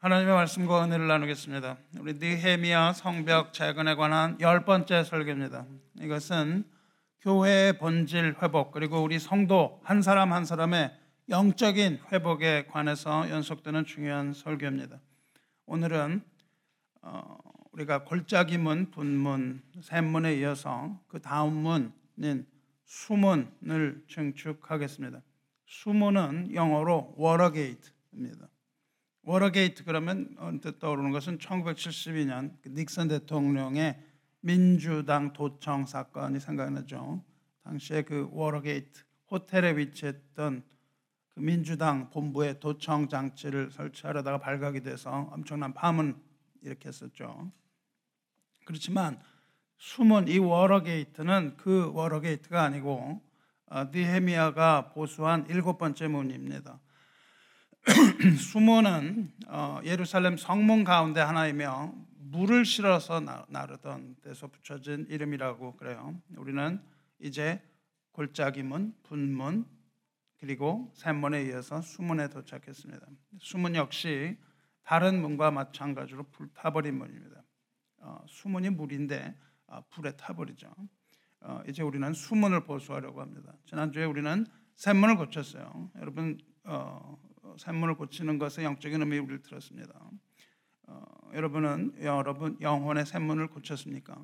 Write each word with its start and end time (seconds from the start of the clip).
하나님의 0.00 0.32
말씀과 0.32 0.84
은혜를 0.84 1.08
나누겠습니다. 1.08 1.76
우리 1.98 2.14
느헤미야 2.14 2.94
성벽 2.94 3.52
재건에 3.52 3.94
관한 3.94 4.40
열 4.40 4.64
번째 4.64 5.04
설교입니다. 5.04 5.66
이것은 6.00 6.64
교회의 7.20 7.76
본질 7.76 8.36
회복 8.42 8.72
그리고 8.72 9.02
우리 9.02 9.18
성도 9.18 9.78
한 9.84 10.00
사람 10.00 10.32
한 10.32 10.46
사람의 10.46 10.90
영적인 11.28 12.00
회복에 12.10 12.64
관해서 12.68 13.28
연속되는 13.28 13.84
중요한 13.84 14.32
설교입니다. 14.32 14.98
오늘은 15.66 16.22
어, 17.02 17.36
우리가 17.72 18.04
골짜기문, 18.04 18.92
분문, 18.92 19.60
샘문에 19.82 20.34
이어서 20.36 20.98
그 21.08 21.20
다음 21.20 21.52
문인 21.52 22.46
수문을 22.86 24.02
증축하겠습니다. 24.08 25.20
수문은 25.66 26.54
영어로 26.54 27.12
Water 27.18 27.59
Gate입니다. 27.59 28.49
Water 29.22 29.56
Gate 29.56 29.84
그러면 29.84 30.34
언뜻 30.38 30.78
떠오르는 30.78 31.10
것은 31.10 31.38
1972년 31.38 32.56
그 32.62 32.70
닉슨 32.70 33.08
대통령의 33.08 34.02
민주당 34.40 35.32
도청 35.32 35.86
사건이 35.86 36.40
생각나죠. 36.40 37.22
당시에 37.62 38.02
그 38.02 38.28
Watergate 38.32 39.02
호텔에 39.30 39.76
위치했던 39.76 40.62
그 41.28 41.40
민주당 41.40 42.10
본부의 42.10 42.58
도청 42.60 43.08
장치를 43.08 43.70
설치하려다가 43.70 44.38
발각이 44.38 44.82
돼서 44.82 45.28
엄청난 45.32 45.74
파문 45.74 46.20
일으켰었죠. 46.62 47.52
그렇지만 48.64 49.20
수문 49.76 50.28
이 50.28 50.38
Water 50.38 50.83
Gate는 50.83 51.56
그 51.56 51.92
Watergate가 51.92 52.62
아니고 52.62 53.20
어, 53.66 53.84
니헤미야가 53.84 54.90
보수한 54.90 55.46
일곱 55.48 55.78
번째 55.78 56.08
문입니다. 56.08 56.80
수문은 58.38 59.32
어, 59.48 59.80
예루살렘 59.84 60.36
성문 60.36 60.84
가운데 60.84 61.20
하나이며 61.20 61.92
물을 62.18 62.64
실어서 62.64 63.20
나르던 63.48 64.16
데서 64.22 64.46
붙여진 64.46 65.06
이름이라고 65.08 65.76
그래요. 65.76 66.14
우리는 66.36 66.80
이제 67.18 67.60
골짜기문, 68.12 68.94
분문, 69.02 69.66
그리고 70.38 70.90
샘문에 70.94 71.44
이어서 71.46 71.82
수문에 71.82 72.28
도착했습니다. 72.28 73.06
수문 73.40 73.74
역시 73.74 74.38
다른 74.82 75.20
문과 75.20 75.50
마찬가지로 75.50 76.24
불타버린 76.30 76.96
문입니다. 76.96 77.42
어, 77.98 78.24
수문이 78.26 78.70
물인데 78.70 79.36
어, 79.66 79.82
불에 79.90 80.12
타버리죠. 80.12 80.72
어, 81.42 81.62
이제 81.68 81.82
우리는 81.82 82.12
수문을 82.12 82.64
보수하려고 82.64 83.20
합니다. 83.20 83.52
지난주에 83.66 84.04
우리는 84.04 84.46
샘문을 84.76 85.16
고쳤어요. 85.16 85.90
여러분 85.96 86.38
어, 86.64 87.18
산문을 87.58 87.94
고치는 87.94 88.38
것의 88.38 88.64
영적인 88.64 89.00
의미 89.00 89.18
우리를 89.18 89.42
들었습니다. 89.42 89.92
어, 90.88 91.04
여러분은 91.34 91.94
여러분 92.02 92.56
영혼의 92.60 93.06
샘문을 93.06 93.48
고쳤습니까? 93.48 94.22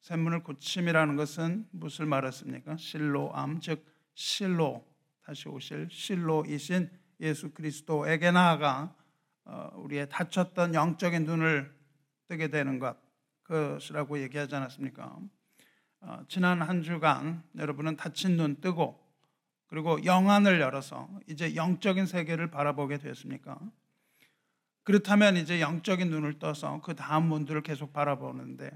샘문을 0.00 0.42
고침이라는 0.42 1.16
것은 1.16 1.68
무엇을 1.70 2.06
말했습니까? 2.06 2.76
실로암 2.76 3.60
즉 3.60 3.84
실로 4.14 4.84
다시 5.22 5.48
오실 5.48 5.88
실로이신 5.90 6.90
예수 7.20 7.50
그리스도에게 7.52 8.30
나아가 8.30 8.94
어, 9.44 9.70
우리의 9.76 10.08
닫혔던 10.08 10.74
영적인 10.74 11.24
눈을 11.24 11.72
뜨게 12.28 12.48
되는 12.48 12.78
것 12.78 12.96
그것이라고 13.42 14.20
얘기하지 14.22 14.54
않았습니까? 14.56 15.18
어, 16.00 16.24
지난 16.28 16.62
한 16.62 16.82
주간 16.82 17.42
여러분은 17.56 17.96
닫힌 17.96 18.36
눈 18.36 18.60
뜨고 18.60 19.01
그리고 19.72 20.04
영안을 20.04 20.60
열어서 20.60 21.08
이제 21.26 21.54
영적인 21.56 22.04
세계를 22.04 22.50
바라보게 22.50 22.98
되었습니까? 22.98 23.58
그렇다면 24.82 25.38
이제 25.38 25.62
영적인 25.62 26.10
눈을 26.10 26.38
떠서 26.38 26.82
그 26.82 26.94
다음 26.94 27.28
문들을 27.28 27.62
계속 27.62 27.90
바라보는데 27.90 28.70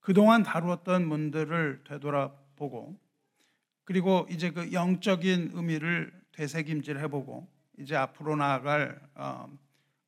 그동안 0.00 0.42
다루었던 0.42 1.06
문들을 1.06 1.84
되돌아보고 1.86 2.98
그리고 3.84 4.26
이제 4.30 4.50
그 4.50 4.72
영적인 4.72 5.50
의미를 5.52 6.10
되새김질 6.32 7.00
해보고 7.00 7.46
이제 7.78 7.94
앞으로 7.94 8.34
나아갈 8.34 8.98
어, 9.16 9.54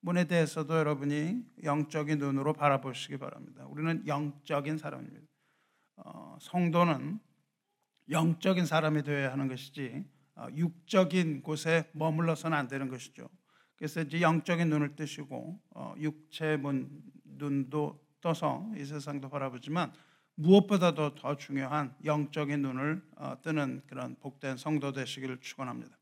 문에 0.00 0.24
대해서도 0.24 0.78
여러분이 0.78 1.44
영적인 1.62 2.16
눈으로 2.16 2.54
바라보시기 2.54 3.18
바랍니다. 3.18 3.66
우리는 3.66 4.06
영적인 4.06 4.78
사람입니다. 4.78 5.26
어, 5.96 6.38
성도는 6.40 7.20
영적인 8.08 8.66
사람이 8.66 9.02
되어야 9.02 9.32
하는 9.32 9.48
것이지 9.48 10.04
어, 10.04 10.15
육적인 10.54 11.42
곳에 11.42 11.88
머물러서는 11.92 12.56
안 12.56 12.68
되는 12.68 12.88
것이죠. 12.88 13.28
그래서 13.76 14.00
이제 14.00 14.20
영적인 14.20 14.68
눈을 14.68 14.96
뜨시고 14.96 15.60
어, 15.70 15.94
육체 15.98 16.58
눈도 17.24 18.00
떠서 18.20 18.70
이 18.76 18.84
세상도 18.84 19.28
바라보지만 19.28 19.92
무엇보다도 20.36 21.14
더 21.14 21.36
중요한 21.36 21.94
영적인 22.04 22.60
눈을 22.60 23.02
어, 23.16 23.36
뜨는 23.42 23.82
그런 23.86 24.16
복된 24.16 24.56
성도 24.56 24.92
되시기를 24.92 25.40
축원합니다. 25.40 25.96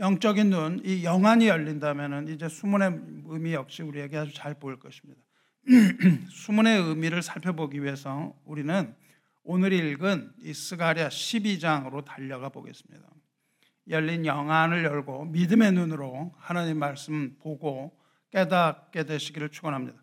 영적인 0.00 0.50
눈, 0.50 0.80
이 0.84 1.04
영안이 1.04 1.48
열린다면 1.48 2.28
이제 2.28 2.48
수문의 2.48 3.00
의미 3.26 3.54
역시 3.54 3.82
우리에게 3.82 4.16
아주 4.16 4.32
잘 4.32 4.54
보일 4.54 4.78
것입니다. 4.78 5.20
수문의 6.30 6.80
의미를 6.80 7.20
살펴보기 7.20 7.82
위해서 7.82 8.34
우리는 8.44 8.94
오늘 9.50 9.72
읽은 9.72 10.30
이 10.42 10.52
스가랴 10.52 11.08
12장으로 11.08 12.04
달려가 12.04 12.50
보겠습니다. 12.50 13.08
열린 13.88 14.26
영안을 14.26 14.84
열고 14.84 15.24
믿음의 15.24 15.72
눈으로 15.72 16.34
하나님 16.36 16.78
말씀 16.78 17.34
보고 17.38 17.98
깨닫게 18.30 19.04
되시기를 19.04 19.48
축원합니다. 19.48 19.98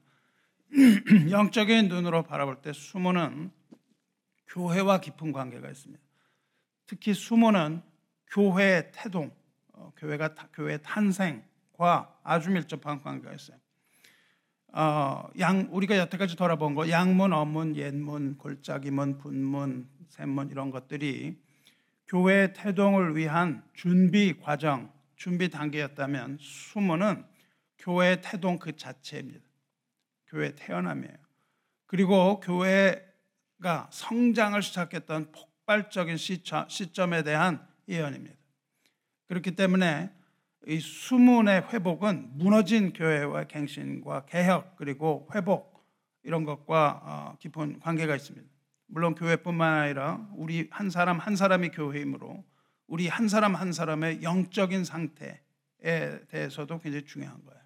영적인 1.30 1.90
눈으로 1.90 2.24
바라볼 2.24 2.64
때 2.64 2.74
수모는 2.74 3.52
교회와 4.48 5.00
깊은 5.00 5.32
관계가 5.32 5.70
있습니다. 5.70 6.04
특히 6.88 7.14
수모는 7.14 7.84
교회의 8.32 8.90
태동, 8.94 9.32
어, 9.74 9.94
교회가 9.96 10.34
교회 10.54 10.78
탄생과 10.78 12.20
아주 12.24 12.50
밀접한 12.50 13.04
관계가 13.04 13.36
있어요. 13.36 13.60
어, 14.78 15.30
양 15.40 15.69
우리가 15.72 15.97
여태까지 15.97 16.36
돌아본 16.36 16.75
거 16.75 16.90
양문, 16.90 17.31
어문, 17.31 17.78
옛문, 17.78 18.38
골짜기문, 18.38 19.19
분문, 19.19 19.88
샘문 20.09 20.50
이런 20.50 20.69
것들이 20.69 21.40
교회 22.09 22.52
태동을 22.52 23.16
위한 23.16 23.64
준비 23.74 24.38
과정, 24.38 24.91
준비 25.16 25.50
단계였다면 25.50 26.40
수문은 26.41 27.24
교회 27.78 28.19
태동 28.19 28.59
그 28.59 28.75
자체입니다. 28.75 29.46
교회 30.28 30.53
태어남이에요. 30.56 31.16
그리고 31.85 32.41
교회가 32.41 33.90
성장을 33.91 34.62
시작했던 34.62 35.31
폭발적인 35.31 36.18
시점에 36.18 37.24
대한 37.24 37.66
예언입니다. 37.88 38.35
그렇기 39.28 39.56
때문에 39.56 40.12
이 40.68 40.80
수문의 40.80 41.68
회복은 41.72 42.38
무너진 42.38 42.92
교회와 42.92 43.44
갱신과 43.44 44.26
개혁 44.26 44.76
그리고 44.78 45.28
회복 45.36 45.86
이런 46.24 46.44
것과 46.44 47.02
어, 47.03 47.38
깊은 47.40 47.80
관계가 47.80 48.16
있습니다. 48.16 48.48
물론 48.88 49.14
교회뿐만 49.14 49.74
아니라 49.74 50.28
우리 50.34 50.68
한 50.72 50.90
사람 50.90 51.20
한 51.20 51.36
사람이 51.36 51.70
교회이므로 51.70 52.44
우리 52.88 53.08
한 53.08 53.28
사람 53.28 53.56
한 53.56 53.74
사람의 53.74 54.24
영적인 54.24 54.86
상태에 54.86 55.40
대해서도 56.30 56.80
굉장히 56.80 57.06
중요한 57.06 57.44
거예요. 57.46 57.62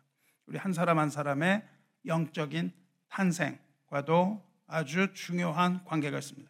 우리 0.45 0.57
한 0.57 0.73
사람 0.73 0.99
한 0.99 1.09
사람의 1.09 1.63
영적인 2.05 2.73
탄생과도 3.09 4.43
아주 4.67 5.13
중요한 5.13 5.83
관계가 5.85 6.17
있습니다. 6.17 6.49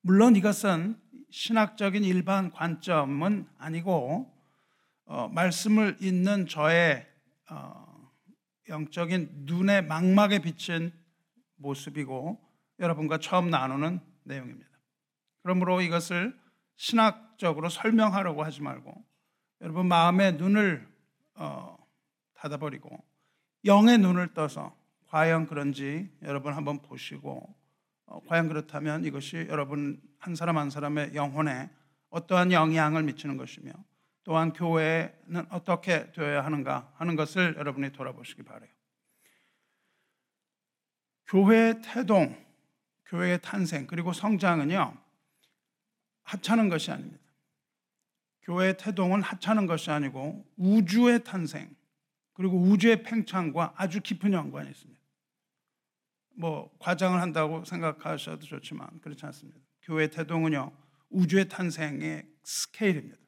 물론 0.00 0.36
이것은 0.36 1.00
신학적인 1.30 2.02
일반 2.04 2.50
관점은 2.50 3.46
아니고 3.58 4.37
어, 5.10 5.26
말씀을 5.28 5.96
읽는 6.02 6.46
저의 6.48 7.06
어, 7.50 8.12
영적인 8.68 9.30
눈의 9.46 9.86
망막에 9.86 10.40
비친 10.40 10.92
모습이고 11.56 12.38
여러분과 12.78 13.16
처음 13.16 13.48
나누는 13.48 14.00
내용입니다. 14.24 14.68
그러므로 15.42 15.80
이것을 15.80 16.38
신학적으로 16.76 17.70
설명하려고 17.70 18.44
하지 18.44 18.60
말고 18.60 19.02
여러분 19.62 19.88
마음의 19.88 20.34
눈을 20.34 20.86
어, 21.36 21.74
닫아버리고 22.34 23.02
영의 23.64 23.96
눈을 23.96 24.34
떠서 24.34 24.76
과연 25.06 25.46
그런지 25.46 26.14
여러분 26.20 26.52
한번 26.52 26.82
보시고 26.82 27.56
어, 28.04 28.20
과연 28.26 28.48
그렇다면 28.48 29.06
이것이 29.06 29.46
여러분 29.48 30.02
한 30.18 30.34
사람 30.34 30.58
한 30.58 30.68
사람의 30.68 31.14
영혼에 31.14 31.70
어떠한 32.10 32.52
영향을 32.52 33.04
미치는 33.04 33.38
것이며 33.38 33.72
또한 34.28 34.52
교회는 34.52 35.46
어떻게 35.48 36.12
되어야 36.12 36.44
하는가 36.44 36.92
하는 36.96 37.16
것을 37.16 37.54
여러분이 37.56 37.92
돌아보시기 37.92 38.42
바래요. 38.42 38.68
교회의 41.28 41.80
태동, 41.80 42.36
교회의 43.06 43.40
탄생 43.40 43.86
그리고 43.86 44.12
성장은요 44.12 44.94
하찮은 46.24 46.68
것이 46.68 46.90
아닙니다. 46.90 47.24
교회의 48.42 48.76
태동은 48.76 49.22
하찮은 49.22 49.66
것이 49.66 49.90
아니고 49.90 50.44
우주의 50.58 51.24
탄생 51.24 51.74
그리고 52.34 52.58
우주의 52.58 53.02
팽창과 53.02 53.72
아주 53.78 54.02
깊은 54.02 54.34
연관이 54.34 54.68
있습니다. 54.68 55.00
뭐 56.36 56.70
과장을 56.80 57.18
한다고 57.18 57.64
생각하셔도 57.64 58.44
좋지만 58.44 59.00
그렇지 59.00 59.24
않습니다. 59.24 59.58
교회 59.80 60.08
태동은요 60.08 60.70
우주의 61.08 61.48
탄생의 61.48 62.28
스케일입니다. 62.42 63.27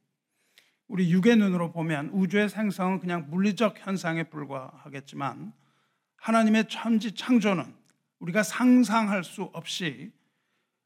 우리 0.91 1.09
육의 1.13 1.37
눈으로 1.37 1.71
보면 1.71 2.09
우주의 2.09 2.49
생성은 2.49 2.99
그냥 2.99 3.31
물리적 3.31 3.77
현상에 3.79 4.25
불과하겠지만 4.25 5.53
하나님의 6.17 6.69
천지 6.69 7.15
창조는 7.15 7.73
우리가 8.19 8.43
상상할 8.43 9.23
수 9.23 9.45
없이 9.53 10.13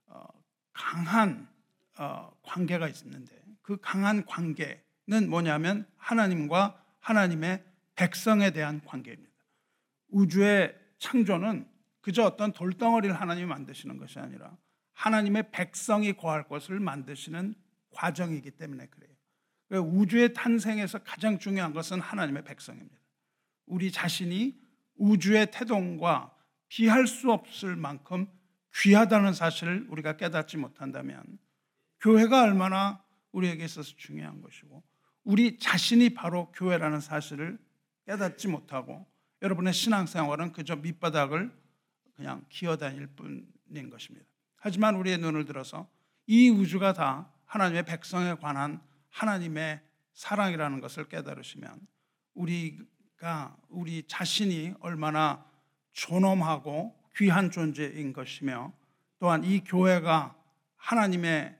어, 0.05 0.27
강한 0.75 1.49
어, 1.97 2.31
관계가 2.43 2.87
있는데 2.89 3.35
그 3.63 3.79
강한 3.81 4.27
관계는 4.27 5.31
뭐냐면 5.31 5.87
하나님과 5.97 6.79
하나님의 7.01 7.65
백성에 7.95 8.51
대한 8.51 8.83
관계입니다. 8.85 9.33
우주의 10.09 10.75
창조는 10.99 11.67
그저 12.03 12.25
어떤 12.25 12.53
돌덩어리를 12.53 13.19
하나님이 13.19 13.47
만드시는 13.47 13.97
것이 13.97 14.19
아니라 14.19 14.55
하나님의 14.93 15.51
백성이 15.51 16.13
거할 16.13 16.47
것을 16.47 16.79
만드시는 16.79 17.55
과정이기 17.91 18.51
때문에 18.51 18.87
그래요. 18.89 19.14
우주의 19.71 20.33
탄생에서 20.33 20.99
가장 20.99 21.39
중요한 21.39 21.73
것은 21.73 22.01
하나님의 22.01 22.45
백성입니다. 22.45 22.97
우리 23.67 23.91
자신이 23.91 24.59
우주의 24.97 25.51
태동과 25.51 26.35
비할 26.69 27.07
수 27.07 27.31
없을 27.33 27.77
만큼 27.77 28.27
귀하다는 28.75 29.33
사실을 29.33 29.87
우리가 29.89 30.17
깨닫지 30.17 30.57
못한다면 30.57 31.39
교회가 32.01 32.43
얼마나 32.43 33.03
우리에게 33.33 33.65
있어서 33.65 33.95
중요한 33.97 34.43
것이고 34.43 34.83
우리 35.23 35.59
자신이 35.59 36.11
바로 36.11 36.53
교회라는 36.53 37.01
사실을 37.01 37.59
깨닫지 38.07 38.49
못하고 38.49 39.07
여러분의 39.43 39.73
신앙생활은 39.73 40.53
그저 40.53 40.77
밑바닥을 40.77 41.51
그냥 42.15 42.45
기어다닐 42.49 43.07
뿐인 43.09 43.91
것입니다. 43.91 44.27
하지만 44.57 44.97
우리의 44.97 45.19
눈을 45.19 45.45
들어서 45.45 45.89
이 46.27 46.49
우주가 46.51 46.93
다 46.93 47.31
하나님의 47.47 47.85
백성에 47.85 48.35
관한 48.35 48.81
하나님의 49.15 49.81
사랑이라는 50.13 50.81
것을 50.81 51.09
깨달으시면 51.09 51.81
우리가 52.35 53.57
우리 53.69 54.03
자신이 54.09 54.75
얼마나 54.81 55.45
존엄하고 55.93 57.01
귀한 57.17 57.51
존재인 57.51 58.13
것이며 58.13 58.73
또한 59.21 59.45
이 59.45 59.63
교회가 59.63 60.37
하나님의 60.77 61.57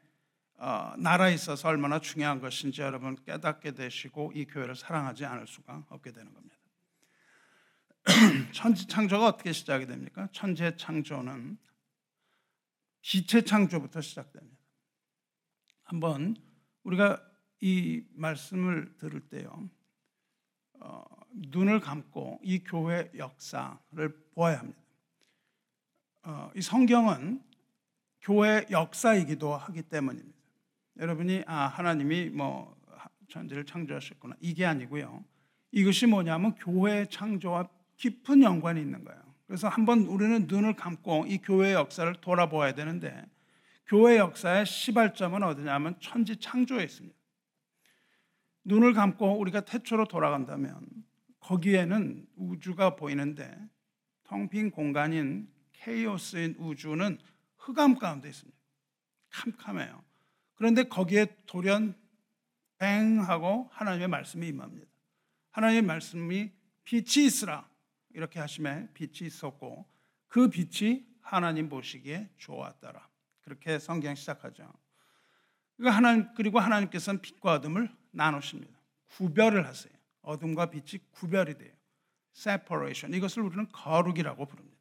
어, 0.57 0.95
나라에 0.99 1.35
있어서 1.35 1.69
얼마나 1.69 2.01
중요한 2.01 2.41
것인지 2.41 2.81
여러분 2.81 3.17
깨닫게 3.25 3.73
되시고 3.73 4.33
이 4.35 4.47
교회를 4.47 4.75
사랑하지 4.75 5.25
않을 5.25 5.47
수가 5.47 5.85
없게 5.89 6.13
되는 6.13 6.33
겁니다. 6.33 6.57
천지 8.53 8.87
창조가 8.87 9.27
어떻게 9.27 9.53
시작이 9.53 9.87
됩니까? 9.87 10.29
천재 10.33 10.77
창조는 10.77 11.59
빛의 13.03 13.45
창조부터 13.45 14.01
시작됩니다. 14.01 14.57
한번 15.85 16.37
우리가 16.83 17.34
이 17.65 18.05
말씀을 18.13 18.93
들을 18.99 19.21
때요, 19.21 19.71
어, 20.81 21.03
눈을 21.33 21.81
감고 21.81 22.41
이 22.43 22.59
교회 22.59 23.11
역사를 23.17 23.79
보아야 24.35 24.59
합니다. 24.59 24.79
어, 26.25 26.51
이 26.55 26.61
성경은 26.61 27.43
교회 28.21 28.67
역사이기도 28.71 29.57
하기 29.57 29.81
때문입니다. 29.81 30.39
여러분이 30.99 31.45
아 31.47 31.69
하나님이 31.69 32.29
뭐 32.29 32.77
천지를 33.31 33.65
창조하셨구나 33.65 34.37
이게 34.41 34.67
아니고요. 34.67 35.25
이것이 35.73 36.05
뭐냐면 36.05 36.55
교회 36.57 37.07
창조와 37.07 37.71
깊은 37.97 38.43
연관이 38.43 38.83
있는 38.83 39.07
거예요. 39.07 39.23
그래서 39.47 39.69
한번 39.69 40.01
우리는 40.01 40.47
눈을 40.49 40.77
감고 40.77 41.25
이 41.29 41.39
교회의 41.39 41.73
역사를 41.73 42.13
돌아보아야 42.21 42.75
되는데 42.75 43.25
교회 43.87 44.19
역사의 44.19 44.67
시발점은 44.67 45.43
어디냐면 45.43 45.97
천지 45.99 46.37
창조에 46.37 46.85
있습니다. 46.85 47.24
눈을 48.65 48.95
감고 48.95 49.39
우리가 49.39 49.61
태초로 49.61 50.07
돌아간다면 50.07 50.87
거기에는 51.41 52.27
우주가 52.37 52.97
보이는데 52.97 53.57
텅 54.25 54.49
빈 54.49 54.71
공간인 54.71 55.49
케이오스인 55.73 56.57
우주는 56.59 57.19
흑암 57.59 57.99
가운데 57.99 58.29
있습니다. 58.29 58.59
캄캄해요. 59.31 60.03
그런데 60.55 60.85
거기에 60.85 61.37
돌연 61.47 61.95
뱅 62.79 63.21
하고 63.21 63.69
하나님의 63.73 64.09
말씀이 64.09 64.49
임합니다. 64.49 64.87
하나님의 65.51 65.83
말씀이 65.83 66.53
빛이 66.85 67.27
있으라 67.27 67.69
이렇게 68.15 68.41
하심에 68.41 68.89
빛이 68.95 69.27
있었고 69.27 69.87
그 70.29 70.49
빛이 70.49 71.05
하나님 71.21 71.69
보시기에 71.69 72.31
좋았더라. 72.37 73.09
그렇게 73.43 73.79
성경 73.79 74.15
시작하죠. 74.15 74.73
그러니까 75.77 75.97
하나님 75.97 76.35
그리고 76.35 76.61
하나님께서는 76.61 77.21
빛과 77.21 77.55
어둠을 77.55 77.91
나누십니다. 78.15 78.73
구별을 79.17 79.67
하세요. 79.67 79.93
어둠과 80.23 80.71
빛이 80.71 81.03
구별이 81.11 81.59
돼요. 81.59 81.73
separation. 82.37 83.15
이것을 83.15 83.43
우리는 83.43 83.69
거룩이라고 83.71 84.47
부릅니다. 84.47 84.75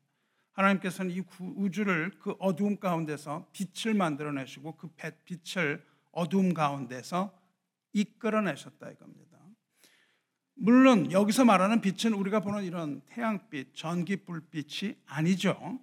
하나님께서는 0.53 1.11
이 1.11 1.23
우주를 1.39 2.11
그 2.19 2.35
어두움 2.39 2.77
가운데서 2.77 3.47
빛을 3.51 3.93
만들어내시고 3.95 4.77
그 4.77 4.89
빛을 5.25 5.83
어두움 6.11 6.53
가운데서 6.53 7.37
이끌어내셨다 7.93 8.91
이겁니다. 8.91 9.37
물론 10.55 11.11
여기서 11.11 11.45
말하는 11.45 11.81
빛은 11.81 12.13
우리가 12.13 12.39
보는 12.39 12.63
이런 12.63 13.01
태양빛, 13.07 13.75
전기불빛이 13.75 14.95
아니죠. 15.07 15.79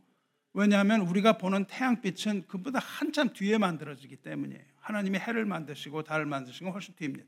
왜냐하면 0.52 1.02
우리가 1.02 1.38
보는 1.38 1.66
태양빛은 1.66 2.46
그보다 2.46 2.78
한참 2.78 3.32
뒤에 3.32 3.58
만들어지기 3.58 4.16
때문이에요. 4.16 4.64
하나님이 4.76 5.18
해를 5.18 5.44
만드시고 5.44 6.04
달을 6.04 6.26
만드신 6.26 6.64
건 6.64 6.72
훨씬 6.72 6.94
뒤입니다. 6.94 7.26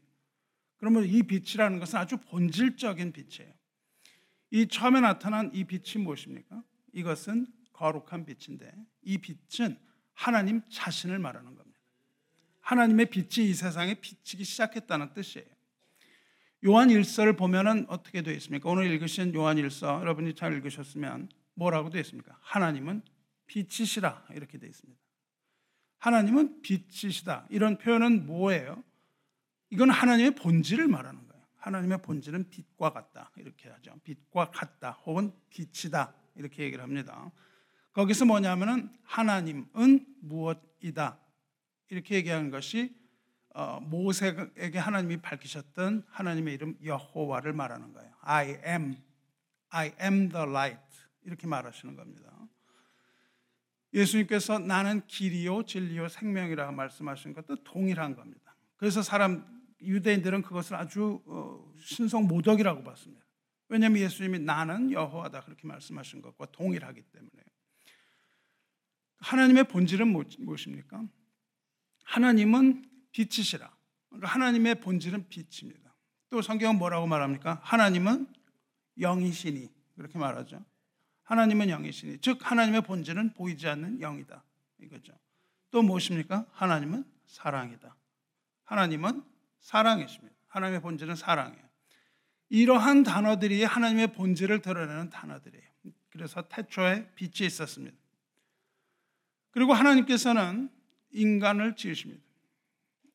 그러면 0.83 1.05
이 1.05 1.23
빛이라는 1.23 1.79
것은 1.79 1.97
아주 1.97 2.17
본질적인 2.17 3.13
빛이에요. 3.13 3.55
이 4.51 4.67
처음에 4.67 4.99
나타난 4.99 5.49
이 5.55 5.63
빛이 5.63 6.03
무엇입니까? 6.03 6.61
이것은 6.93 7.47
거룩한 7.73 8.27
빛인데 8.27 8.75
이 9.03 9.19
빛은 9.19 9.79
하나님 10.13 10.61
자신을 10.69 11.21
말하는 11.21 11.55
겁니다. 11.55 11.79
하나님의 12.63 13.11
빛이 13.11 13.49
이 13.49 13.55
세상에 13.55 13.95
비치기 13.95 14.43
시작했다는 14.43 15.13
뜻이에요. 15.13 15.47
요한 16.67 16.89
1서를 16.89 17.39
보면은 17.39 17.87
어떻게 17.89 18.23
되어 18.23 18.35
있습니까? 18.35 18.69
오늘 18.69 18.91
읽으신 18.91 19.33
요한 19.35 19.59
1서 19.59 20.01
여러분이 20.01 20.35
잘 20.35 20.53
읽으셨으면 20.53 21.29
뭐라고 21.55 21.91
되어 21.91 22.01
있습니까? 22.01 22.37
하나님은 22.41 23.03
빛이시라 23.47 24.27
이렇게 24.33 24.59
되어 24.59 24.69
있습니다. 24.69 25.01
하나님은 25.99 26.61
빛이시다. 26.63 27.47
이런 27.51 27.79
표현은 27.79 28.27
뭐예요? 28.27 28.83
이건 29.73 29.89
하나님의 29.89 30.35
본질을 30.35 30.87
말하는 30.87 31.27
거예요. 31.27 31.43
하나님의 31.57 32.03
본질은 32.03 32.51
빛과 32.51 32.93
같다. 32.93 33.31
이렇게 33.37 33.71
하죠. 33.71 33.95
빛과 34.05 34.51
같다. 34.51 34.91
혹은 35.07 35.33
빛이다. 35.49 36.13
이렇게 36.35 36.65
얘기를 36.65 36.85
합니다. 36.85 37.33
거기서 37.95 38.27
뭐냐면은 38.27 38.95
하나님은 39.05 40.05
무엇이다. 40.21 41.19
이렇게 41.89 42.17
얘기하는 42.17 42.51
것이 42.51 42.95
어, 43.55 43.81
모세에게 43.81 44.79
하나님이 44.79 45.23
밝히셨던 45.23 46.05
하나님의 46.11 46.53
이름 46.53 46.77
여호와를 46.85 47.55
말하는 47.55 47.95
거예요. 47.95 48.13
I 48.21 48.59
am, 48.67 48.97
I 49.71 49.93
am 50.03 50.29
the 50.29 50.47
light 50.47 50.83
이렇게 51.23 51.47
말하시는 51.47 51.97
겁니다. 51.97 52.31
예수님께서 53.95 54.59
나는 54.59 55.07
길이요 55.07 55.65
진리요 55.65 56.09
생명이라고 56.09 56.73
말씀하신 56.73 57.33
것도 57.33 57.65
동일한 57.65 58.15
겁니다. 58.15 58.55
그래서 58.77 59.01
사람 59.01 59.62
유대인들은 59.83 60.43
그것을 60.43 60.77
아주 60.77 61.23
어, 61.27 61.73
신성 61.79 62.27
모독이라고 62.27 62.83
봤습니다. 62.83 63.25
왜냐하면 63.69 64.03
예수님이 64.03 64.39
나는 64.39 64.91
여호와다 64.91 65.41
그렇게 65.43 65.67
말씀하신 65.67 66.21
것과 66.23 66.47
동일하기 66.53 67.03
때문에 67.03 67.43
하나님의 69.19 69.65
본질은 69.65 70.09
무엇입니까? 70.41 71.05
하나님은 72.05 72.89
빛이시라. 73.13 73.75
그러니까 74.09 74.29
하나님의 74.29 74.81
본질은 74.81 75.29
빛입니다. 75.29 75.95
또 76.29 76.43
성경은 76.43 76.79
뭐라고 76.79 77.07
말합니까? 77.07 77.61
하나님은 77.63 78.27
영이시니 78.99 79.69
그렇게 79.97 80.19
말하죠. 80.19 80.65
하나님은 81.25 81.69
영이시니 81.71 82.19
즉 82.21 82.39
하나님의 82.43 82.83
본질은 82.83 83.35
보이지 83.35 83.69
않는 83.69 84.01
영이다 84.01 84.45
이거죠. 84.79 85.13
또 85.71 85.83
무엇입니까? 85.83 86.47
하나님은 86.53 87.05
사랑이다. 87.27 87.97
하나님은 88.65 89.23
사랑이십니다. 89.63 90.35
하나님의 90.49 90.81
본질은 90.81 91.17
사랑이에요. 91.17 91.63
이러한 92.51 93.03
단어들이 93.03 93.65
하나님의 93.65 94.13
본질을 94.13 94.61
드러내는 94.61 95.09
단어들이에요. 95.09 95.65
그래서 96.11 96.43
태초에 96.43 97.11
빛이 97.15 97.47
있었습니다. 97.47 97.97
그리고 99.51 99.73
하나님께서는 99.73 100.71
인간을 101.13 101.77
지으십니다. 101.77 102.23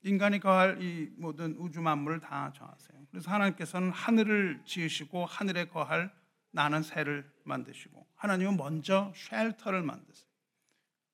인간이 0.04 0.40
거할 0.40 0.82
이 0.82 1.12
모든 1.18 1.56
우주 1.58 1.82
만물을 1.82 2.20
다 2.20 2.52
정하세요. 2.56 3.08
그래서 3.12 3.30
하나님께서는 3.30 3.92
하늘을 3.92 4.62
지으시고 4.66 5.26
하늘에 5.26 5.66
거할 5.68 6.12
나는 6.52 6.82
새를 6.82 7.30
만드시고 7.44 8.08
하나님은 8.16 8.58
먼저 8.58 9.14
쉘터를 9.16 9.84
만드세요. 9.84 10.28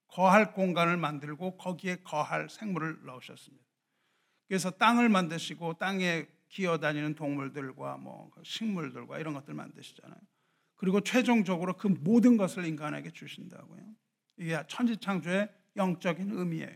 거할 0.08 0.54
공간을 0.54 0.96
만들고 0.98 1.58
거기에 1.58 1.98
거할 2.04 2.50
생물을 2.50 3.04
넣으셨습니다. 3.06 3.63
그래서 4.48 4.70
땅을 4.72 5.10
만드시고 5.10 5.76
땅에 5.76 6.28
기어다니는 6.50 7.16
동물들과 7.16 7.98
뭐 7.98 8.30
식물들과 8.44 9.20
이런 9.20 9.34
것들 9.34 9.54
만드시잖아요. 9.54 10.20
그리고 10.76 11.02
최종적으로 11.02 11.78
그 11.78 11.88
모든 11.88 12.38
것을 12.38 12.66
인간에게 12.66 13.12
주신다고요. 13.12 13.82
이게 14.38 14.62
천지창조의 14.68 15.50
영적인 15.76 16.32
의미예요. 16.32 16.76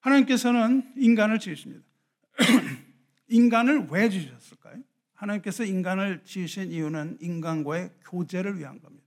하나님께서는 0.00 0.92
인간을 0.96 1.38
지으십니다. 1.38 1.84
인간을 3.28 3.88
왜 3.90 4.08
지으셨을까요? 4.08 4.82
하나님께서 5.14 5.64
인간을 5.64 6.24
지으신 6.24 6.70
이유는 6.70 7.18
인간과의 7.20 7.90
교제를 8.04 8.58
위한 8.58 8.80
겁니다. 8.80 9.06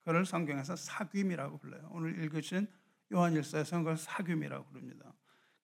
그걸 0.00 0.26
성경에서 0.26 0.74
사귐이라고 0.74 1.60
불러요. 1.60 1.88
오늘 1.92 2.22
읽으신 2.22 2.66
요한일서에서는 3.12 3.84
그걸 3.84 3.96
사귐이라고 3.96 4.66
부릅니다. 4.68 5.14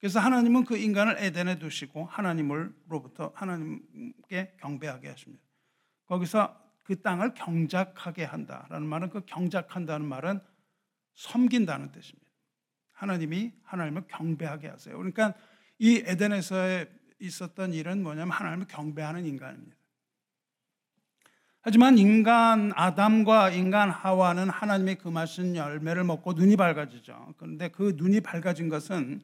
그래서 0.01 0.19
하나님은 0.19 0.65
그 0.65 0.77
인간을 0.77 1.17
에덴에 1.19 1.59
두시고 1.59 2.07
하나님으로부터 2.07 3.33
하나님께 3.35 4.55
경배하게 4.59 5.09
하십니다. 5.09 5.45
거기서 6.07 6.59
그 6.85 7.01
땅을 7.03 7.35
경작하게 7.35 8.25
한다라는 8.25 8.87
말은 8.87 9.11
그 9.11 9.21
경작한다는 9.27 10.07
말은 10.07 10.41
섬긴다는 11.15 11.93
뜻입니다. 11.93 12.27
하나님이 12.93 13.53
하나님을 13.63 14.05
경배하게 14.09 14.69
하세요. 14.69 14.97
그러니까 14.97 15.35
이 15.79 16.03
에덴에서 16.05 16.85
있었던 17.21 17.75
일은 17.75 18.03
뭐냐면 18.03 18.33
하나님을 18.33 18.67
경배하는 18.67 19.27
인간입니다. 19.27 19.77
하지만 21.63 21.99
인간 21.99 22.73
아담과 22.75 23.51
인간 23.51 23.91
하와는 23.91 24.49
하나님의 24.49 24.97
금하신 24.97 25.57
열매를 25.57 26.05
먹고 26.05 26.33
눈이 26.33 26.57
밝아지죠. 26.57 27.35
그런데 27.37 27.69
그 27.69 27.95
눈이 27.97 28.23
밝아진 28.23 28.71
것은 28.71 29.23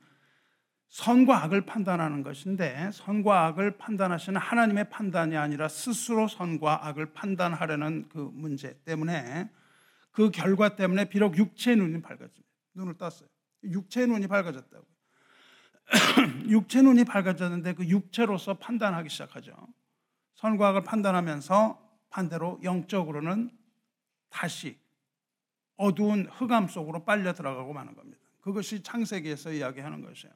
선과 0.89 1.43
악을 1.45 1.67
판단하는 1.67 2.23
것인데 2.23 2.91
선과 2.93 3.47
악을 3.47 3.77
판단하시는 3.77 4.41
하나님의 4.41 4.89
판단이 4.89 5.37
아니라 5.37 5.69
스스로 5.69 6.29
선과 6.29 6.87
악을 6.87 7.13
판단하려는 7.13 8.09
그 8.09 8.31
문제 8.33 8.81
때문에 8.85 9.51
그 10.13 10.31
결과 10.31 10.77
때문에 10.77 11.07
비록 11.07 11.37
육체의 11.37 11.77
눈이 11.77 12.01
밝아집니다. 12.03 12.47
눈을 12.75 12.97
떴어요. 12.97 13.29
육체의 13.65 14.07
눈이 14.07 14.29
밝아졌다고. 14.29 14.87
육체 16.49 16.83
눈이 16.83 17.05
밝아졌는데 17.05 17.75
그 17.75 17.87
육체로서 17.87 18.55
판단하기 18.55 19.09
시작하죠. 19.09 19.55
선과 20.35 20.69
악을 20.69 20.85
판단하면서 20.85 21.83
반대로 22.11 22.59
영적으로는 22.63 23.51
다시 24.31 24.79
어두운 25.77 26.27
흑암 26.27 26.69
속으로 26.69 27.05
빨려 27.05 27.35
들어가고 27.35 27.73
마는 27.73 27.95
겁니다. 27.95 28.23
그것이 28.41 28.83
창세기에서 28.83 29.53
이야기하는 29.53 30.03
것이에요. 30.03 30.35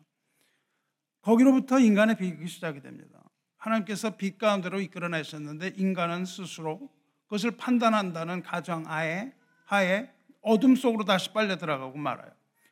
거기로부터 1.22 1.78
인간의 1.78 2.16
비극이 2.16 2.48
시작이 2.48 2.80
됩니다. 2.80 3.22
하나님께서 3.56 4.16
빛 4.16 4.38
가운데로 4.38 4.80
이끌어내셨는데 4.80 5.74
인간은 5.76 6.24
스스로 6.24 6.90
그것을 7.24 7.52
판단한다는 7.52 8.42
가정 8.42 8.86
하에, 8.86 9.32
하에 9.64 10.10
어둠 10.40 10.74
속으로 10.74 11.04
다시 11.04 11.32
빨려 11.32 11.56
들어가고 11.56 11.96
말아요. 11.98 12.30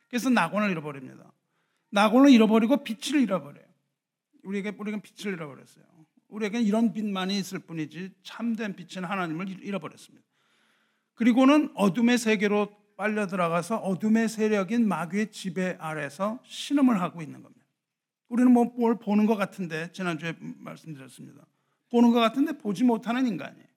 그래서 0.09 0.29
낙원을 0.29 0.71
잃어버립니다. 0.71 1.31
낙원을 1.91 2.31
잃어버리고 2.31 2.83
빛을 2.83 3.21
잃어버려요. 3.21 3.65
우리에게 4.43 4.73
우리가 4.77 4.99
빛을 4.99 5.33
잃어버렸어요. 5.33 5.85
우리에게 6.29 6.61
이런 6.61 6.93
빛만이 6.93 7.37
있을 7.37 7.59
뿐이지 7.59 8.11
참된 8.23 8.75
빛은 8.75 9.03
하나님을 9.03 9.63
잃어버렸습니다. 9.63 10.25
그리고는 11.13 11.71
어둠의 11.75 12.17
세계로 12.17 12.69
빨려 12.95 13.27
들어가서 13.27 13.77
어둠의 13.77 14.29
세력인 14.29 14.87
마귀의 14.87 15.31
지배 15.31 15.77
아래서 15.79 16.39
신음을 16.45 17.01
하고 17.01 17.21
있는 17.21 17.41
겁니다. 17.41 17.58
우리는 18.29 18.51
뭐 18.51 18.65
뭘 18.77 18.97
보는 18.97 19.25
것 19.25 19.35
같은데 19.35 19.91
지난주에 19.91 20.35
말씀드렸습니다. 20.39 21.45
보는 21.89 22.11
것 22.11 22.19
같은데 22.19 22.53
보지 22.57 22.83
못하는 22.83 23.27
인간이에요. 23.27 23.67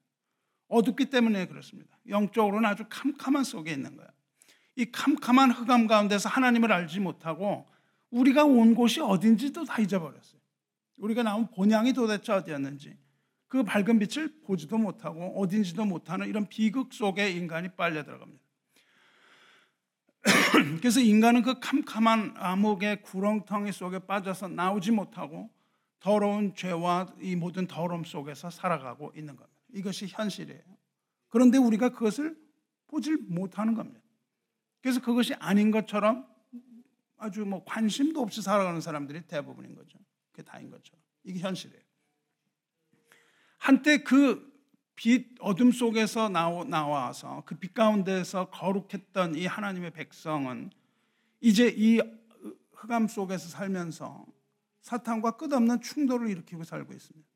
어둡기 0.69 1.07
때문에 1.07 1.47
그렇습니다. 1.47 1.99
영적으로는 2.09 2.69
아주 2.69 2.85
캄캄한 2.89 3.45
속에 3.45 3.73
있는 3.73 3.97
거예요. 3.97 4.11
이 4.77 4.91
캄캄한 4.91 5.51
흑암 5.51 5.87
가운데서 5.87 6.29
하나님을 6.29 6.73
알지 6.73 7.01
못하고 7.01 7.67
우리가 8.11 8.45
온 8.45 8.75
곳이 8.75 9.01
어딘지도 9.01 9.65
다 9.65 9.81
잊어버렸어요. 9.81 10.41
우리가 10.97 11.23
나온 11.23 11.49
본향이 11.51 11.93
도대체 11.93 12.33
어디였는지 12.33 12.97
그 13.49 13.63
밝은 13.63 13.99
빛을 13.99 14.41
보지도 14.45 14.79
못하고 14.79 15.39
어딘지도 15.41 15.85
못하는 15.85 16.27
이런 16.27 16.47
비극 16.47 16.93
속에 16.93 17.31
인간이 17.31 17.69
빨려 17.77 18.03
들어갑니다. 18.05 18.42
그래서 20.81 21.01
인간은 21.01 21.43
그 21.43 21.59
캄캄한 21.61 22.35
암흑의 22.37 23.03
구렁텅이 23.03 23.73
속에 23.73 24.01
빠져서 24.01 24.49
나오지 24.49 24.93
못하고 24.93 25.51
더러운 26.01 26.55
죄와 26.55 27.15
이 27.21 27.37
모든 27.37 27.67
더러움 27.67 28.05
속에서 28.05 28.51
살아가고 28.51 29.13
있는 29.17 29.37
겁니다. 29.37 29.59
이것이 29.73 30.07
현실이에요. 30.09 30.63
그런데 31.29 31.59
우리가 31.59 31.91
그것을 31.91 32.37
보질 32.89 33.19
못하는 33.29 33.75
겁니다. 33.75 34.01
그래서 34.81 35.01
그것이 35.01 35.35
아닌 35.35 35.71
것처럼 35.71 36.27
아주 37.17 37.45
뭐 37.45 37.65
관심도 37.65 38.21
없이 38.21 38.43
살아가는 38.43 38.81
사람들이 38.81 39.23
대부분인 39.27 39.75
거죠. 39.75 39.99
그게 40.33 40.43
다인 40.43 40.71
것처럼. 40.71 41.01
이게 41.25 41.39
현실이에요. 41.39 41.83
한때 43.59 44.03
그 44.03 44.52
빛 45.03 45.35
어둠 45.41 45.73
속에서 45.73 46.29
나와서 46.29 47.43
그 47.45 47.57
빛 47.57 47.75
가운데서 47.75 48.51
거룩했던 48.51 49.35
이 49.35 49.47
하나님의 49.47 49.91
백성은 49.91 50.71
이제 51.41 51.75
이 51.77 52.01
흑암 52.71 53.09
속에서 53.09 53.49
살면서 53.49 54.25
사탄과 54.81 55.33
끝없는 55.39 55.81
충돌을 55.81 56.31
일으키고 56.31 56.63
살고 56.63 56.93
있습니다. 56.93 57.29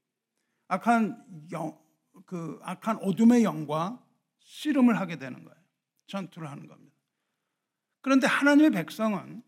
악한 0.69 1.49
영, 1.51 1.77
그 2.25 2.61
악한 2.63 2.99
어둠의 2.99 3.43
영과 3.43 4.01
씨름을 4.39 5.01
하게 5.01 5.17
되는 5.17 5.43
거예요. 5.43 5.61
전투를 6.07 6.49
하는 6.49 6.69
겁니다. 6.69 6.95
그런데 8.01 8.29
하나님의 8.29 8.71
백성은 8.71 9.43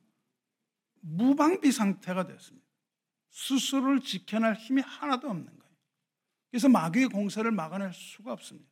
무방비 1.03 1.71
상태가 1.71 2.27
됐습니다. 2.27 2.67
스스로를 3.31 4.01
지켜낼 4.01 4.55
힘이 4.55 4.83
하나도 4.83 5.31
없는 5.31 5.47
거예요. 5.47 5.68
그래서 6.51 6.69
마귀의 6.69 7.09
공세를 7.09 7.51
막아낼 7.51 7.93
수가 7.93 8.33
없습니다. 8.33 8.71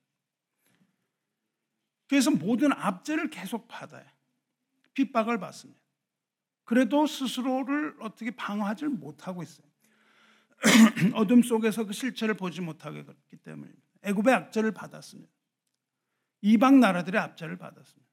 그래서 2.08 2.30
모든 2.30 2.72
압제를 2.72 3.30
계속 3.30 3.68
받아요. 3.68 4.06
핍박을 4.94 5.38
받습니다. 5.38 5.80
그래도 6.64 7.06
스스로를 7.06 7.96
어떻게 8.00 8.30
방어하지 8.30 8.86
못하고 8.86 9.42
있어요. 9.42 9.66
어둠 11.14 11.42
속에서 11.42 11.84
그 11.84 11.92
실체를 11.92 12.34
보지 12.34 12.60
못하게 12.60 13.04
그렇기 13.04 13.36
때문입니다. 13.36 13.82
애굽의 14.02 14.34
압제를 14.34 14.72
받았습니다. 14.72 15.30
이방 16.42 16.80
나라들의 16.80 17.20
압제를 17.20 17.56
받았습니다. 17.56 18.10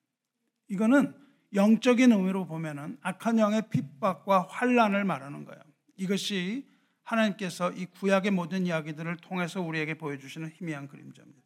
이거는 0.68 1.16
영적인 1.54 2.12
의미로 2.12 2.46
보면은 2.46 2.98
악한 3.02 3.38
영의 3.40 3.70
핍박과 3.70 4.48
환란을 4.50 5.04
말하는 5.06 5.46
거예요. 5.46 5.62
이것이 5.98 6.68
하나님께서 7.04 7.72
이 7.72 7.86
구약의 7.86 8.32
모든 8.32 8.66
이야기들을 8.66 9.18
통해서 9.18 9.62
우리에게 9.62 9.96
보여주시는 9.96 10.52
희미한 10.52 10.88
그림자입니다. 10.88 11.42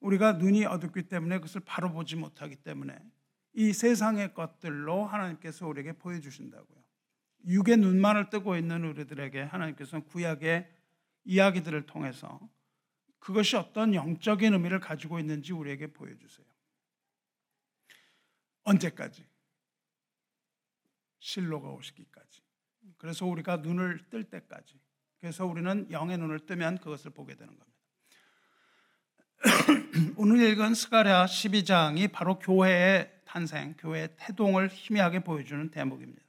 우리가 0.00 0.32
눈이 0.34 0.66
어둡기 0.66 1.04
때문에 1.04 1.36
그것을 1.36 1.62
바로 1.64 1.90
보지 1.92 2.16
못하기 2.16 2.56
때문에 2.56 2.98
이 3.54 3.72
세상의 3.72 4.34
것들로 4.34 5.04
하나님께서 5.06 5.66
우리에게 5.66 5.92
보여주신다고요. 5.92 6.84
육의 7.46 7.76
눈만을 7.78 8.30
뜨고 8.30 8.56
있는 8.56 8.84
우리들에게 8.84 9.42
하나님께서는 9.42 10.04
구약의 10.06 10.70
이야기들을 11.24 11.86
통해서 11.86 12.40
그것이 13.18 13.56
어떤 13.56 13.94
영적인 13.94 14.52
의미를 14.52 14.80
가지고 14.80 15.18
있는지 15.18 15.52
우리에게 15.52 15.88
보여주세요. 15.88 16.46
언제까지? 18.64 19.24
실로가 21.18 21.70
오시기까지. 21.70 22.43
그래서 22.98 23.26
우리가 23.26 23.58
눈을 23.58 24.00
뜰 24.10 24.24
때까지. 24.24 24.74
그래서 25.20 25.46
우리는 25.46 25.86
영의 25.90 26.18
눈을 26.18 26.40
뜨면 26.40 26.78
그것을 26.78 27.10
보게 27.10 27.34
되는 27.34 27.54
겁니다. 27.58 27.74
오늘 30.16 30.42
읽은 30.50 30.74
스가랴 30.74 31.26
12장이 31.26 32.12
바로 32.12 32.38
교회의 32.38 33.10
탄생, 33.24 33.74
교회의 33.78 34.10
태동을 34.16 34.68
희미하게 34.68 35.20
보여주는 35.20 35.70
대목입니다. 35.70 36.22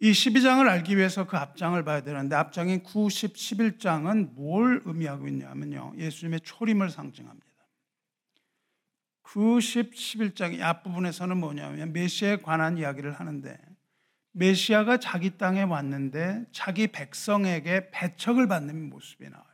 이 0.00 0.12
12장을 0.12 0.68
알기 0.68 0.96
위해서 0.96 1.26
그 1.26 1.36
앞장을 1.36 1.82
봐야 1.84 2.02
되는데 2.02 2.36
앞장인 2.36 2.84
9, 2.84 3.10
10, 3.10 3.34
11장은 3.34 4.34
뭘 4.34 4.82
의미하고 4.84 5.26
있냐면요. 5.26 5.94
예수님의 5.96 6.40
초림을 6.42 6.90
상징합니다. 6.90 7.46
9, 9.22 9.60
10, 9.60 9.92
11장의 9.92 10.62
앞부분에서는 10.62 11.36
뭐냐면 11.36 11.92
메시에 11.92 12.36
관한 12.36 12.78
이야기를 12.78 13.12
하는데 13.12 13.67
메시아가 14.38 14.98
자기 14.98 15.36
땅에 15.36 15.62
왔는데 15.62 16.46
자기 16.52 16.86
백성에게 16.86 17.90
배척을 17.90 18.46
받는 18.46 18.88
모습이 18.88 19.28
나와요. 19.28 19.46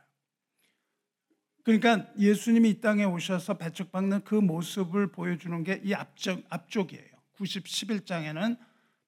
그러니까 1.63 2.07
예수님이 2.19 2.69
이 2.69 2.81
땅에 2.81 3.03
오셔서 3.03 3.57
배척받는 3.57 4.23
그 4.23 4.35
모습을 4.35 5.11
보여주는 5.11 5.63
게 5.63 5.81
이 5.83 5.95
앞쪽, 5.95 6.45
앞쪽이에요. 6.49 7.15
90, 7.33 7.65
11장에는 7.65 8.57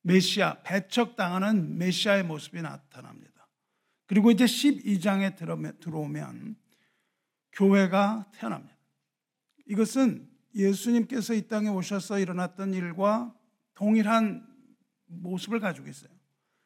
메시아, 0.02 0.64
배척당하는 0.64 1.78
메시아의 1.78 2.24
모습이 2.24 2.62
나타납니다. 2.62 3.48
그리고 4.08 4.32
이제 4.32 4.46
12장에 4.46 5.36
들어오면 5.80 6.56
교회가 7.52 8.32
태어납니다. 8.34 8.76
이것은 9.68 10.28
예수님께서 10.56 11.36
이 11.36 11.48
땅에 11.48 11.70
오셔서 11.70 12.18
일어났던 12.20 12.74
일과 12.74 13.36
동일한 13.76 14.47
모습을 15.08 15.60
가지고 15.60 15.88
있어요. 15.88 16.12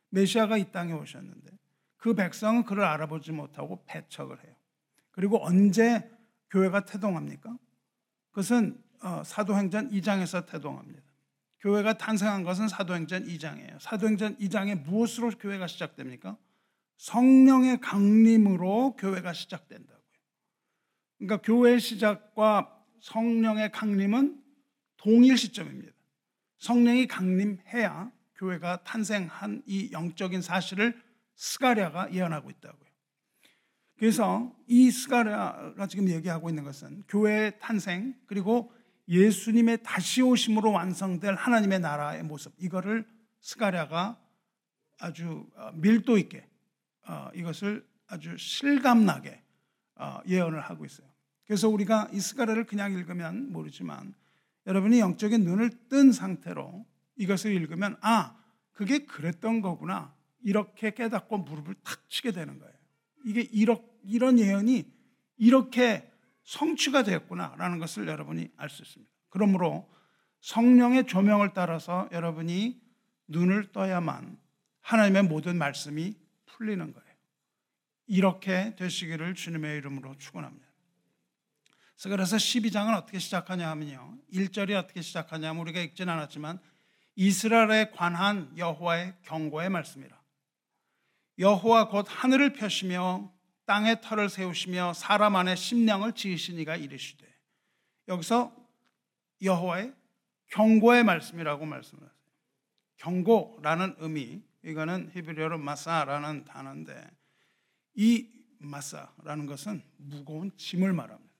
메시아가 0.09 0.57
이 0.57 0.71
땅에 0.71 0.93
오셨는데 0.93 1.51
그 1.97 2.13
백성은 2.13 2.65
그를 2.65 2.83
알아보지 2.83 3.31
못하고 3.31 3.83
배척을 3.85 4.43
해요. 4.43 4.55
그리고 5.11 5.43
언제 5.45 6.09
교회가 6.49 6.85
태동합니까? 6.85 7.57
그것은 8.31 8.81
어, 9.01 9.23
사도행전 9.23 9.89
2장에서 9.91 10.45
태동합니다. 10.45 11.01
교회가 11.59 11.97
탄생한 11.97 12.43
것은 12.43 12.67
사도행전 12.67 13.25
2장이에요. 13.25 13.79
사도행전 13.79 14.37
2장에 14.37 14.81
무엇으로 14.83 15.29
교회가 15.31 15.67
시작됩니까? 15.67 16.37
성령의 16.97 17.81
강림으로 17.81 18.95
교회가 18.95 19.33
시작된다고요. 19.33 20.01
그러니까 21.17 21.41
교회의 21.41 21.79
시작과 21.79 22.83
성령의 23.01 23.71
강림은 23.71 24.41
동일 24.97 25.37
시점입니다. 25.37 25.93
성령이 26.59 27.07
강림해야 27.07 28.11
교회가 28.41 28.83
탄생한 28.83 29.61
이 29.67 29.91
영적인 29.91 30.41
사실을 30.41 30.99
스가랴가 31.35 32.11
예언하고 32.11 32.49
있다고요. 32.49 32.89
그래서 33.97 34.51
이 34.65 34.89
스가랴가 34.89 35.85
지금 35.85 36.09
얘기하고 36.09 36.49
있는 36.49 36.63
것은 36.63 37.03
교회의 37.07 37.59
탄생 37.59 38.15
그리고 38.25 38.73
예수님의 39.07 39.83
다시 39.83 40.23
오심으로 40.23 40.71
완성될 40.71 41.35
하나님의 41.35 41.81
나라의 41.81 42.23
모습 42.23 42.53
이거를 42.57 43.05
스가랴가 43.41 44.19
아주 44.99 45.45
어, 45.55 45.71
밀도 45.75 46.17
있게 46.17 46.47
어, 47.07 47.29
이것을 47.35 47.85
아주 48.07 48.35
실감나게 48.37 49.39
어, 49.95 50.19
예언을 50.27 50.61
하고 50.61 50.85
있어요. 50.85 51.07
그래서 51.45 51.69
우리가 51.69 52.09
이 52.11 52.19
스가랴를 52.19 52.65
그냥 52.65 52.93
읽으면 52.93 53.51
모르지만 53.51 54.15
여러분이 54.65 54.99
영적인 54.99 55.43
눈을 55.43 55.69
뜬 55.89 56.11
상태로 56.11 56.85
이것을 57.21 57.53
읽으면 57.53 57.97
아 58.01 58.35
그게 58.71 59.05
그랬던 59.05 59.61
거구나 59.61 60.15
이렇게 60.43 60.91
깨닫고 60.91 61.37
무릎을 61.39 61.75
탁 61.83 62.09
치게 62.09 62.31
되는 62.31 62.57
거예요. 62.57 62.73
이게 63.25 63.41
이런, 63.51 63.77
이런 64.03 64.39
예언이 64.39 64.91
이렇게 65.37 66.11
성취가 66.43 67.03
되었구나라는 67.03 67.77
것을 67.77 68.07
여러분이 68.07 68.49
알 68.57 68.69
수 68.69 68.81
있습니다. 68.81 69.11
그러므로 69.29 69.87
성령의 70.41 71.05
조명을 71.05 71.53
따라서 71.53 72.09
여러분이 72.11 72.81
눈을 73.27 73.71
떠야만 73.71 74.39
하나님의 74.81 75.23
모든 75.23 75.57
말씀이 75.57 76.15
풀리는 76.47 76.93
거예요. 76.93 77.11
이렇게 78.07 78.75
되시기를 78.75 79.35
주님의 79.35 79.77
이름으로 79.77 80.17
축원합니다. 80.17 80.67
그래서 82.03 82.35
12장은 82.35 82.97
어떻게 82.97 83.19
시작하냐 83.19 83.69
하면요. 83.69 84.17
1절이 84.33 84.75
어떻게 84.75 85.03
시작하냐 85.03 85.49
하면 85.49 85.61
우리가 85.61 85.79
읽진 85.81 86.09
않았지만 86.09 86.59
이스라엘에 87.15 87.91
관한 87.91 88.51
여호와의 88.57 89.15
경고의 89.23 89.69
말씀이라. 89.69 90.21
여호와 91.39 91.89
곧 91.89 92.05
하늘을 92.07 92.53
펴시며 92.53 93.31
땅에 93.65 93.99
털을 94.01 94.29
세우시며 94.29 94.93
사람 94.93 95.35
안에 95.35 95.55
심령을 95.55 96.13
지으시니가 96.13 96.75
이르시되 96.75 97.25
여기서 98.07 98.55
여호와의 99.41 99.93
경고의 100.47 101.03
말씀이라고 101.03 101.65
말씀하세요. 101.65 102.11
경고라는 102.97 103.95
의미 103.99 104.43
이거는 104.63 105.11
히브리어로 105.13 105.57
마사라는 105.57 106.45
단어인데 106.45 107.09
이 107.95 108.29
마사라는 108.59 109.47
것은 109.47 109.83
무거운 109.97 110.55
짐을 110.55 110.93
말합니다. 110.93 111.33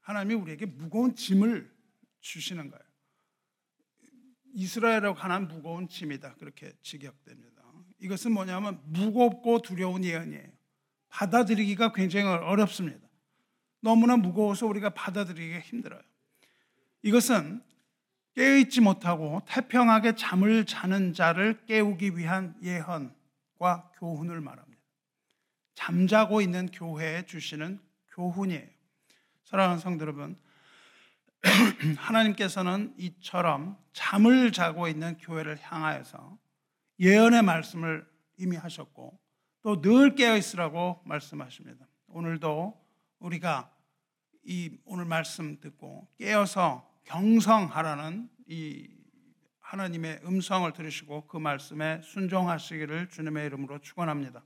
하나님이 0.00 0.34
우리에게 0.34 0.66
무거운 0.66 1.14
짐을 1.14 1.74
주시는 2.20 2.70
거예요. 2.70 2.85
이스라엘에 4.56 5.12
관한 5.12 5.48
무거운 5.48 5.86
짐이다 5.86 6.36
그렇게 6.36 6.72
직역됩니다. 6.82 7.62
이것은 8.00 8.32
뭐냐면 8.32 8.80
무겁고 8.84 9.60
두려운 9.60 10.02
예언이에요. 10.02 10.48
받아들이기가 11.08 11.92
굉장히 11.92 12.26
어렵습니다. 12.26 13.06
너무나 13.80 14.16
무거워서 14.16 14.66
우리가 14.66 14.90
받아들이기가 14.90 15.60
힘들어요. 15.60 16.00
이것은 17.02 17.62
깨어있지 18.34 18.80
못하고 18.80 19.42
태평하게 19.46 20.14
잠을 20.14 20.64
자는 20.64 21.12
자를 21.12 21.62
깨우기 21.66 22.16
위한 22.16 22.54
예언과 22.62 23.92
교훈을 23.98 24.40
말합니다. 24.40 24.82
잠자고 25.74 26.40
있는 26.40 26.66
교회에 26.66 27.26
주시는 27.26 27.78
교훈이에요. 28.14 28.66
사랑하는 29.44 29.80
성도 29.80 30.02
여러분, 30.02 30.38
하나님께서는 31.98 32.94
이처럼 32.98 33.78
잠을 33.92 34.52
자고 34.52 34.88
있는 34.88 35.16
교회를 35.18 35.58
향하여서 35.60 36.38
예언의 37.00 37.42
말씀을 37.42 38.06
이미 38.38 38.56
하셨고 38.56 39.18
또 39.62 39.80
늘 39.80 40.14
깨어 40.14 40.36
있으라고 40.36 41.02
말씀하십니다. 41.04 41.86
오늘도 42.08 42.80
우리가 43.18 43.72
이 44.44 44.78
오늘 44.84 45.04
말씀 45.04 45.60
듣고 45.60 46.08
깨어서 46.18 46.88
경성하라는 47.04 48.28
이 48.48 48.88
하나님의 49.58 50.20
음성을 50.24 50.72
들으시고 50.72 51.26
그 51.26 51.36
말씀에 51.36 52.00
순종하시기를 52.04 53.08
주님의 53.08 53.46
이름으로 53.46 53.80
축원합니다. 53.80 54.44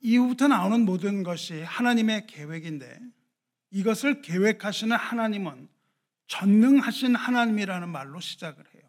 이후부터 0.00 0.48
나오는 0.48 0.84
모든 0.84 1.22
것이 1.22 1.62
하나님의 1.62 2.26
계획인데 2.26 2.98
이것을 3.70 4.22
계획하시는 4.22 4.96
하나님은 4.96 5.68
전능하신 6.26 7.14
하나님이라는 7.14 7.88
말로 7.88 8.20
시작을 8.20 8.64
해요. 8.74 8.82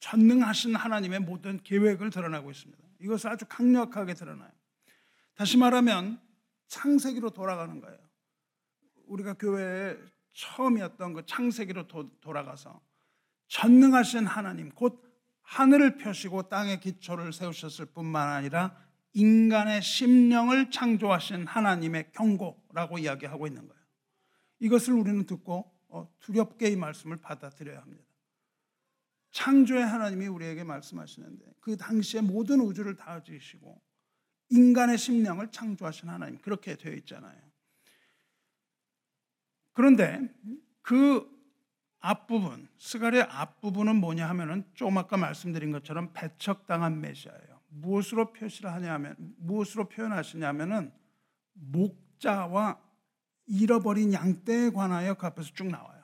전능하신 0.00 0.74
하나님의 0.74 1.20
모든 1.20 1.62
계획을 1.62 2.10
드러나고 2.10 2.50
있습니다. 2.50 2.82
이것을 3.00 3.30
아주 3.30 3.44
강력하게 3.48 4.14
드러나요. 4.14 4.50
다시 5.34 5.56
말하면 5.56 6.20
창세기로 6.66 7.30
돌아가는 7.30 7.80
거예요. 7.80 7.98
우리가 9.06 9.34
교회에 9.34 9.96
처음이었던 10.32 11.12
그 11.14 11.26
창세기로 11.26 11.88
도, 11.88 12.10
돌아가서 12.20 12.80
전능하신 13.48 14.26
하나님, 14.26 14.70
곧 14.70 15.02
하늘을 15.42 15.98
펴시고 15.98 16.48
땅의 16.48 16.80
기초를 16.80 17.32
세우셨을 17.32 17.86
뿐만 17.86 18.28
아니라 18.28 18.74
인간의 19.12 19.82
심령을 19.82 20.70
창조하신 20.70 21.46
하나님의 21.46 22.12
경고라고 22.12 22.98
이야기하고 22.98 23.46
있는 23.46 23.68
거예요. 23.68 23.81
이것을 24.62 24.94
우리는 24.94 25.26
듣고 25.26 25.68
어, 25.88 26.08
두렵게 26.20 26.68
이 26.68 26.76
말씀을 26.76 27.16
받아들여야 27.16 27.80
합니다. 27.80 28.04
창조의 29.32 29.84
하나님이 29.84 30.28
우리에게 30.28 30.62
말씀하시는데 30.62 31.44
그 31.58 31.76
당시에 31.76 32.20
모든 32.20 32.60
우주를 32.60 32.94
다 32.94 33.20
지으시고 33.20 33.82
인간의 34.50 34.98
심령을 34.98 35.50
창조하신 35.50 36.08
하나님 36.08 36.40
그렇게 36.40 36.76
되어 36.76 36.92
있잖아요. 36.94 37.40
그런데 39.72 40.32
그 40.80 41.28
앞부분, 41.98 42.68
스갈의 42.78 43.22
앞부분은 43.22 43.96
뭐냐 43.96 44.28
하면은 44.28 44.64
조금 44.74 44.96
아까 44.98 45.16
말씀드린 45.16 45.72
것처럼 45.72 46.12
배척당한 46.12 47.00
메시아예요. 47.00 47.60
무엇으로 47.68 48.32
표시를 48.32 48.72
하냐면 48.72 49.16
무엇으로 49.38 49.88
표현하시냐면은 49.88 50.92
목자와 51.54 52.91
잃어버린 53.46 54.12
양떼에 54.12 54.70
관하여 54.70 55.14
그 55.14 55.26
앞에서 55.26 55.52
쭉 55.54 55.68
나와요. 55.68 56.02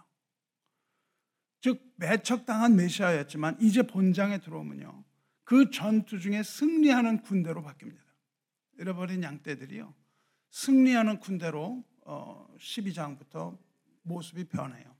즉 1.60 1.82
매척당한 1.96 2.76
메시아였지만 2.76 3.58
이제 3.60 3.82
본장에 3.82 4.38
들어오면요. 4.38 5.04
그 5.44 5.70
전투 5.70 6.18
중에 6.18 6.42
승리하는 6.42 7.22
군대로 7.22 7.62
바뀝니다. 7.62 7.98
잃어버린 8.78 9.22
양떼들이요. 9.22 9.94
승리하는 10.50 11.20
군대로 11.20 11.84
12장부터 12.04 13.36
어, 13.36 13.58
모습이 14.02 14.44
변해요. 14.44 14.96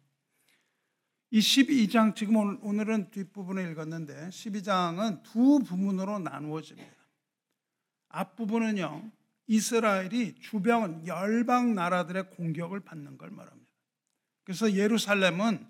이 1.31 1.41
12장 1.41 2.17
지금 2.17 2.37
오늘은 2.65 3.11
뒷부분을 3.11 3.71
읽었는데 3.71 4.29
12장은 4.29 5.23
두 5.23 5.59
부분으로 5.61 6.19
나누어집니다. 6.19 6.97
앞부분은요. 8.09 9.11
이스라엘이 9.49 10.37
주변 10.41 11.07
열방 11.07 11.75
나라들의 11.75 12.31
공격을 12.31 12.81
받는 12.81 13.17
걸 13.19 13.31
말합니다. 13.31 13.73
그래서 14.45 14.73
예루살렘은 14.73 15.67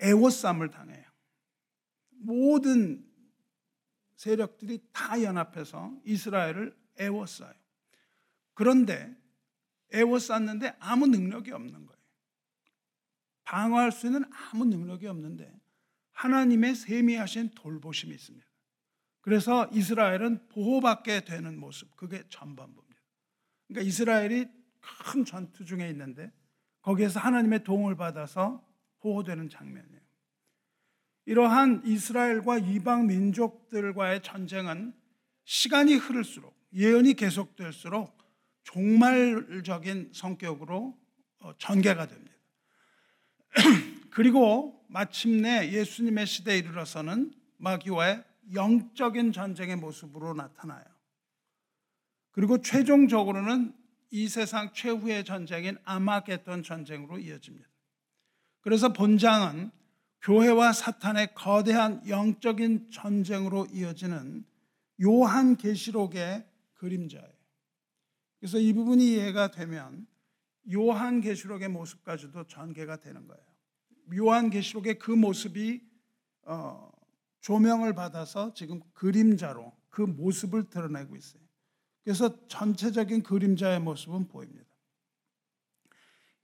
애워쌈을 0.00 0.70
당해요. 0.70 1.04
모든 2.10 3.10
세력들이 4.16 4.80
다 4.92 5.22
연합해서 5.22 5.98
이스라엘을 6.04 6.76
애워싸요. 6.98 7.54
그런데 8.52 9.14
애워쌌는데 9.92 10.76
아무 10.78 11.06
능력이 11.06 11.50
없는 11.52 11.86
거예요. 11.86 12.02
방어할 13.44 13.92
수 13.92 14.06
있는 14.06 14.24
아무 14.32 14.64
능력이 14.64 15.06
없는데 15.06 15.52
하나님의 16.12 16.74
세미하신 16.74 17.50
돌보심이 17.50 18.14
있습니다. 18.14 18.46
그래서 19.24 19.66
이스라엘은 19.72 20.48
보호받게 20.48 21.24
되는 21.24 21.58
모습, 21.58 21.96
그게 21.96 22.22
전반부입니다. 22.28 23.00
그러니까 23.66 23.88
이스라엘이 23.88 24.46
큰 24.82 25.24
전투 25.24 25.64
중에 25.64 25.88
있는데 25.88 26.30
거기에서 26.82 27.20
하나님의 27.20 27.64
도움을 27.64 27.96
받아서 27.96 28.62
보호되는 29.00 29.48
장면이에요. 29.48 30.00
이러한 31.24 31.86
이스라엘과 31.86 32.58
이방 32.58 33.06
민족들과의 33.06 34.22
전쟁은 34.22 34.92
시간이 35.44 35.94
흐를수록 35.94 36.54
예언이 36.74 37.14
계속될수록 37.14 38.18
종말적인 38.64 40.10
성격으로 40.12 40.98
어, 41.38 41.52
전개가 41.56 42.08
됩니다. 42.08 42.34
그리고 44.10 44.84
마침내 44.90 45.72
예수님의 45.72 46.26
시대에 46.26 46.58
이르러서는 46.58 47.32
마귀와의 47.56 48.22
영적인 48.52 49.32
전쟁의 49.32 49.76
모습으로 49.76 50.34
나타나요. 50.34 50.84
그리고 52.32 52.60
최종적으로는 52.60 53.74
이 54.10 54.28
세상 54.28 54.72
최후의 54.72 55.24
전쟁인 55.24 55.76
아마겟돈 55.84 56.62
전쟁으로 56.62 57.18
이어집니다. 57.18 57.68
그래서 58.60 58.92
본장은 58.92 59.70
교회와 60.22 60.72
사탄의 60.72 61.34
거대한 61.34 62.06
영적인 62.08 62.90
전쟁으로 62.90 63.66
이어지는 63.72 64.44
요한 65.02 65.56
계시록의 65.56 66.46
그림자예요. 66.74 67.34
그래서 68.38 68.58
이 68.58 68.72
부분이 68.72 69.12
이해가 69.12 69.50
되면 69.50 70.06
요한 70.72 71.20
계시록의 71.20 71.68
모습까지도 71.68 72.44
전개가 72.46 72.96
되는 72.96 73.26
거예요. 73.26 73.42
요한 74.16 74.50
계시록의 74.50 74.98
그 74.98 75.10
모습이 75.10 75.82
어, 76.42 76.90
조명을 77.44 77.94
받아서 77.94 78.54
지금 78.54 78.80
그림자로 78.94 79.70
그 79.90 80.00
모습을 80.00 80.70
드러내고 80.70 81.14
있어요. 81.14 81.42
그래서 82.02 82.46
전체적인 82.48 83.22
그림자의 83.22 83.80
모습은 83.80 84.28
보입니다. 84.28 84.64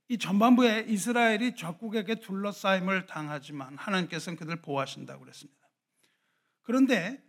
이 0.09 0.19
전반부에 0.19 0.85
이스라엘이 0.87 1.55
적국에게 1.55 2.19
둘러싸임을 2.19 3.07
당하지만 3.07 3.75
하나님께서는 3.77 4.37
그들 4.37 4.61
보호하신다고 4.61 5.21
그랬습니다. 5.21 5.59
그런데 6.61 7.19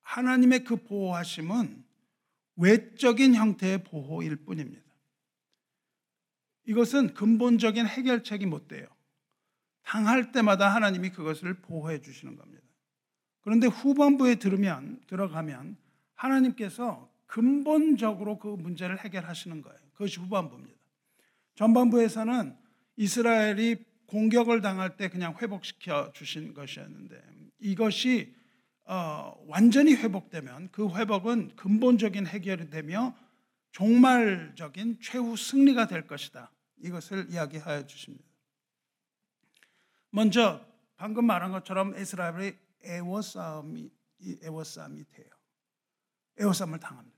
하나님의 0.00 0.64
그 0.64 0.74
보호하심은 0.74 1.84
외적인 2.56 3.36
형태의 3.36 3.84
보호일 3.84 4.44
뿐입니다. 4.44 4.82
이것은 6.64 7.14
근본적인 7.14 7.86
해결책이 7.86 8.46
못 8.46 8.66
돼요. 8.66 8.88
당할 9.82 10.32
때마다 10.32 10.74
하나님이 10.74 11.10
그것을 11.10 11.60
보호해 11.60 12.00
주시는 12.00 12.34
겁니다. 12.34 12.65
그런데 13.46 13.68
후반부에 13.68 14.34
들으면 14.40 15.00
들어가면 15.06 15.76
하나님께서 16.16 17.08
근본적으로 17.26 18.40
그 18.40 18.48
문제를 18.48 18.98
해결하시는 18.98 19.62
거예요. 19.62 19.78
그것이 19.92 20.18
후반부입니다. 20.18 20.76
전반부에서는 21.54 22.56
이스라엘이 22.96 23.76
공격을 24.06 24.62
당할 24.62 24.96
때 24.96 25.08
그냥 25.08 25.36
회복시켜 25.40 26.10
주신 26.12 26.54
것이었는데 26.54 27.22
이것이 27.60 28.34
어, 28.84 29.40
완전히 29.46 29.94
회복되면 29.94 30.70
그 30.72 30.88
회복은 30.96 31.54
근본적인 31.54 32.26
해결이 32.26 32.68
되며 32.70 33.14
종말적인 33.70 34.98
최후 35.00 35.36
승리가 35.36 35.86
될 35.86 36.08
것이다. 36.08 36.50
이것을 36.82 37.28
이야기하여 37.30 37.86
주십니다. 37.86 38.24
먼저 40.10 40.66
방금 40.96 41.26
말한 41.26 41.52
것처럼 41.52 41.96
이스라엘의 41.96 42.65
애워싸움이 42.86 43.90
애워싸움이 44.42 45.04
돼요. 45.08 45.28
애워싸움을 46.40 46.78
당합니다. 46.78 47.16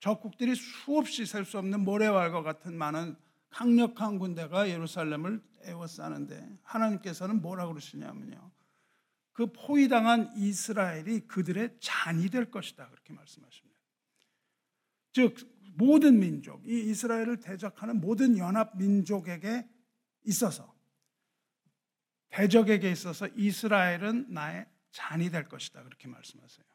적국들이 0.00 0.54
수없이 0.54 1.26
셀 1.26 1.44
수 1.44 1.58
없는 1.58 1.80
모래왈과 1.80 2.42
같은 2.42 2.76
많은 2.76 3.16
강력한 3.50 4.18
군대가 4.18 4.68
예루살렘을 4.68 5.42
애워싸는데 5.64 6.58
하나님께서는 6.62 7.42
뭐라 7.42 7.66
그러시냐면요. 7.66 8.52
그 9.32 9.52
포위당한 9.52 10.30
이스라엘이 10.36 11.26
그들의 11.28 11.78
잔이 11.80 12.28
될 12.28 12.50
것이다. 12.50 12.88
그렇게 12.90 13.12
말씀하십니다. 13.12 13.78
즉, 15.12 15.36
모든 15.74 16.18
민족, 16.18 16.66
이 16.66 16.90
이스라엘을 16.90 17.40
대적하는 17.40 18.00
모든 18.00 18.36
연합 18.36 18.76
민족에게 18.76 19.68
있어서 20.24 20.76
대적에게 22.30 22.90
있어서 22.90 23.28
이스라엘은 23.28 24.26
나의 24.28 24.66
잔이 24.98 25.30
될 25.30 25.48
것이다. 25.48 25.84
그렇게 25.84 26.08
말씀하세요. 26.08 26.66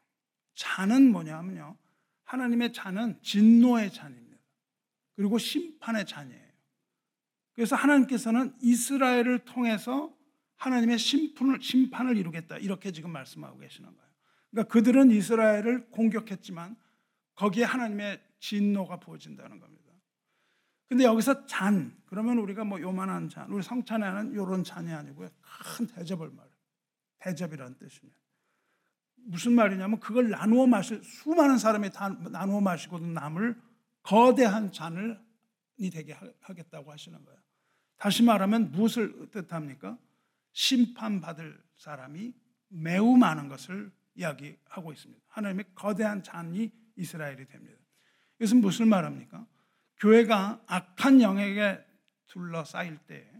잔은 0.55 1.11
뭐냐면요. 1.11 1.77
하나님의 2.23 2.71
잔은 2.71 3.19
진노의 3.21 3.91
잔입니다. 3.91 4.41
그리고 5.17 5.37
심판의 5.37 6.05
잔이에요. 6.05 6.53
그래서 7.53 7.75
하나님께서는 7.75 8.55
이스라엘을 8.61 9.39
통해서 9.39 10.15
하나님의 10.55 10.97
심판을, 10.97 11.61
심판을 11.61 12.15
이루겠다. 12.15 12.57
이렇게 12.59 12.93
지금 12.93 13.11
말씀하고 13.11 13.59
계시는 13.59 13.93
거예요. 13.93 14.09
그러니까 14.51 14.71
그들은 14.71 15.11
이스라엘을 15.11 15.89
공격했지만 15.91 16.77
거기에 17.35 17.65
하나님의 17.65 18.23
진노가 18.39 19.01
부어진다는 19.01 19.59
겁니다. 19.59 19.91
근데 20.87 21.03
여기서 21.03 21.45
잔, 21.45 21.99
그러면 22.05 22.37
우리가 22.37 22.63
뭐 22.63 22.79
요만한 22.79 23.27
잔, 23.27 23.51
우리 23.51 23.63
성찬에는 23.63 24.33
요런 24.33 24.63
잔이 24.63 24.93
아니고요. 24.93 25.27
큰 25.41 25.87
대접을 25.87 26.29
말해요. 26.29 26.52
대접이라는 27.23 27.77
뜻입니다. 27.77 28.17
무슨 29.15 29.53
말이냐면 29.53 29.99
그걸 29.99 30.29
나누어 30.29 30.67
마실, 30.67 31.01
수많은 31.03 31.57
사람이 31.57 31.91
다 31.91 32.09
나누어 32.09 32.59
마시고 32.59 32.99
남을 32.99 33.59
거대한 34.01 34.71
잔을 34.71 35.19
되게 35.91 36.15
하겠다고 36.41 36.91
하시는 36.91 37.23
거예요. 37.23 37.39
다시 37.97 38.23
말하면 38.23 38.71
무엇을 38.71 39.29
뜻합니까? 39.31 39.97
심판받을 40.51 41.61
사람이 41.77 42.33
매우 42.67 43.15
많은 43.17 43.47
것을 43.47 43.91
이야기하고 44.15 44.91
있습니다. 44.91 45.23
하나님의 45.27 45.65
거대한 45.73 46.21
잔이 46.21 46.71
이스라엘이 46.97 47.47
됩니다. 47.47 47.79
이것은 48.39 48.57
무슨 48.61 48.89
말합니까? 48.89 49.47
교회가 49.97 50.61
악한 50.67 51.21
영에게 51.21 51.83
둘러싸일 52.27 52.97
때 53.07 53.32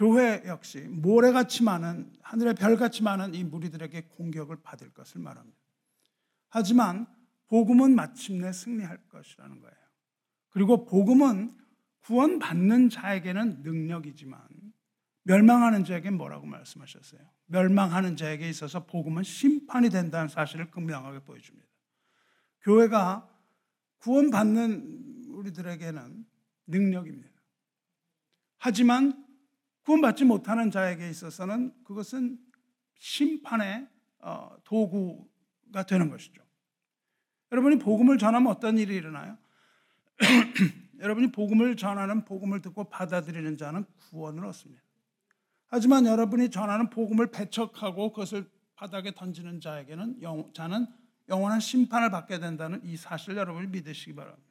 교회 0.00 0.42
역시 0.46 0.80
모래같이 0.80 1.62
많은 1.62 2.10
하늘의 2.22 2.54
별같이 2.54 3.02
많은 3.02 3.34
이 3.34 3.44
무리들에게 3.44 4.08
공격을 4.08 4.62
받을 4.62 4.88
것을 4.94 5.20
말합니다. 5.20 5.58
하지만 6.48 7.06
복음은 7.48 7.94
마침내 7.94 8.50
승리할 8.50 8.96
것이라는 9.10 9.60
거예요. 9.60 9.76
그리고 10.48 10.86
복음은 10.86 11.54
구원받는 12.04 12.88
자에게는 12.88 13.62
능력이지만 13.62 14.40
멸망하는 15.24 15.84
자에게 15.84 16.08
뭐라고 16.08 16.46
말씀하셨어요? 16.46 17.20
멸망하는 17.44 18.16
자에게 18.16 18.48
있어서 18.48 18.86
복음은 18.86 19.22
심판이 19.22 19.90
된다는 19.90 20.28
사실을 20.28 20.70
극명하게 20.70 21.24
보여줍니다. 21.24 21.68
교회가 22.62 23.28
구원받는 23.98 25.26
우리들에게는 25.28 26.24
능력입니다. 26.68 27.38
하지만 28.56 29.29
구원받지 29.84 30.24
못하는 30.24 30.70
자에게 30.70 31.08
있어서는 31.08 31.72
그것은 31.84 32.38
심판의 32.98 33.88
어, 34.20 34.56
도구가 34.64 35.84
되는 35.86 36.10
것이죠. 36.10 36.42
여러분이 37.52 37.78
복음을 37.78 38.18
전하면 38.18 38.52
어떤 38.52 38.78
일이 38.78 38.94
일어나요? 38.94 39.36
여러분이 41.00 41.32
복음을 41.32 41.76
전하는 41.76 42.24
복음을 42.24 42.60
듣고 42.60 42.84
받아들이는 42.84 43.56
자는 43.56 43.84
구원을 44.10 44.44
얻습니다. 44.46 44.82
하지만 45.66 46.04
여러분이 46.04 46.50
전하는 46.50 46.90
복음을 46.90 47.30
배척하고 47.30 48.12
그것을 48.12 48.50
바닥에 48.74 49.12
던지는 49.14 49.60
자에게는 49.60 50.20
영, 50.22 50.52
자는 50.52 50.86
영원한 51.28 51.60
심판을 51.60 52.10
받게 52.10 52.38
된다는 52.40 52.80
이 52.84 52.96
사실 52.96 53.36
여러분이 53.36 53.68
믿으시기 53.68 54.14
바랍니다. 54.14 54.50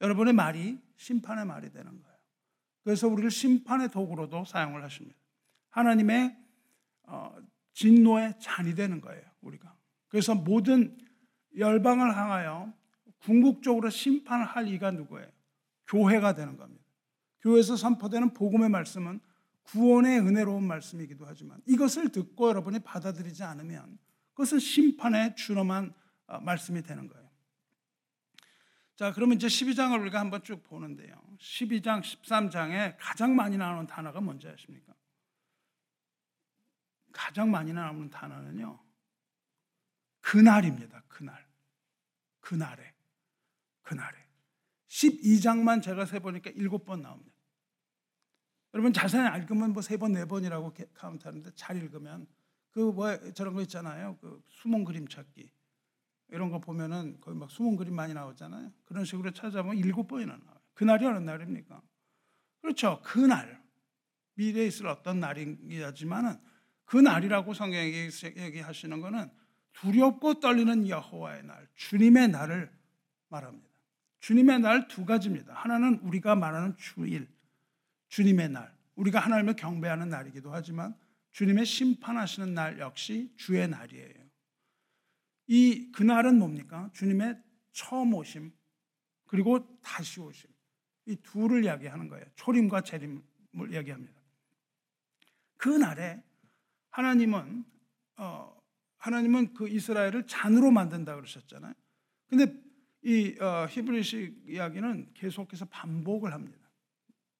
여러분의 0.00 0.32
말이 0.34 0.80
심판의 0.96 1.46
말이 1.46 1.70
되는 1.70 2.02
거예요. 2.02 2.11
그래서 2.84 3.08
우리를 3.08 3.30
심판의 3.30 3.90
도구로도 3.90 4.44
사용을 4.44 4.82
하십니다. 4.82 5.18
하나님의 5.70 6.36
어, 7.04 7.34
진노의 7.74 8.34
잔이 8.40 8.74
되는 8.74 9.00
거예요. 9.00 9.22
우리가. 9.40 9.74
그래서 10.08 10.34
모든 10.34 10.96
열방을 11.56 12.16
향하여 12.16 12.72
궁극적으로 13.18 13.90
심판을 13.90 14.44
할 14.44 14.68
이가 14.68 14.90
누구예요? 14.90 15.28
교회가 15.86 16.34
되는 16.34 16.56
겁니다. 16.56 16.84
교회에서 17.40 17.76
선포되는 17.76 18.34
복음의 18.34 18.68
말씀은 18.68 19.20
구원의 19.64 20.20
은혜로운 20.20 20.66
말씀이기도 20.66 21.24
하지만 21.26 21.60
이것을 21.66 22.10
듣고 22.10 22.48
여러분이 22.48 22.80
받아들이지 22.80 23.42
않으면 23.44 23.98
그것은 24.32 24.58
심판의 24.58 25.36
준엄한 25.36 25.92
어, 26.26 26.40
말씀이 26.40 26.82
되는 26.82 27.08
거예요. 27.08 27.21
자, 29.02 29.12
그러면 29.12 29.36
이제 29.36 29.48
12장을 29.48 30.00
우리가 30.00 30.20
한번 30.20 30.44
쭉 30.44 30.62
보는데요. 30.62 31.20
12장, 31.40 32.02
13장에 32.02 32.94
가장 33.00 33.34
많이 33.34 33.56
나오는 33.56 33.84
단어가 33.84 34.20
뭔지 34.20 34.46
아십니까? 34.46 34.94
가장 37.10 37.50
많이 37.50 37.72
나오는 37.72 38.08
단어는요. 38.08 38.78
그날입니다. 40.20 41.02
그날. 41.08 41.44
그날에. 42.38 42.94
그날에. 43.82 44.16
12장만 44.86 45.82
제가 45.82 46.06
세보니까 46.06 46.52
7번 46.52 47.00
나옵니다. 47.00 47.36
여러분 48.72 48.92
자세히 48.92 49.26
읽으면 49.36 49.72
뭐 49.72 49.82
세 49.82 49.96
번, 49.96 50.12
네 50.12 50.24
번이라고 50.26 50.74
카운트하는데 50.94 51.50
잘 51.56 51.76
읽으면 51.76 52.28
그 52.70 52.92
뭐 52.92 53.32
저런 53.32 53.54
거 53.54 53.62
있잖아요. 53.62 54.16
그 54.20 54.40
수몽 54.46 54.84
그림 54.84 55.08
찾기. 55.08 55.50
이런 56.32 56.50
거 56.50 56.58
보면은 56.58 57.20
거의 57.20 57.36
막 57.36 57.50
수몽 57.50 57.76
그림 57.76 57.94
많이 57.94 58.14
나오잖아요. 58.14 58.72
그런 58.86 59.04
식으로 59.04 59.30
찾아보면 59.32 59.76
일곱 59.76 60.08
번이나 60.08 60.36
나와요. 60.36 60.60
그날이 60.72 61.04
어느 61.06 61.18
날입니까? 61.18 61.80
그렇죠. 62.62 63.00
그날. 63.04 63.62
미래에 64.34 64.66
있을 64.66 64.86
어떤 64.86 65.20
날이지만은 65.20 66.36
그 66.86 66.96
날이라고 66.96 67.52
성경이 67.52 68.08
얘기하시는 68.36 69.00
것은 69.00 69.30
두렵고 69.74 70.40
떨리는 70.40 70.88
여호와의 70.88 71.44
날, 71.44 71.68
주님의 71.74 72.28
날을 72.28 72.72
말합니다. 73.28 73.68
주님의 74.20 74.60
날 74.60 74.88
두 74.88 75.04
가지입니다. 75.04 75.52
하나는 75.54 75.98
우리가 76.02 76.34
말하는 76.34 76.76
주일, 76.76 77.28
주님의 78.08 78.50
날. 78.50 78.74
우리가 78.96 79.20
하나님을 79.20 79.56
경배하는 79.56 80.08
날이기도 80.08 80.52
하지만 80.52 80.94
주님의 81.32 81.66
심판하시는 81.66 82.54
날 82.54 82.78
역시 82.78 83.32
주의 83.36 83.66
날이에요. 83.68 84.21
이 85.52 85.92
그날은 85.92 86.38
뭡니까? 86.38 86.88
주님의 86.94 87.38
처음 87.72 88.14
오심 88.14 88.52
그리고 89.26 89.78
다시 89.82 90.18
오심. 90.18 90.48
이 91.04 91.16
둘을 91.16 91.64
이야기하는 91.64 92.08
거예요. 92.08 92.24
초림과 92.36 92.80
재림을 92.80 93.20
이야기합니다. 93.70 94.18
그 95.58 95.68
날에 95.68 96.22
하나님은 96.88 97.66
어, 98.16 98.58
하나님은 98.96 99.52
그 99.52 99.68
이스라엘을 99.68 100.26
잔으로 100.26 100.70
만든다 100.70 101.16
그러셨잖아요. 101.16 101.74
근데 102.28 102.58
이 103.02 103.36
어, 103.38 103.66
히브리식 103.68 104.44
이야기는 104.48 105.12
계속해서 105.12 105.66
반복을 105.66 106.32
합니다. 106.32 106.58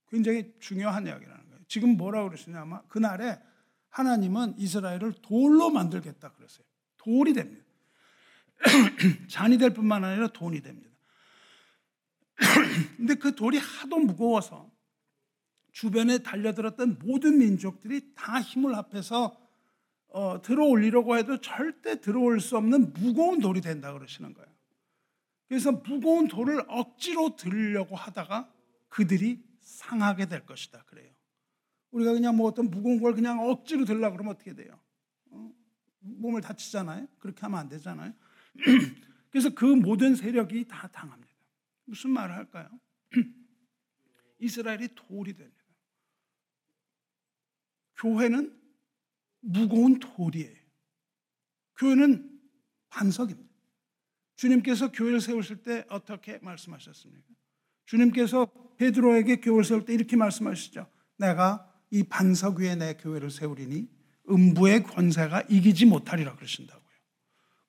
굉장히 0.08 0.54
중요한 0.60 1.06
이야기라는 1.06 1.48
거예요. 1.48 1.64
지금 1.66 1.96
뭐라고 1.96 2.28
그러시냐면 2.28 2.86
그날에 2.88 3.40
하나님은 3.88 4.58
이스라엘을 4.58 5.14
돌로 5.22 5.70
만들겠다 5.70 6.32
그랬어요. 6.32 6.66
돌이 6.98 7.32
됩니다. 7.32 7.71
잔이 9.28 9.58
될 9.58 9.72
뿐만 9.72 10.04
아니라 10.04 10.28
돈이 10.28 10.60
됩니다. 10.62 10.90
근데 12.96 13.14
그 13.14 13.34
돌이 13.34 13.58
하도 13.58 13.98
무거워서 13.98 14.70
주변에 15.72 16.18
달려들었던 16.18 16.98
모든 17.00 17.38
민족들이 17.38 18.14
다 18.14 18.40
힘을 18.40 18.76
합해서 18.76 19.38
어, 20.08 20.42
들어올리려고 20.42 21.16
해도 21.16 21.40
절대 21.40 22.00
들어올 22.00 22.40
수 22.40 22.56
없는 22.58 22.92
무거운 22.92 23.40
돌이 23.40 23.62
된다 23.62 23.92
그러시는 23.92 24.34
거예요. 24.34 24.52
그래서 25.48 25.72
무거운 25.72 26.28
돌을 26.28 26.62
억지로 26.68 27.36
들려고 27.36 27.96
하다가 27.96 28.52
그들이 28.88 29.42
상하게 29.60 30.26
될 30.26 30.44
것이다 30.44 30.84
그래요. 30.84 31.10
우리가 31.90 32.12
그냥 32.12 32.36
뭐 32.36 32.48
어떤 32.48 32.70
무거운 32.70 33.00
걸 33.00 33.14
그냥 33.14 33.40
억지로 33.40 33.84
들려 33.84 34.10
그러면 34.10 34.34
어떻게 34.34 34.54
돼요? 34.54 34.78
어? 35.30 35.50
몸을 36.00 36.40
다치잖아요. 36.40 37.06
그렇게 37.18 37.40
하면 37.42 37.58
안 37.58 37.68
되잖아요. 37.68 38.12
그래서 39.30 39.50
그 39.54 39.64
모든 39.64 40.14
세력이 40.14 40.66
다 40.68 40.88
당합니다. 40.88 41.32
무슨 41.84 42.10
말을 42.10 42.34
할까요? 42.34 42.68
이스라엘이 44.38 44.88
돌이 44.94 45.34
됩니다. 45.34 45.62
교회는 47.96 48.58
무거운 49.40 49.98
돌이에요. 49.98 50.56
교회는 51.76 52.40
반석입니다. 52.90 53.50
주님께서 54.36 54.92
교회를 54.92 55.20
세우실 55.20 55.62
때 55.62 55.84
어떻게 55.88 56.38
말씀하셨습니까? 56.38 57.26
주님께서 57.86 58.46
베드로에게 58.76 59.36
교회를 59.40 59.64
세울 59.64 59.84
때 59.84 59.94
이렇게 59.94 60.16
말씀하시죠. 60.16 60.90
내가 61.16 61.72
이 61.90 62.02
반석 62.02 62.58
위에 62.58 62.74
내 62.74 62.94
교회를 62.94 63.30
세우리니 63.30 63.88
음부의 64.28 64.84
권세가 64.84 65.42
이기지 65.48 65.86
못하리라 65.86 66.34
그러신다고요. 66.34 66.81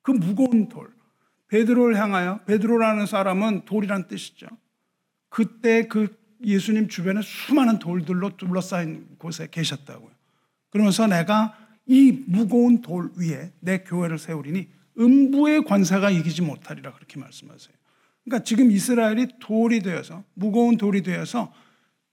그 0.04 0.12
무거운 0.12 0.68
돌. 0.68 0.92
베드로를 1.48 1.98
향하여 1.98 2.38
베드로라는 2.44 3.06
사람은 3.06 3.64
돌이란 3.64 4.06
뜻이죠. 4.06 4.46
그때 5.30 5.88
그 5.88 6.16
예수님 6.44 6.88
주변에 6.88 7.22
수많은 7.22 7.78
돌들로 7.78 8.36
둘러싸인 8.36 9.06
곳에 9.18 9.48
계셨다고요. 9.50 10.10
그러면서 10.70 11.06
내가 11.06 11.56
이 11.86 12.24
무거운 12.26 12.82
돌 12.82 13.10
위에 13.16 13.52
내 13.60 13.78
교회를 13.78 14.18
세우리니 14.18 14.68
음부의 14.98 15.64
권세가 15.64 16.10
이기지 16.10 16.42
못하리라 16.42 16.92
그렇게 16.92 17.18
말씀하세요. 17.18 17.74
그러니까 18.24 18.44
지금 18.44 18.70
이스라엘이 18.70 19.38
돌이 19.40 19.80
되어서 19.80 20.22
무거운 20.34 20.76
돌이 20.76 21.02
되어서 21.02 21.52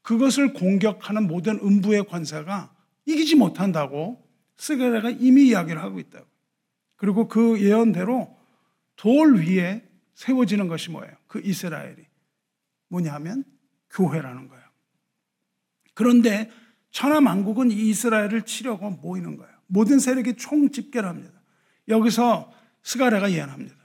그것을 0.02 0.54
공격하는 0.54 1.28
모든 1.28 1.60
음부의 1.60 2.06
권세가 2.06 2.74
이기지 3.06 3.36
못한다고 3.36 4.26
스가랴가 4.58 5.10
이미 5.10 5.48
이야기를 5.50 5.82
하고 5.82 6.00
있다고. 6.00 6.31
그리고 7.02 7.28
그 7.28 7.60
예언대로 7.60 8.32
돌 8.96 9.40
위에 9.40 9.84
세워지는 10.14 10.68
것이 10.68 10.92
뭐예요? 10.92 11.12
그 11.26 11.42
이스라엘이 11.44 11.96
뭐냐면 12.90 13.44
교회라는 13.90 14.48
거예요. 14.48 14.64
그런데 15.96 16.52
천하만국은 16.92 17.72
이 17.72 17.90
이스라엘을 17.90 18.44
치려고 18.44 18.92
모이는 18.92 19.36
거예요. 19.38 19.52
모든 19.66 19.98
세력이 19.98 20.36
총집결 20.36 21.08
합니다. 21.08 21.42
여기서 21.88 22.54
스가랴가 22.84 23.32
예언합니다. 23.32 23.76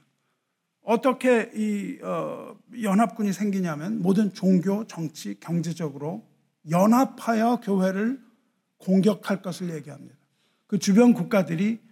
어떻게 0.82 1.50
이 1.54 1.98
어, 2.02 2.54
연합군이 2.82 3.32
생기냐면 3.32 4.02
모든 4.02 4.34
종교, 4.34 4.86
정치, 4.86 5.40
경제적으로 5.40 6.28
연합하여 6.68 7.60
교회를 7.62 8.20
공격할 8.76 9.40
것을 9.40 9.74
얘기합니다. 9.74 10.14
그 10.66 10.78
주변 10.78 11.14
국가들이 11.14 11.78
어, 11.78 11.85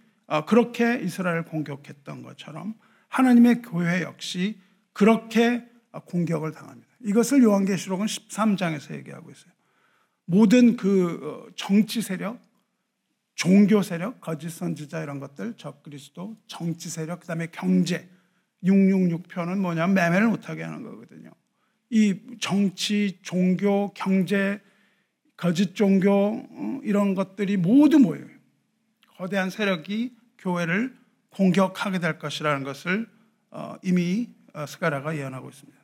그렇게 0.47 0.99
이스라엘을 1.01 1.45
공격했던 1.45 2.23
것처럼 2.23 2.75
하나님의 3.09 3.61
교회 3.61 4.01
역시 4.01 4.59
그렇게 4.93 5.65
공격을 6.05 6.51
당합니다. 6.51 6.87
이것을 7.01 7.43
요한계시록은 7.43 8.07
13장에서 8.07 8.95
얘기하고 8.95 9.31
있어요. 9.31 9.53
모든 10.25 10.75
그 10.75 11.19
어, 11.21 11.51
정치 11.55 12.01
세력, 12.01 12.39
종교 13.35 13.81
세력, 13.81 14.21
거짓 14.21 14.49
선지자 14.49 15.03
이런 15.03 15.19
것들, 15.19 15.55
적그리스도, 15.57 16.35
정치 16.47 16.89
세력, 16.89 17.19
그다음에 17.19 17.47
경제 17.51 18.09
666표는 18.63 19.57
뭐냐면 19.59 19.93
매매를 19.93 20.27
못하게 20.27 20.63
하는 20.63 20.83
거거든요. 20.83 21.31
이 21.91 22.19
정치, 22.39 23.19
종교, 23.21 23.93
경제, 23.93 24.59
거짓 25.37 25.75
종교 25.75 26.11
어, 26.11 26.79
이런 26.83 27.13
것들이 27.13 27.57
모두 27.57 27.99
모여요. 27.99 28.34
거대한 29.17 29.49
세력이 29.49 30.15
교회를 30.37 30.95
공격하게 31.29 31.99
될 31.99 32.19
것이라는 32.19 32.63
것을 32.63 33.09
어, 33.51 33.75
이미 33.83 34.29
어, 34.53 34.65
스가라가 34.65 35.15
예언하고 35.17 35.49
있습니다. 35.49 35.79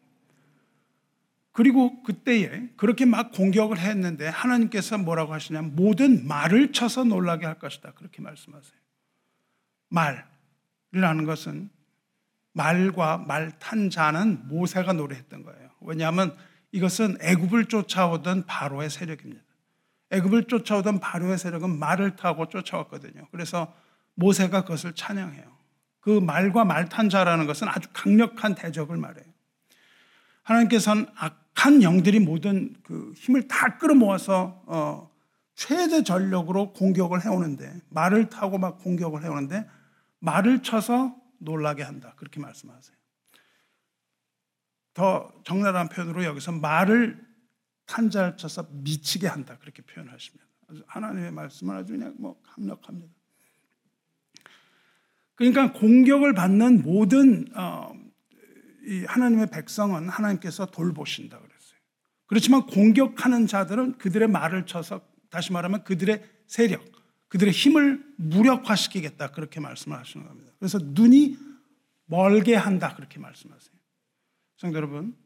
그리고 1.53 2.01
그때에 2.03 2.69
그렇게 2.77 3.05
막 3.05 3.31
공격을 3.31 3.77
했는데 3.77 4.27
하나님께서 4.27 4.97
뭐라고 4.97 5.33
하시냐면 5.33 5.75
모든 5.75 6.25
말을 6.25 6.71
쳐서 6.71 7.03
놀라게 7.03 7.45
할 7.45 7.59
것이다. 7.59 7.91
그렇게 7.93 8.21
말씀하세요. 8.21 8.79
말이라는 9.89 11.25
것은 11.25 11.69
말과 12.53 13.17
말 13.17 13.51
탄 13.59 13.89
자는 13.89 14.47
모세가 14.47 14.93
노래했던 14.93 15.43
거예요. 15.43 15.69
왜냐하면 15.81 16.35
이것은 16.71 17.17
애굽을 17.21 17.65
쫓아오던 17.65 18.45
바로의 18.45 18.89
세력입니다. 18.89 19.43
애굽을 20.11 20.45
쫓아오던 20.45 20.99
바로의 20.99 21.37
세력은 21.37 21.79
말을 21.79 22.15
타고 22.15 22.47
쫓아왔거든요. 22.47 23.27
그래서 23.31 23.73
모세가 24.15 24.61
그것을 24.61 24.93
찬양해요. 24.93 25.43
그 26.01 26.19
말과 26.19 26.65
말탄 26.65 27.09
자라는 27.09 27.47
것은 27.47 27.67
아주 27.67 27.87
강력한 27.93 28.55
대적을 28.55 28.97
말해요. 28.97 29.25
하나님께서는 30.43 31.05
악한 31.15 31.83
영들이 31.83 32.19
모든 32.19 32.75
그 32.83 33.13
힘을 33.15 33.47
다 33.47 33.77
끌어모아서 33.77 34.63
어, 34.65 35.11
최대 35.55 36.03
전력으로 36.03 36.73
공격을 36.73 37.23
해오는데 37.23 37.81
말을 37.89 38.29
타고 38.29 38.57
막 38.57 38.79
공격을 38.79 39.23
해오는데 39.23 39.67
말을 40.19 40.63
쳐서 40.63 41.15
놀라게 41.37 41.83
한다. 41.83 42.13
그렇게 42.17 42.39
말씀하세요. 42.39 42.95
더 44.93 45.31
적나라한 45.45 45.89
표현으로 45.89 46.23
여기서 46.23 46.51
말을 46.51 47.30
탄자를 47.91 48.37
쳐서 48.37 48.67
미치게 48.71 49.27
한다. 49.27 49.57
그렇게 49.59 49.81
표현하십니다. 49.81 50.45
하나님의 50.87 51.31
말씀은 51.31 51.75
아주 51.75 51.91
그냥 51.91 52.15
뭐 52.17 52.41
강력합니다. 52.43 53.13
그러니까 55.35 55.73
공격을 55.73 56.33
받는 56.33 56.83
모든 56.83 57.45
어, 57.53 57.93
이 58.87 59.03
하나님의 59.03 59.47
백성은 59.51 60.07
하나님께서 60.07 60.67
돌보신다 60.67 61.37
그랬어요. 61.37 61.79
그렇지만 62.27 62.65
공격하는 62.65 63.47
자들은 63.47 63.97
그들의 63.97 64.29
말을 64.29 64.65
쳐서 64.65 65.01
다시 65.29 65.51
말하면 65.51 65.83
그들의 65.83 66.23
세력, 66.47 66.81
그들의 67.27 67.51
힘을 67.51 68.05
무력화시키겠다 68.15 69.31
그렇게 69.31 69.59
말씀을 69.59 69.97
하시는 69.99 70.25
겁니다. 70.25 70.53
그래서 70.59 70.79
눈이 70.81 71.37
멀게 72.05 72.55
한다 72.55 72.95
그렇게 72.95 73.19
말씀하세요. 73.19 73.73
성도 74.55 74.77
여러분, 74.77 75.17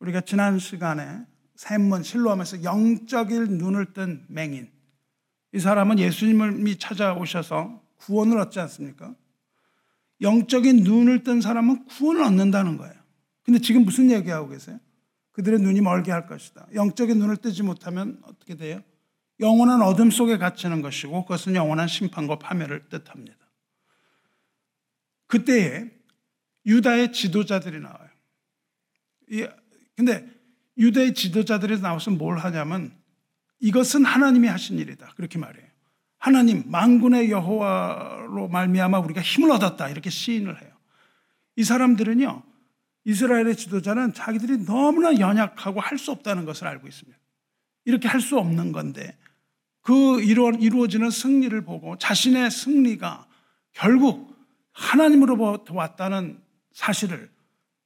우리가 0.00 0.20
지난 0.20 0.58
시간에 0.58 1.24
샘문 1.56 2.02
실로하면서 2.02 2.64
영적인 2.64 3.58
눈을 3.58 3.92
뜬 3.92 4.24
맹인 4.28 4.70
이 5.52 5.60
사람은 5.60 5.98
예수님을 5.98 6.78
찾아오셔서 6.78 7.82
구원을 7.96 8.38
얻지 8.38 8.58
않습니까? 8.60 9.14
영적인 10.20 10.82
눈을 10.82 11.22
뜬 11.22 11.40
사람은 11.40 11.86
구원을 11.86 12.22
얻는다는 12.22 12.76
거예요. 12.76 12.94
근데 13.42 13.60
지금 13.60 13.84
무슨 13.84 14.10
얘기하고 14.10 14.48
계세요? 14.48 14.80
그들의 15.32 15.60
눈이 15.60 15.80
멀게 15.80 16.10
할 16.10 16.26
것이다. 16.26 16.66
영적인 16.74 17.18
눈을 17.18 17.36
뜨지 17.36 17.62
못하면 17.62 18.20
어떻게 18.24 18.56
돼요? 18.56 18.82
영원한 19.40 19.82
어둠 19.82 20.10
속에 20.10 20.38
갇히는 20.38 20.82
것이고 20.82 21.24
그것은 21.24 21.54
영원한 21.54 21.88
심판과 21.88 22.38
파멸을 22.38 22.88
뜻합니다. 22.88 23.36
그때에 25.26 25.90
유다의 26.66 27.12
지도자들이 27.12 27.80
나와요. 27.80 28.08
근데 29.96 30.33
유다의 30.78 31.14
지도자들이 31.14 31.80
나와서 31.80 32.10
뭘 32.10 32.38
하냐면 32.38 32.92
이것은 33.60 34.04
하나님이 34.04 34.48
하신 34.48 34.78
일이다. 34.78 35.12
그렇게 35.16 35.38
말해요. 35.38 35.66
하나님 36.18 36.64
만군의 36.66 37.30
여호와로 37.30 38.48
말미암아 38.48 38.98
우리가 39.00 39.20
힘을 39.20 39.50
얻었다. 39.52 39.88
이렇게 39.88 40.10
시인을 40.10 40.60
해요. 40.62 40.70
이 41.56 41.64
사람들은요. 41.64 42.42
이스라엘의 43.04 43.56
지도자는 43.56 44.14
자기들이 44.14 44.64
너무나 44.64 45.18
연약하고 45.18 45.80
할 45.80 45.98
수 45.98 46.10
없다는 46.10 46.44
것을 46.46 46.66
알고 46.66 46.88
있습니다. 46.88 47.18
이렇게 47.84 48.08
할 48.08 48.20
수 48.20 48.38
없는 48.38 48.72
건데 48.72 49.16
그 49.82 50.22
이루어지는 50.22 51.10
승리를 51.10 51.60
보고 51.64 51.98
자신의 51.98 52.50
승리가 52.50 53.26
결국 53.72 54.34
하나님으로부터 54.72 55.74
왔다는 55.74 56.40
사실을 56.72 57.30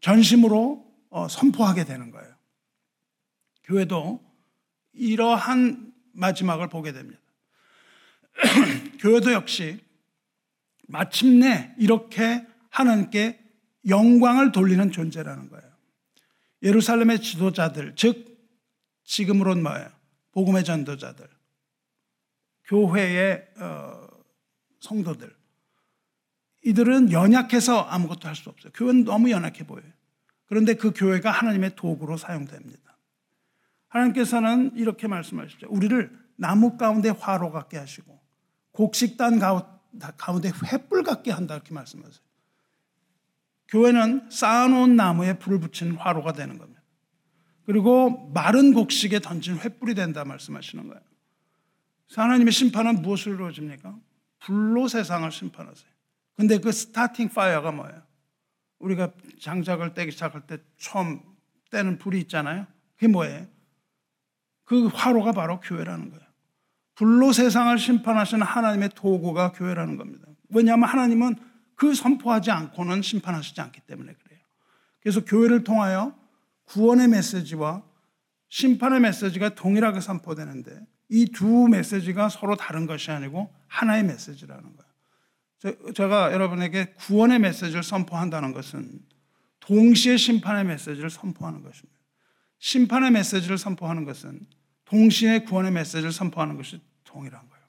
전심으로 0.01 0.87
어, 1.11 1.27
선포하게 1.29 1.85
되는 1.85 2.11
거예요. 2.13 2.28
교회도 3.69 4.25
이러한 4.95 5.93
마지막을 6.13 6.69
보게 6.69 6.93
됩니다. 6.93 7.21
교회도 9.01 9.33
역시 9.33 9.79
마침내 10.89 11.75
이렇게 11.79 12.47
하나님께 12.71 13.39
영광을 13.89 14.53
돌리는 14.53 14.91
존재라는 14.91 15.49
거예요. 15.51 15.69
예루살렘의 16.63 17.21
지도자들, 17.21 17.95
즉 17.95 18.37
지금으론 19.05 19.63
뭐예요? 19.63 19.89
복음의 20.33 20.65
전도자들, 20.65 21.27
교회의 22.65 23.49
어, 23.59 24.09
성도들. 24.81 25.37
이들은 26.65 27.13
연약해서 27.13 27.83
아무것도 27.83 28.29
할 28.29 28.35
수 28.35 28.49
없어요. 28.51 28.73
교회는 28.73 29.05
너무 29.05 29.31
연약해 29.31 29.67
보여요. 29.67 29.91
그런데 30.47 30.75
그 30.75 30.93
교회가 30.93 31.31
하나님의 31.31 31.77
도구로 31.77 32.17
사용됩니다. 32.17 32.88
하나님께서는 33.89 34.73
이렇게 34.77 35.09
말씀하시죠. 35.09 35.67
우리를 35.71 36.17
나무 36.37 36.77
가운데 36.77 37.09
화로 37.09 37.51
같게 37.51 37.79
하시고 37.79 38.21
곡식단 38.73 39.39
가운데 39.39 40.51
횃불 40.51 41.05
같게 41.05 41.31
한다 41.33 41.55
이렇게 41.55 41.75
말씀하세요. 41.75 42.23
교회는 43.69 44.31
쌓아놓은 44.31 44.97
나무에 44.97 45.39
불을 45.39 45.61
붙인 45.61 45.93
화로가 45.97 46.33
되는 46.33 46.59
겁니다. 46.59 46.83
그리고 47.67 48.31
마른 48.33 48.73
곡식에 48.73 49.21
던진 49.21 49.59
횃불이 49.59 49.95
된다 49.95 50.25
말씀하시는 50.25 50.89
거예요. 50.89 51.03
하나님의 52.15 52.53
심판은 52.53 53.03
무엇을 53.03 53.35
이루어집니까? 53.35 53.99
불로 54.39 54.89
세상을 54.89 55.31
심판하세요. 55.31 55.91
근데 56.37 56.59
그 56.59 56.73
starting 56.73 57.29
fire가 57.29 57.73
뭐예요? 57.73 58.03
우리가 58.79 59.13
장작을 59.41 59.93
떼기 59.93 60.13
시작할 60.13 60.47
때 60.47 60.59
처음 60.79 61.21
떼는 61.71 61.99
불이 61.99 62.21
있잖아요. 62.21 62.67
그게 62.95 63.09
뭐예요? 63.09 63.47
그 64.69 64.87
화로가 64.89 65.33
바로 65.33 65.61
교회라는 65.61 66.11
거예요. 66.11 66.23
불로 66.95 67.33
세상을 67.33 67.79
심판하시는 67.79 68.45
하나님의 68.45 68.91
도구가 68.95 69.53
교회라는 69.53 69.97
겁니다. 69.97 70.27
왜냐하면 70.51 70.89
하나님은 70.91 71.37
그 71.75 71.95
선포하지 71.95 72.51
않고는 72.51 73.01
심판하시지 73.01 73.59
않기 73.61 73.81
때문에 73.87 74.13
그래요. 74.13 74.41
그래서 75.01 75.25
교회를 75.25 75.65
통하여 75.65 76.15
구원의 76.65 77.09
메시지와 77.09 77.83
심판의 78.51 79.01
메시지가 79.01 79.55
동일하게 79.55 80.01
선포되는데 80.01 80.87
이 81.11 81.33
두 81.33 81.69
메시지가 81.69 82.29
서로 82.29 82.55
다른 82.55 82.85
것이 82.87 83.11
아니고 83.11 83.51
하나의 83.69 84.05
메시지라는 84.05 84.65
거예요. 85.63 85.93
제가 85.95 86.35
여러분에게 86.35 86.93
구원의 86.99 87.39
메시지를 87.39 87.83
선포한다는 87.83 88.53
것은 88.53 89.01
동시에 89.61 90.19
심판의 90.19 90.65
메시지를 90.65 91.09
선포하는 91.09 91.63
것입니다. 91.63 91.99
심판의 92.59 93.13
메시지를 93.13 93.57
선포하는 93.57 94.05
것은 94.05 94.41
동시에 94.89 95.41
구원의 95.41 95.73
메시지를 95.73 96.13
선포하는 96.13 96.57
것이 96.57 96.81
동일한 97.05 97.47
거예요. 97.49 97.65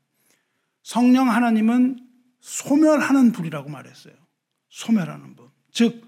성령 0.84 1.30
하나님은 1.30 2.00
소멸하는 2.40 3.34
불이라고 3.34 3.70
말했어요. 3.70 4.14
소멸하는 4.70 5.36
불. 5.36 5.50
즉, 5.72 6.08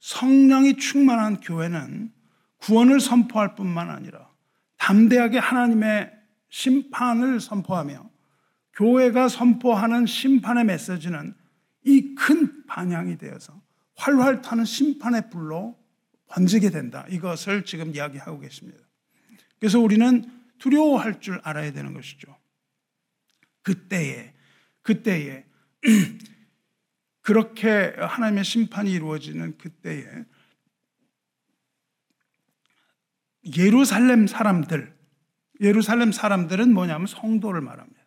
성령이 0.00 0.76
충만한 0.76 1.40
교회는 1.40 2.12
구원을 2.58 3.00
선포할 3.00 3.54
뿐만 3.54 3.88
아니라 3.88 4.30
담대하게 4.76 5.38
하나님의 5.38 6.12
심판을 6.50 7.40
선포하며 7.40 8.10
교회가 8.74 9.28
선포하는 9.28 10.04
심판의 10.04 10.64
메시지는 10.64 11.34
이 11.86 12.14
큰 12.14 12.66
반향이 12.66 13.18
되어서 13.18 13.60
활활 13.96 14.42
타는 14.42 14.64
심판의 14.64 15.30
불로 15.30 15.78
번지게 16.28 16.70
된다. 16.70 17.06
이것을 17.08 17.64
지금 17.64 17.94
이야기하고 17.94 18.40
계십니다. 18.40 18.78
그래서 19.58 19.80
우리는 19.80 20.24
두려워할 20.58 21.20
줄 21.20 21.40
알아야 21.44 21.72
되는 21.72 21.94
것이죠. 21.94 22.36
그때에, 23.62 24.34
그때에, 24.82 25.46
그렇게 27.22 27.94
하나님의 27.98 28.44
심판이 28.44 28.92
이루어지는 28.92 29.56
그때에 29.56 30.04
예루살렘 33.56 34.26
사람들, 34.26 34.94
예루살렘 35.60 36.12
사람들은 36.12 36.72
뭐냐면 36.72 37.06
성도를 37.06 37.60
말합니다. 37.60 38.02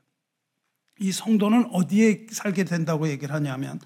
이 1.00 1.12
성도는 1.12 1.66
어디에 1.72 2.28
살게 2.32 2.64
된다고 2.64 3.08
얘기를 3.08 3.34
하냐면 3.34 3.80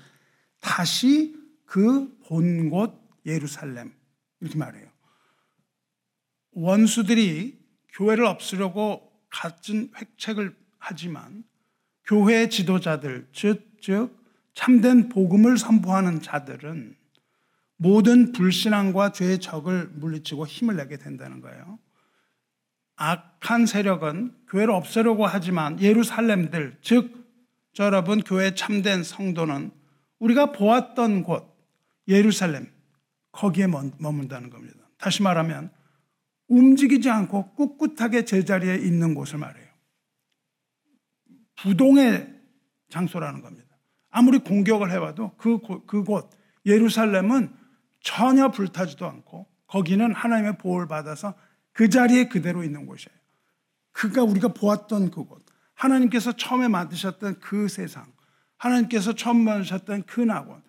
다시 0.60 1.36
그 1.66 2.18
본 2.28 2.70
곳 2.70 3.02
예루살렘 3.26 3.94
이렇게 4.40 4.58
말해요. 4.58 4.90
원수들이 6.52 7.61
교회를 7.94 8.26
없으려고 8.26 9.12
갖은 9.30 9.92
획책을 9.96 10.56
하지만 10.78 11.44
교회 12.06 12.50
지도자들 12.50 13.28
즉, 13.34 13.78
즉 13.82 14.18
참된 14.54 15.10
복음을 15.10 15.58
선포하는 15.58 16.22
자들은 16.22 16.96
모든 17.78 18.32
불신앙과 18.32 19.12
죄의 19.12 19.40
적을 19.40 19.90
물리치고 19.94 20.46
힘을 20.46 20.76
내게 20.76 20.98
된다는 20.98 21.42
거예요. 21.42 21.80
악한 22.96 23.66
세력은 23.66 24.36
교회를 24.48 24.72
없애려고 24.72 25.26
하지만 25.26 25.80
예루살렘들, 25.82 26.78
즉, 26.84 27.12
여러분, 27.80 28.22
교회 28.22 28.54
참된 28.54 29.04
성도는 29.04 29.72
우리가 30.20 30.52
보았던 30.52 31.24
곳, 31.24 31.58
예루살렘, 32.08 32.72
거기에 33.32 33.66
머문다는 33.66 34.52
겁니다. 34.52 34.78
다시 35.00 35.24
말하면, 35.24 35.72
움직이지 36.52 37.10
않고 37.10 37.54
꿋꿋하게 37.54 38.26
제자리에 38.26 38.76
있는 38.76 39.16
곳을 39.16 39.40
말해요. 39.40 39.68
부동의 41.62 42.42
장소라는 42.90 43.42
겁니다. 43.42 43.70
아무리 44.10 44.40
공격을 44.40 44.92
해봐도 44.92 45.32
그, 45.38 45.60
그곳, 45.86 46.30
예루살렘은 46.66 47.54
전혀 48.02 48.52
불타지도 48.52 49.06
않고 49.08 49.48
거기는 49.68 50.14
하나님의 50.14 50.58
보호를 50.58 50.88
받아서 50.88 51.34
그 51.72 51.88
자리에 51.88 52.28
그대로 52.28 52.64
있는 52.64 52.86
곳이에요. 52.86 53.18
그가 53.94 54.24
우리가 54.24 54.50
보았던 54.50 55.12
그곳, 55.12 55.42
하나님께서 55.76 56.34
처음에 56.34 56.68
만드셨던 56.68 57.40
그 57.40 57.70
세상, 57.70 58.12
하나님께서 58.58 59.14
처음 59.14 59.38
만드셨던 59.46 60.04
그 60.04 60.20
낙원, 60.20 60.62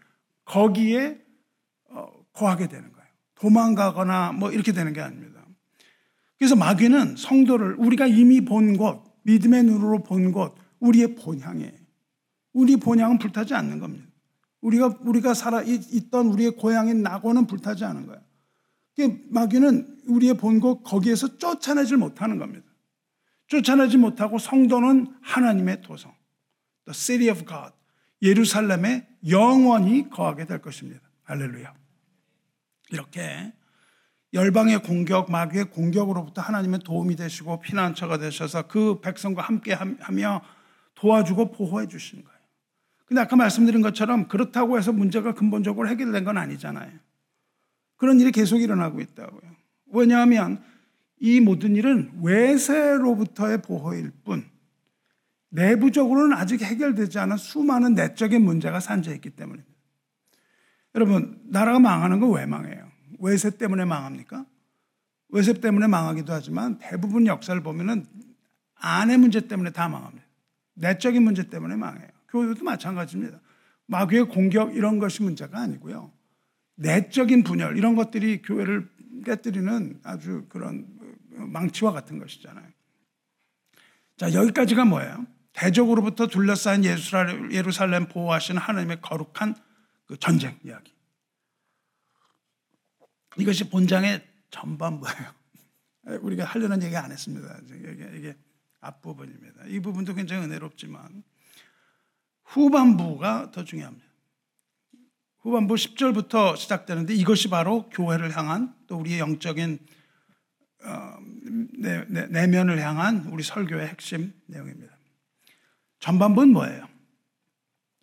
거기에 0.45 1.21
어, 1.91 2.09
거하게 2.33 2.69
되는 2.69 2.93
거예요. 2.93 3.09
도망가거나 3.35 4.33
뭐 4.33 4.53
이렇게 4.53 4.73
되는 4.73 4.93
게 4.93 5.01
아닙니다. 5.01 5.42
그래서 6.43 6.57
마귀는 6.57 7.15
성도를 7.15 7.77
우리가 7.79 8.09
이미 8.09 8.41
본 8.45 8.77
곳, 8.77 9.01
믿음의 9.23 9.63
눈으로 9.63 10.03
본 10.03 10.33
것, 10.33 10.53
우리의 10.81 11.15
본향이에요. 11.15 11.71
우리 12.53 12.75
본향은 12.79 13.19
불타지 13.19 13.55
않는 13.55 13.79
겁니다. 13.79 14.09
우리가 14.61 14.99
우리가 15.03 15.35
살아 15.35 15.63
있던 15.63 16.27
우리의 16.27 16.57
고향인 16.57 17.01
낙원은 17.05 17.47
불타지 17.47 17.85
않은 17.85 18.09
거예요. 18.09 18.21
마귀는 19.29 20.01
우리의 20.09 20.35
본것 20.35 20.83
거기에서 20.83 21.39
쫓아내질 21.39 21.97
못하는 21.97 22.39
겁니다. 22.39 22.67
쫓아내지 23.47 23.97
못하고 23.97 24.41
성도는 24.41 25.15
하나님의 25.21 25.83
도성, 25.83 26.13
the 26.87 26.93
city 26.93 27.31
of 27.31 27.47
God, 27.47 27.73
예루살렘에 28.21 29.07
영원히 29.29 30.11
거하게 30.11 30.47
될 30.47 30.61
것입니다. 30.61 31.09
할렐루야. 31.23 31.73
이렇게 32.91 33.53
열방의 34.35 34.83
공격, 34.83 35.31
마귀의 35.31 35.67
공격으로부터 35.67 36.41
하나님의 36.41 36.81
도움이 36.81 37.17
되시고 37.17 37.61
피난처가 37.61 38.19
되셔서 38.19 38.67
그 38.67 39.01
백성과 39.01 39.43
함께 39.43 39.73
하며 39.73 40.43
도와주고 40.95 41.53
보호해 41.53 41.87
주시는 41.87 42.25
거예요. 42.25 42.39
근데 43.07 43.21
아까 43.21 43.37
말씀드린 43.37 43.83
것처럼 43.83 44.29
그렇다고 44.29 44.79
해서 44.79 44.93
문제가 44.93 45.35
근본적으로 45.35 45.89
해결된 45.89 46.25
건 46.25 46.39
아니잖아요. 46.39 46.91
그런 47.97 48.19
일이 48.21 48.33
계속 48.33 48.59
일어나고 48.59 49.01
있다고요. 49.01 49.43
왜냐하면 49.93 50.63
이 51.21 51.41
모든 51.41 51.77
일은 51.77 52.11
외세로부터의 52.23 53.61
보호일 53.61 54.13
뿐 54.25 54.51
내부적으로는 55.51 56.35
아직 56.37 56.63
해결되지 56.63 57.19
않은 57.19 57.37
수많은 57.37 57.95
내적인 57.95 58.43
문제가 58.43 58.81
산재해 58.81 59.17
있기 59.17 59.31
때문입니다. 59.31 59.71
여러분, 60.95 61.39
나라가 61.45 61.79
망하는 61.79 62.19
건 62.21 62.33
왜 62.33 62.47
망해요? 62.47 62.82
외세 63.23 63.57
때문에 63.57 63.85
망합니까? 63.85 64.45
외세 65.29 65.55
때문에 65.55 65.87
망하기도 65.87 66.33
하지만 66.33 66.79
대부분 66.79 67.27
역사를 67.27 67.59
보면은 67.63 68.05
안의 68.75 69.17
문제 69.19 69.47
때문에 69.47 69.71
다 69.71 69.89
망합니다. 69.89 70.27
내적인 70.75 71.23
문제 71.23 71.49
때문에 71.49 71.77
망해요. 71.77 72.09
교회도 72.29 72.65
마찬가지입니다. 72.65 73.41
마귀의 73.87 74.25
공격 74.25 74.75
이런 74.75 74.99
것이 74.99 75.23
문제가 75.23 75.61
아니고요. 75.61 76.11
내적인 76.75 77.45
분열 77.45 77.79
이런 77.79 77.95
것들이 77.95 78.43
교회를 78.43 78.91
깨뜨리는 79.25 80.01
아주 80.03 80.47
그런 80.49 80.87
망치와 81.31 81.93
같은 81.93 82.19
것이잖아요. 82.19 82.67
자, 84.17 84.33
여기까지가 84.33 84.85
뭐예요? 84.85 85.27
대적으로부터 85.53 86.27
둘러싸인 86.27 86.85
예루살렘 86.85 88.07
보호하시는 88.09 88.61
하나님의 88.61 89.01
거룩한 89.01 89.55
그 90.07 90.19
전쟁 90.19 90.59
이야기. 90.65 90.93
이것이 93.39 93.69
본장의 93.71 94.27
전반부예요. 94.51 95.33
우리가 96.23 96.45
하려는 96.45 96.83
얘기 96.83 96.97
안 96.97 97.11
했습니다. 97.11 97.59
이게, 97.75 98.11
이게 98.17 98.37
앞부분입니다. 98.81 99.67
이 99.67 99.81
부분도 99.81 100.15
굉장히 100.15 100.45
은혜롭지만 100.45 101.23
후반부가 102.45 103.51
더 103.53 103.65
중요합니다. 103.65 104.07
후반부 105.41 105.75
10절부터 105.75 106.57
시작되는데 106.57 107.15
이것이 107.15 107.49
바로 107.49 107.89
교회를 107.91 108.37
향한 108.37 108.75
또 108.87 108.97
우리의 108.99 109.19
영적인 109.19 109.79
어, 110.85 111.17
내, 111.79 112.05
내, 112.09 112.27
내면을 112.27 112.81
향한 112.81 113.27
우리 113.31 113.43
설교의 113.43 113.87
핵심 113.89 114.33
내용입니다. 114.47 114.97
전반부는 116.01 116.53
뭐예요? 116.53 116.89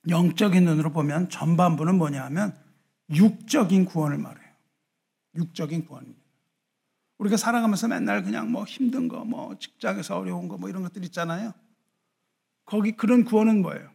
영적인 0.07 0.63
눈으로 0.63 0.91
보면 0.91 1.29
전반부는 1.29 1.95
뭐냐 1.95 2.23
하면 2.25 2.57
육적인 3.13 3.85
구원을 3.85 4.17
말해요. 4.17 4.38
육적인 5.39 5.85
구원입니다. 5.85 6.19
우리가 7.17 7.37
살아가면서 7.37 7.87
맨날 7.87 8.23
그냥 8.23 8.51
뭐 8.51 8.63
힘든 8.63 9.07
거, 9.07 9.25
뭐 9.25 9.57
직장에서 9.57 10.17
어려운 10.17 10.47
거, 10.47 10.57
뭐 10.57 10.69
이런 10.69 10.83
것들 10.83 11.03
있잖아요. 11.05 11.53
거기 12.65 12.91
그런 12.91 13.25
구원은 13.25 13.61
뭐예요? 13.61 13.89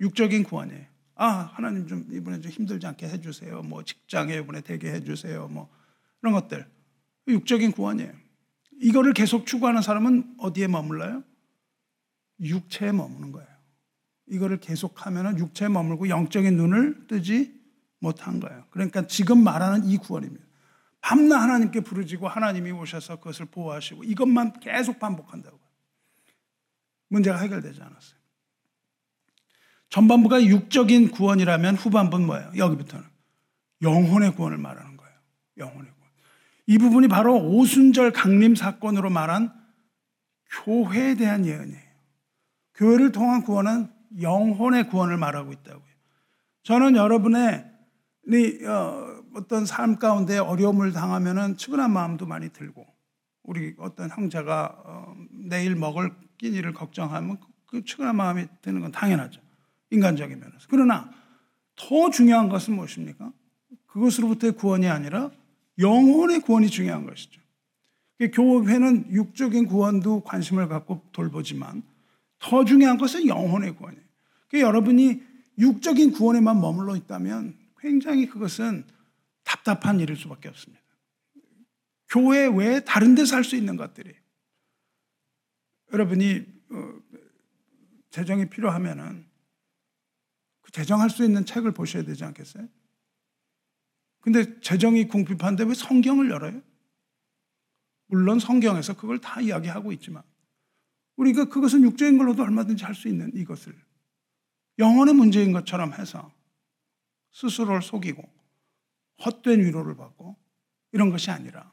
육적인 0.00 0.44
구원이에요. 0.44 0.86
아, 1.14 1.28
하나님 1.54 1.86
좀 1.86 2.06
이번에 2.10 2.40
좀 2.40 2.50
힘들지 2.50 2.86
않게 2.86 3.08
해주세요. 3.08 3.62
뭐 3.62 3.84
직장에 3.84 4.34
이번에 4.36 4.60
되게 4.60 4.92
해주세요. 4.92 5.48
뭐 5.48 5.70
이런 6.20 6.34
것들. 6.34 6.66
육적인 7.28 7.72
구원이에요. 7.72 8.12
이거를 8.80 9.12
계속 9.12 9.46
추구하는 9.46 9.80
사람은 9.80 10.34
어디에 10.38 10.66
머물러요? 10.66 11.22
육체에 12.40 12.92
머무는 12.92 13.30
거예요. 13.30 13.48
이거를 14.26 14.58
계속하면 14.58 15.38
육체에 15.38 15.68
머물고 15.68 16.08
영적인 16.08 16.56
눈을 16.56 17.06
뜨지 17.06 17.60
못한 18.00 18.40
거예요. 18.40 18.64
그러니까 18.70 19.06
지금 19.06 19.44
말하는 19.44 19.84
이 19.84 19.96
구원입니다. 19.96 20.44
밤낮 21.02 21.42
하나님께 21.42 21.80
부르짖고 21.80 22.28
하나님이 22.28 22.70
오셔서 22.70 23.16
그것을 23.16 23.46
보호하시고 23.46 24.04
이것만 24.04 24.60
계속 24.60 24.98
반복한다고. 24.98 25.58
문제가 27.08 27.38
해결되지 27.38 27.82
않았어요. 27.82 28.22
전반부가 29.90 30.42
육적인 30.44 31.10
구원이라면 31.10 31.74
후반부는 31.74 32.26
뭐예요? 32.26 32.52
여기부터는 32.56 33.04
영혼의 33.82 34.34
구원을 34.34 34.56
말하는 34.56 34.96
거예요. 34.96 35.12
영혼의 35.58 35.90
구원. 35.92 36.10
이 36.66 36.78
부분이 36.78 37.08
바로 37.08 37.36
오순절 37.36 38.12
강림 38.12 38.54
사건으로 38.54 39.10
말한 39.10 39.52
교회에 40.64 41.16
대한 41.16 41.44
예언이에요. 41.44 41.92
교회를 42.76 43.12
통한 43.12 43.42
구원은 43.42 43.90
영혼의 44.20 44.88
구원을 44.88 45.16
말하고 45.16 45.52
있다고요. 45.52 45.92
저는 46.62 46.94
여러분의 46.96 47.70
어, 48.66 49.11
어떤 49.34 49.66
삶 49.66 49.98
가운데 49.98 50.38
어려움을 50.38 50.92
당하면은 50.92 51.56
측은한 51.56 51.92
마음도 51.92 52.26
많이 52.26 52.52
들고 52.52 52.86
우리 53.42 53.74
어떤 53.78 54.10
형제가 54.10 54.82
어, 54.84 55.16
내일 55.30 55.74
먹을 55.74 56.12
끼니를 56.38 56.72
걱정하면 56.72 57.38
그 57.66 57.84
측은한 57.84 58.16
마음이 58.16 58.46
드는 58.60 58.80
건 58.80 58.92
당연하죠. 58.92 59.40
인간적인 59.90 60.38
면에서. 60.38 60.66
그러나 60.68 61.10
더 61.76 62.10
중요한 62.10 62.48
것은 62.48 62.74
무엇입니까? 62.74 63.32
그것으로부터의 63.86 64.52
구원이 64.54 64.88
아니라 64.88 65.30
영혼의 65.78 66.40
구원이 66.40 66.68
중요한 66.68 67.06
것이죠. 67.06 67.40
교회는 68.32 69.10
육적인 69.10 69.66
구원도 69.66 70.20
관심을 70.20 70.68
갖고 70.68 71.02
돌보지만 71.12 71.82
더 72.38 72.64
중요한 72.64 72.98
것은 72.98 73.26
영혼의 73.26 73.74
구원이에요. 73.74 74.04
그러니까 74.48 74.68
여러분이 74.68 75.22
육적인 75.58 76.12
구원에만 76.12 76.60
머물러 76.60 76.96
있다면 76.96 77.56
굉장히 77.80 78.26
그것은 78.26 78.84
답답한 79.44 80.00
일일 80.00 80.16
수밖에 80.16 80.48
없습니다. 80.48 80.82
교회 82.08 82.46
외에 82.46 82.80
다른 82.84 83.14
데서 83.14 83.36
할 83.36 83.44
수 83.44 83.56
있는 83.56 83.76
것들이 83.76 84.14
여러분이 85.92 86.44
어, 86.70 87.00
재정이 88.10 88.48
필요하면은 88.50 89.26
그 90.60 90.72
재정할 90.72 91.10
수 91.10 91.24
있는 91.24 91.44
책을 91.44 91.72
보셔야 91.72 92.02
되지 92.02 92.24
않겠어요? 92.24 92.68
근데 94.20 94.60
재정이 94.60 95.08
궁핍한데 95.08 95.64
왜 95.64 95.74
성경을 95.74 96.30
열어요? 96.30 96.62
물론 98.06 98.38
성경에서 98.38 98.96
그걸 98.96 99.18
다 99.18 99.40
이야기하고 99.40 99.92
있지만 99.92 100.22
우리가 101.16 101.46
그것은 101.46 101.82
육적인 101.82 102.18
걸로도 102.18 102.42
얼마든지 102.42 102.84
할 102.84 102.94
수 102.94 103.08
있는 103.08 103.32
이것을 103.34 103.74
영혼의 104.78 105.14
문제인 105.14 105.52
것처럼 105.52 105.92
해서 105.94 106.32
스스로를 107.32 107.82
속이고 107.82 108.22
헛된 109.24 109.60
위로를 109.60 109.96
받고 109.96 110.36
이런 110.92 111.10
것이 111.10 111.30
아니라 111.30 111.72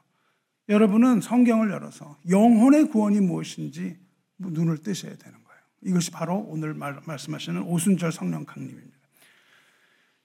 여러분은 0.68 1.20
성경을 1.20 1.70
열어서 1.70 2.18
영혼의 2.28 2.88
구원이 2.88 3.20
무엇인지 3.20 3.98
눈을 4.38 4.78
뜨셔야 4.78 5.16
되는 5.16 5.44
거예요. 5.44 5.60
이것이 5.82 6.10
바로 6.10 6.38
오늘 6.38 6.74
말, 6.74 7.00
말씀하시는 7.04 7.62
오순절 7.62 8.12
성령 8.12 8.44
강림입니다. 8.44 8.96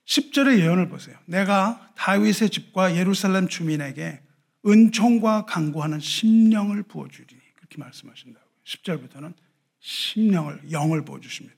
10절의 0.06 0.60
예언을 0.60 0.88
보세요. 0.88 1.18
내가 1.26 1.92
다윗의 1.96 2.52
집과 2.52 2.96
예루살렘 2.96 3.48
주민에게 3.48 4.22
은총과 4.66 5.46
강구하는 5.46 6.00
심령을 6.00 6.84
부어주리니 6.84 7.42
그렇게 7.56 7.78
말씀하신다. 7.78 8.40
10절부터는 8.66 9.34
심령을 9.80 10.72
영을 10.72 11.06
부어 11.06 11.20
주십니다. 11.20 11.58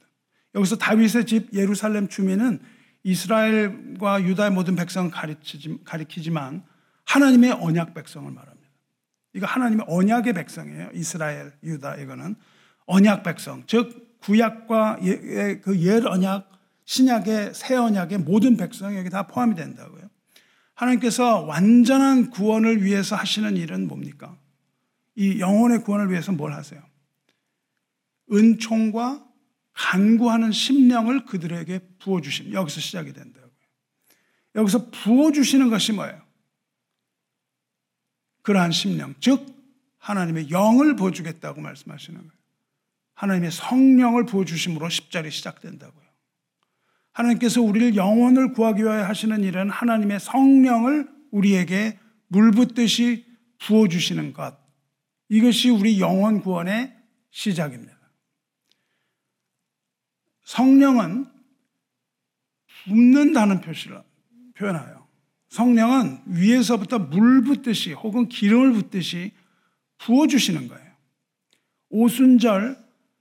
여기서 0.56 0.78
다윗의 0.78 1.26
집 1.26 1.54
예루살렘 1.54 2.08
주민은 2.08 2.60
이스라엘과 3.08 4.24
유다의 4.24 4.52
모든 4.52 4.76
백성을 4.76 5.10
가리키지, 5.10 5.80
가리키지만 5.86 6.66
하나님의 7.06 7.54
언약 7.54 7.94
백성을 7.94 8.30
말합니다. 8.30 8.68
이거 9.34 9.46
하나님의 9.46 9.86
언약의 9.88 10.34
백성이에요. 10.34 10.90
이스라엘, 10.94 11.54
유다 11.64 11.96
이거는 11.96 12.36
언약 12.86 13.24
백성, 13.24 13.64
즉 13.66 14.18
구약과 14.20 15.00
예, 15.04 15.60
그옛 15.60 16.06
언약, 16.06 16.52
신약의 16.84 17.54
새 17.54 17.76
언약의 17.76 18.20
모든 18.20 18.58
백성이 18.58 18.98
여기 18.98 19.10
다 19.10 19.24
포함이 19.24 19.56
된다고요. 19.56 20.10
하나님께서 20.74 21.42
완전한 21.44 22.30
구원을 22.30 22.84
위해서 22.84 23.16
하시는 23.16 23.56
일은 23.56 23.88
뭡니까? 23.88 24.38
이 25.16 25.40
영혼의 25.40 25.84
구원을 25.84 26.12
위해서 26.12 26.34
뭘 26.34 26.52
하세요? 26.52 26.82
은총과 28.34 29.27
간구하는 29.78 30.52
심령을 30.52 31.26
그들에게 31.26 31.80
부어주심. 32.00 32.52
여기서 32.52 32.82
시작이 32.82 33.14
된다고요. 33.14 33.52
여기서 34.56 34.90
부어주시는 34.90 35.70
것이 35.70 35.94
뭐예요? 35.94 36.22
그러한 38.42 38.72
심령, 38.72 39.14
즉, 39.20 39.46
하나님의 40.00 40.50
영을 40.50 40.96
부어주겠다고 40.96 41.62
말씀하시는 41.62 42.18
거예요. 42.18 42.32
하나님의 43.14 43.52
성령을 43.52 44.26
부어주심으로 44.26 44.88
10절이 44.88 45.32
시작된다고요. 45.32 46.08
하나님께서 47.12 47.62
우리를 47.62 47.96
영혼을 47.96 48.54
구하기 48.54 48.84
위하여 48.84 49.04
하시는 49.06 49.44
일은 49.44 49.70
하나님의 49.70 50.20
성령을 50.20 51.08
우리에게 51.32 52.00
물 52.28 52.52
붓듯이 52.52 53.26
부어주시는 53.60 54.34
것. 54.34 54.58
이것이 55.30 55.70
우리 55.70 56.00
영혼 56.00 56.42
구원의 56.42 56.96
시작입니다. 57.32 57.97
성령은 60.48 61.26
붓는다는 62.86 63.60
표시를 63.60 64.02
표현하여 64.56 65.06
성령은 65.50 66.22
위에서부터 66.26 67.00
물 67.00 67.44
붓듯이 67.44 67.92
혹은 67.92 68.30
기름을 68.30 68.72
붓듯이 68.72 69.34
부어주시는 69.98 70.70
거예요. 70.70 70.92
오순절 71.90 72.78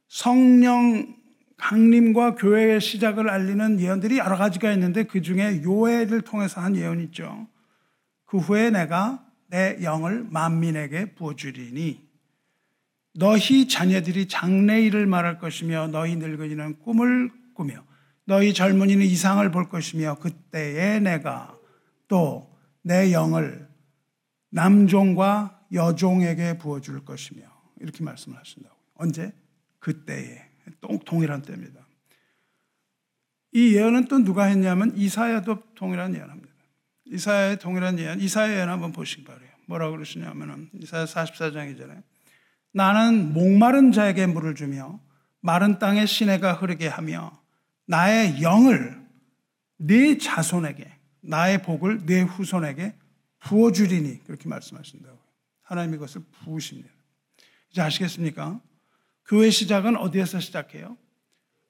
성령 0.06 1.16
강림과 1.56 2.36
교회의 2.36 2.80
시작을 2.80 3.28
알리는 3.28 3.80
예언들이 3.80 4.18
여러 4.18 4.36
가지가 4.36 4.70
있는데 4.74 5.02
그 5.02 5.20
중에 5.20 5.62
요해를 5.64 6.20
통해서 6.20 6.60
한 6.60 6.76
예언이 6.76 7.04
있죠. 7.06 7.48
그 8.26 8.38
후에 8.38 8.70
내가 8.70 9.26
내 9.48 9.78
영을 9.82 10.24
만민에게 10.30 11.14
부어주리니 11.14 12.05
너희 13.18 13.68
자녀들이 13.68 14.28
장래일을 14.28 15.06
말할 15.06 15.38
것이며 15.38 15.88
너희 15.88 16.16
늙은이는 16.16 16.80
꿈을 16.80 17.30
꾸며 17.54 17.84
너희 18.24 18.52
젊은이는 18.52 19.04
이상을 19.04 19.50
볼 19.50 19.68
것이며 19.68 20.16
그때에 20.16 21.00
내가 21.00 21.56
또 22.08 22.56
내 22.86 23.12
영을 23.12 23.68
남종과 24.50 25.66
여종에게 25.72 26.56
부어줄 26.56 27.04
것이며 27.04 27.42
이렇게 27.80 28.04
말씀을 28.04 28.38
하신다고. 28.38 28.76
언제? 28.94 29.32
그때에. 29.80 30.46
동일한 31.04 31.42
때입니다. 31.42 31.84
이 33.52 33.74
예언은 33.74 34.06
또 34.06 34.18
누가 34.18 34.44
했냐면 34.44 34.96
이사야도 34.96 35.74
동일한 35.74 36.14
예언합니다. 36.14 36.54
이사야의 37.06 37.58
동일한 37.58 37.98
예언, 37.98 38.20
이사야 38.20 38.56
예언 38.56 38.68
한번 38.68 38.92
보시기 38.92 39.24
바래요. 39.24 39.50
뭐라고 39.66 39.92
그러시냐면은 39.96 40.70
이사야 40.74 41.06
44장이잖아요. 41.06 42.02
나는 42.76 43.32
목마른 43.32 43.90
자에게 43.90 44.26
물을 44.26 44.54
주며 44.54 45.00
마른 45.40 45.78
땅에 45.78 46.04
시내가 46.04 46.52
흐르게 46.52 46.88
하며 46.88 47.42
나의 47.86 48.42
영을 48.42 49.02
네 49.78 50.18
자손에게 50.18 50.86
나의 51.22 51.62
복을 51.62 52.04
네 52.04 52.20
후손에게 52.20 52.94
부어 53.38 53.72
주리니 53.72 54.24
그렇게 54.24 54.50
말씀하신다고 54.50 55.18
하나님 55.62 55.94
이것을 55.94 56.22
부으십니다. 56.44 56.90
이제 57.70 57.80
아시겠습니까? 57.80 58.60
교회 59.24 59.48
시작은 59.48 59.96
어디에서 59.96 60.40
시작해요? 60.40 60.98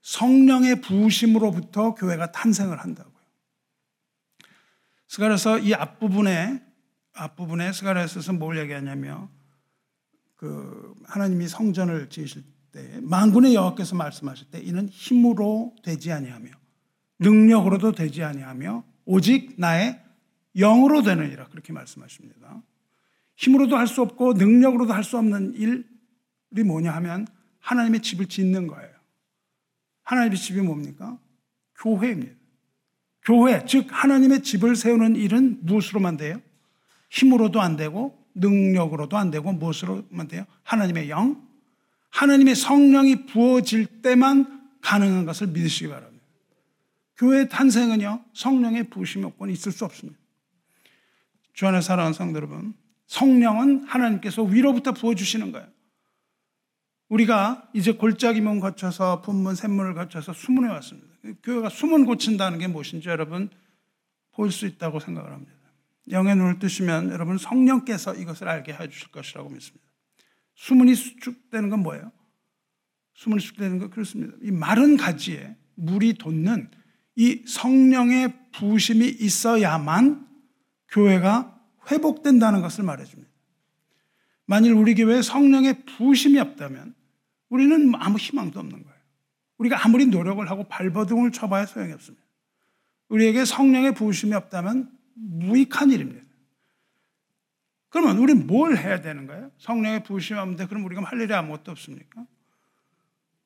성령의 0.02 0.80
부으심으로부터 0.80 1.94
교회가 1.94 2.32
탄생을 2.32 2.80
한다고요. 2.80 3.14
스가랴서 5.06 5.60
이 5.60 5.72
앞부분에 5.72 6.64
앞부분에 7.12 7.72
스가랴서서 7.72 8.32
뭘 8.32 8.58
얘기하냐면 8.58 9.35
그 10.36 10.94
하나님이 11.04 11.48
성전을 11.48 12.08
지으실 12.10 12.44
때 12.72 13.00
만군의 13.02 13.54
여호와께서 13.54 13.96
말씀하실 13.96 14.50
때 14.50 14.60
이는 14.60 14.88
힘으로 14.88 15.74
되지 15.82 16.12
아니하며 16.12 16.50
능력으로도 17.18 17.92
되지 17.92 18.22
아니하며 18.22 18.84
오직 19.06 19.54
나의 19.58 20.00
영으로 20.54 21.02
되느니라 21.02 21.48
그렇게 21.48 21.72
말씀하십니다. 21.72 22.62
힘으로도 23.36 23.76
할 23.76 23.86
수 23.86 24.02
없고 24.02 24.34
능력으로도 24.34 24.92
할 24.92 25.04
수 25.04 25.18
없는 25.18 25.54
일이 25.54 25.84
뭐냐 26.64 26.92
하면 26.96 27.26
하나님의 27.60 28.00
집을 28.00 28.26
짓는 28.26 28.66
거예요. 28.66 28.94
하나님의 30.02 30.38
집이 30.38 30.60
뭡니까? 30.60 31.18
교회입니다. 31.78 32.34
교회, 33.22 33.64
즉 33.66 33.88
하나님의 33.90 34.42
집을 34.42 34.76
세우는 34.76 35.16
일은 35.16 35.58
무엇으로만 35.62 36.16
돼요? 36.16 36.40
힘으로도 37.10 37.60
안 37.60 37.76
되고 37.76 38.25
능력으로도 38.36 39.16
안 39.16 39.30
되고 39.30 39.52
무엇으로만 39.52 40.28
돼요? 40.28 40.44
하나님의 40.62 41.10
영, 41.10 41.42
하나님의 42.10 42.54
성령이 42.54 43.26
부어질 43.26 44.02
때만 44.02 44.70
가능한 44.80 45.26
것을 45.26 45.48
믿으시기 45.48 45.88
바랍니다. 45.88 46.24
교회 47.16 47.48
탄생은요, 47.48 48.24
성령의 48.34 48.90
부으심이 48.90 49.24
없고는 49.24 49.52
있을 49.52 49.72
수 49.72 49.84
없습니다. 49.84 50.18
주 51.54 51.66
안에 51.66 51.80
사랑하는 51.80 52.12
성도 52.12 52.36
여러분, 52.36 52.74
성령은 53.06 53.84
하나님께서 53.84 54.42
위로부터 54.42 54.92
부어주시는 54.92 55.52
거예요. 55.52 55.66
우리가 57.08 57.68
이제 57.72 57.92
골짜기문 57.92 58.60
거쳐서 58.60 59.22
분문, 59.22 59.54
샘문을 59.54 59.94
거쳐서 59.94 60.32
수문에 60.32 60.68
왔습니다. 60.68 61.08
교회가 61.42 61.68
수문 61.70 62.04
고친다는 62.04 62.58
게 62.58 62.66
무엇인지 62.66 63.08
여러분 63.08 63.48
볼 64.32 64.50
수 64.50 64.66
있다고 64.66 65.00
생각을 65.00 65.32
합니다. 65.32 65.55
영의 66.10 66.36
눈을 66.36 66.58
뜨시면 66.58 67.10
여러분 67.10 67.38
성령께서 67.38 68.14
이것을 68.14 68.48
알게 68.48 68.72
해 68.72 68.88
주실 68.88 69.10
것이라고 69.10 69.48
믿습니다. 69.50 69.84
수문이 70.54 70.94
수축되는 70.94 71.68
건 71.68 71.80
뭐예요? 71.80 72.12
수문이 73.14 73.40
수축되는 73.40 73.78
건 73.78 73.90
그렇습니다. 73.90 74.34
이 74.42 74.50
마른 74.50 74.96
가지에 74.96 75.56
물이 75.74 76.14
돋는 76.14 76.70
이 77.16 77.44
성령의 77.46 78.34
부심이 78.52 79.06
있어야만 79.06 80.26
교회가 80.88 81.58
회복된다는 81.90 82.60
것을 82.60 82.84
말해줍니다. 82.84 83.30
만일 84.46 84.72
우리 84.72 84.94
교회에 84.94 85.22
성령의 85.22 85.84
부심이 85.84 86.38
없다면 86.38 86.94
우리는 87.48 87.92
아무 87.96 88.16
희망도 88.18 88.60
없는 88.60 88.82
거예요. 88.82 88.96
우리가 89.58 89.84
아무리 89.84 90.06
노력을 90.06 90.48
하고 90.48 90.64
발버둥을 90.64 91.32
쳐봐야 91.32 91.66
소용이 91.66 91.92
없습니다. 91.92 92.24
우리에게 93.08 93.44
성령의 93.44 93.94
부심이 93.94 94.34
없다면 94.34 94.95
무익한 95.16 95.90
일입니다. 95.90 96.24
그러면 97.88 98.18
우리 98.18 98.34
뭘 98.34 98.76
해야 98.76 99.00
되는 99.00 99.26
거예요? 99.26 99.50
성령의 99.58 100.04
없는데 100.42 100.66
그럼 100.66 100.84
우리가 100.84 101.02
할 101.02 101.20
일이 101.20 101.32
아무것도 101.32 101.70
없습니까? 101.72 102.26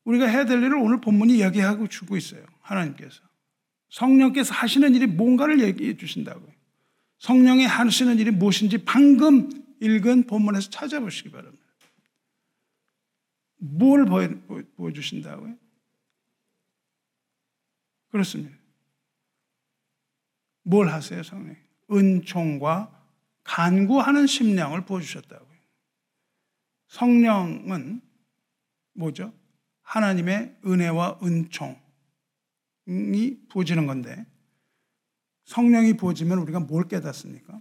우리가 0.05 0.27
해야 0.27 0.45
될 0.45 0.59
일을 0.59 0.75
오늘 0.75 1.01
본문이 1.01 1.41
얘기하고 1.41 1.87
주고 1.87 2.17
있어요. 2.17 2.45
하나님께서. 2.61 3.23
성령께서 3.91 4.55
하시는 4.55 4.95
일이 4.95 5.07
뭔가를 5.07 5.61
얘기해 5.61 5.97
주신다고요. 5.97 6.53
성령이 7.19 7.65
하시는 7.65 8.19
일이 8.19 8.31
무엇인지 8.31 8.85
방금 8.85 9.51
읽은 9.81 10.27
본문에서 10.27 10.71
찾아보시기 10.71 11.31
바랍니다. 11.31 11.65
뭘 13.59 14.07
보여주신다고요? 14.77 15.57
그렇습니다. 18.11 18.60
뭘 20.63 20.89
하세요, 20.89 21.23
성령? 21.23 21.57
은총과 21.91 22.97
간구하는 23.45 24.27
심령을 24.27 24.85
보여주셨다고요. 24.85 25.59
성령은 26.89 28.01
뭐죠? 28.95 29.33
하나님의 29.83 30.57
은혜와 30.65 31.21
은총이 31.23 31.79
부어지는 33.49 33.87
건데, 33.87 34.27
성령이 35.45 35.95
부어지면 35.95 36.39
우리가 36.39 36.61
뭘 36.61 36.87
깨닫습니까? 36.87 37.61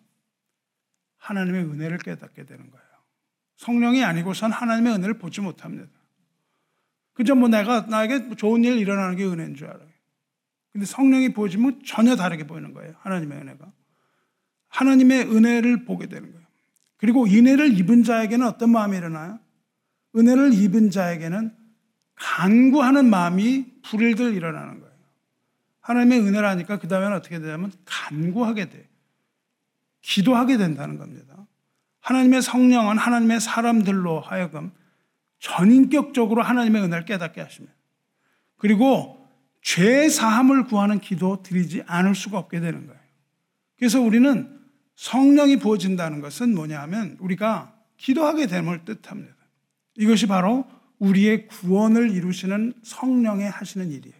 하나님의 1.17 1.63
은혜를 1.65 1.97
깨닫게 1.99 2.45
되는 2.45 2.69
거예요. 2.69 2.85
성령이 3.57 4.03
아니고선 4.03 4.51
하나님의 4.51 4.93
은혜를 4.93 5.17
보지 5.17 5.41
못합니다. 5.41 5.89
그저 7.13 7.35
뭐 7.35 7.49
내가, 7.49 7.81
나에게 7.81 8.35
좋은 8.35 8.63
일 8.63 8.77
일어나는 8.77 9.17
게 9.17 9.25
은혜인 9.25 9.55
줄 9.55 9.67
알아요. 9.67 9.88
근데 10.71 10.85
성령이 10.85 11.33
보여지면 11.33 11.81
전혀 11.85 12.15
다르게 12.15 12.45
보이는 12.45 12.73
거예요. 12.73 12.93
하나님의 12.99 13.39
은혜가. 13.39 13.71
하나님의 14.67 15.21
은혜를 15.23 15.85
보게 15.85 16.07
되는 16.07 16.31
거예요. 16.31 16.45
그리고 16.97 17.25
은혜를 17.25 17.77
입은 17.79 18.03
자에게는 18.03 18.45
어떤 18.45 18.71
마음이 18.71 18.97
일어나요? 18.97 19.39
은혜를 20.15 20.53
입은 20.53 20.91
자에게는 20.91 21.55
간구하는 22.15 23.09
마음이 23.09 23.65
불일들 23.83 24.33
일어나는 24.35 24.79
거예요. 24.79 24.93
하나님의 25.81 26.19
은혜를 26.19 26.47
하니까 26.47 26.77
그 26.77 26.87
다음에는 26.87 27.15
어떻게 27.15 27.39
되냐면 27.39 27.71
간구하게 27.85 28.69
돼. 28.69 28.89
기도하게 30.01 30.57
된다는 30.57 30.97
겁니다. 30.97 31.47
하나님의 32.01 32.41
성령은 32.41 32.97
하나님의 32.97 33.39
사람들로 33.39 34.19
하여금 34.19 34.71
전인격적으로 35.39 36.41
하나님의 36.41 36.83
은혜를 36.83 37.05
깨닫게 37.05 37.41
하십니다. 37.41 37.75
그리고 38.57 39.18
죄 39.61 40.09
사함을 40.09 40.65
구하는 40.65 40.99
기도 40.99 41.43
드리지 41.43 41.83
않을 41.85 42.15
수가 42.15 42.37
없게 42.37 42.59
되는 42.59 42.87
거예요. 42.87 42.99
그래서 43.77 44.01
우리는 44.01 44.59
성령이 44.95 45.57
부어진다는 45.57 46.21
것은 46.21 46.53
뭐냐 46.53 46.81
하면 46.81 47.17
우리가 47.19 47.73
기도하게 47.97 48.47
됨을 48.47 48.85
뜻합니다. 48.85 49.35
이것이 49.95 50.27
바로 50.27 50.65
우리의 50.99 51.47
구원을 51.47 52.11
이루시는 52.11 52.73
성령의 52.83 53.49
하시는 53.49 53.91
일이에요. 53.91 54.15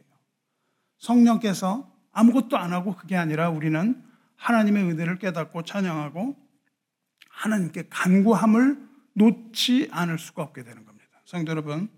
성령께서 0.99 1.89
아무것도 2.11 2.57
안 2.57 2.73
하고 2.73 2.95
그게 2.95 3.15
아니라 3.15 3.49
우리는 3.49 4.01
하나님의 4.35 4.83
은혜를 4.83 5.19
깨닫고 5.19 5.63
찬양하고 5.63 6.35
하나님께 7.29 7.87
간구함을 7.89 8.89
놓지 9.13 9.89
않을 9.91 10.17
수가 10.17 10.43
없게 10.43 10.63
되는 10.63 10.85
겁니다. 10.85 11.21
성도 11.25 11.51
여러분, 11.51 11.89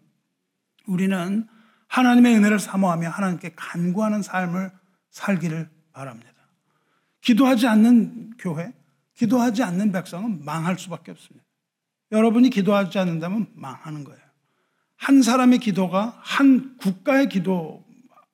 우리는 0.88 1.48
하나님의 1.92 2.38
은혜를 2.38 2.58
사모하며 2.58 3.10
하나님께 3.10 3.52
간구하는 3.56 4.22
삶을 4.22 4.72
살기를 5.10 5.70
바랍니다. 5.92 6.32
기도하지 7.20 7.68
않는 7.68 8.32
교회, 8.40 8.74
기도하지 9.14 9.62
않는 9.64 9.92
백성은 9.92 10.46
망할 10.46 10.80
수밖에 10.80 11.12
없습니다. 11.12 11.46
여러분이 12.14 12.50
기도하지 12.50 12.98
않는다면 12.98 13.48
망하는 13.56 14.06
거예요. 14.06 14.22
한 14.96 15.22
사람의 15.22 15.60
기도가 15.60 16.18
한 16.22 16.78
국가의 16.78 17.28
기도, 17.28 17.84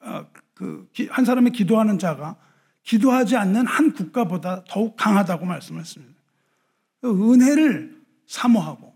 어, 0.01 0.27
그, 0.53 0.87
한 1.09 1.25
사람의 1.25 1.51
기도하는 1.51 1.97
자가 1.97 2.35
기도하지 2.83 3.37
않는 3.37 3.65
한 3.65 3.91
국가보다 3.93 4.65
더욱 4.69 4.95
강하다고 4.97 5.45
말씀했습니다. 5.45 6.13
은혜를 7.05 7.99
사모하고 8.27 8.95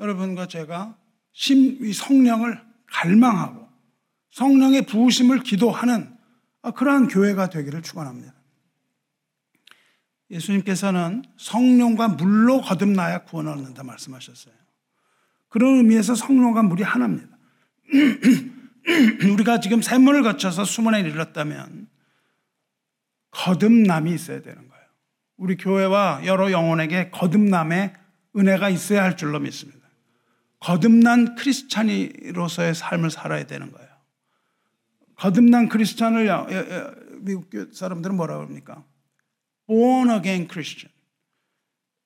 여러분과 0.00 0.48
제가 0.48 0.96
심, 1.32 1.92
성령을 1.92 2.64
갈망하고 2.86 3.65
성령의 4.36 4.82
부으심을 4.82 5.40
기도하는 5.40 6.14
그러한 6.74 7.08
교회가 7.08 7.48
되기를 7.48 7.80
축원합니다. 7.80 8.34
예수님께서는 10.30 11.22
성령과 11.38 12.08
물로 12.08 12.60
거듭나야 12.60 13.24
구원을 13.24 13.52
얻는다 13.52 13.82
말씀하셨어요. 13.82 14.54
그런 15.48 15.76
의미에서 15.76 16.14
성령과 16.14 16.64
물이 16.64 16.82
하나입니다. 16.82 17.34
우리가 19.32 19.60
지금 19.60 19.80
샘문을 19.80 20.22
거쳐서 20.22 20.66
수문에 20.66 21.00
이르렀다면 21.00 21.88
거듭남이 23.30 24.12
있어야 24.12 24.42
되는 24.42 24.68
거예요. 24.68 24.84
우리 25.38 25.56
교회와 25.56 26.26
여러 26.26 26.50
영혼에게 26.50 27.08
거듭남의 27.08 27.94
은혜가 28.36 28.68
있어야 28.68 29.02
할 29.02 29.16
줄로 29.16 29.40
믿습니다. 29.40 29.88
거듭난 30.60 31.36
크리스찬이로서의 31.36 32.74
삶을 32.74 33.10
살아야 33.10 33.46
되는 33.46 33.72
거예요. 33.72 33.95
거듭난 35.16 35.68
크리스찬을 35.68 36.26
미국 37.20 37.50
사람들은 37.72 38.16
뭐라고 38.16 38.42
합니까? 38.42 38.84
born 39.66 40.10
again 40.10 40.48
Christian. 40.48 40.94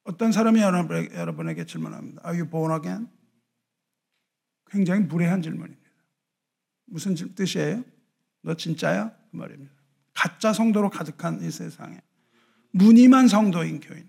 어떤 0.04 0.32
사람이 0.32 0.60
여러분에게 0.60 1.66
질문합니다. 1.66 2.22
Are 2.24 2.40
you 2.40 2.48
born 2.48 2.74
again? 2.74 3.08
굉장히 4.70 5.02
무례한 5.02 5.42
질문입니다. 5.42 5.90
무슨 6.86 7.14
뜻이에요? 7.14 7.84
너 8.42 8.54
진짜야? 8.54 9.14
그 9.30 9.36
말입니다. 9.36 9.72
가짜 10.14 10.52
성도로 10.52 10.90
가득한 10.90 11.42
이 11.42 11.50
세상에 11.50 12.00
무늬만 12.72 13.28
성도인 13.28 13.80
교인, 13.80 14.08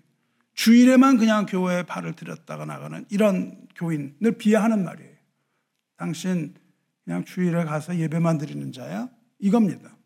주일에만 0.54 1.18
그냥 1.18 1.46
교회에 1.46 1.82
발을 1.84 2.14
들였다가 2.14 2.64
나가는 2.64 3.04
이런 3.10 3.66
교인을 3.74 4.38
비하하는 4.38 4.84
말이에요. 4.84 5.16
당신 5.96 6.54
그냥 7.04 7.24
주일에 7.24 7.64
가서 7.64 7.96
예배만 7.96 8.38
드리는 8.38 8.72
자야? 8.72 9.08
이겁니다. 9.38 9.96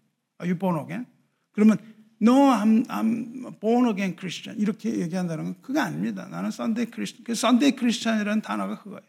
Are 0.40 0.50
you 0.50 0.58
born 0.58 0.80
again? 0.80 1.06
그러면 1.52 1.78
No, 2.20 2.32
I'm, 2.50 2.86
I'm 2.88 3.60
born 3.60 3.88
again 3.90 4.16
Christian. 4.18 4.58
이렇게 4.58 5.00
얘기한다는 5.00 5.44
건 5.44 5.56
그게 5.60 5.78
아닙니다. 5.78 6.26
나는 6.28 6.48
Sunday 6.48 6.90
Christian. 6.90 7.24
그 7.24 7.32
Sunday 7.32 7.76
Christian이라는 7.76 8.40
단어가 8.40 8.78
그거예요. 8.82 9.02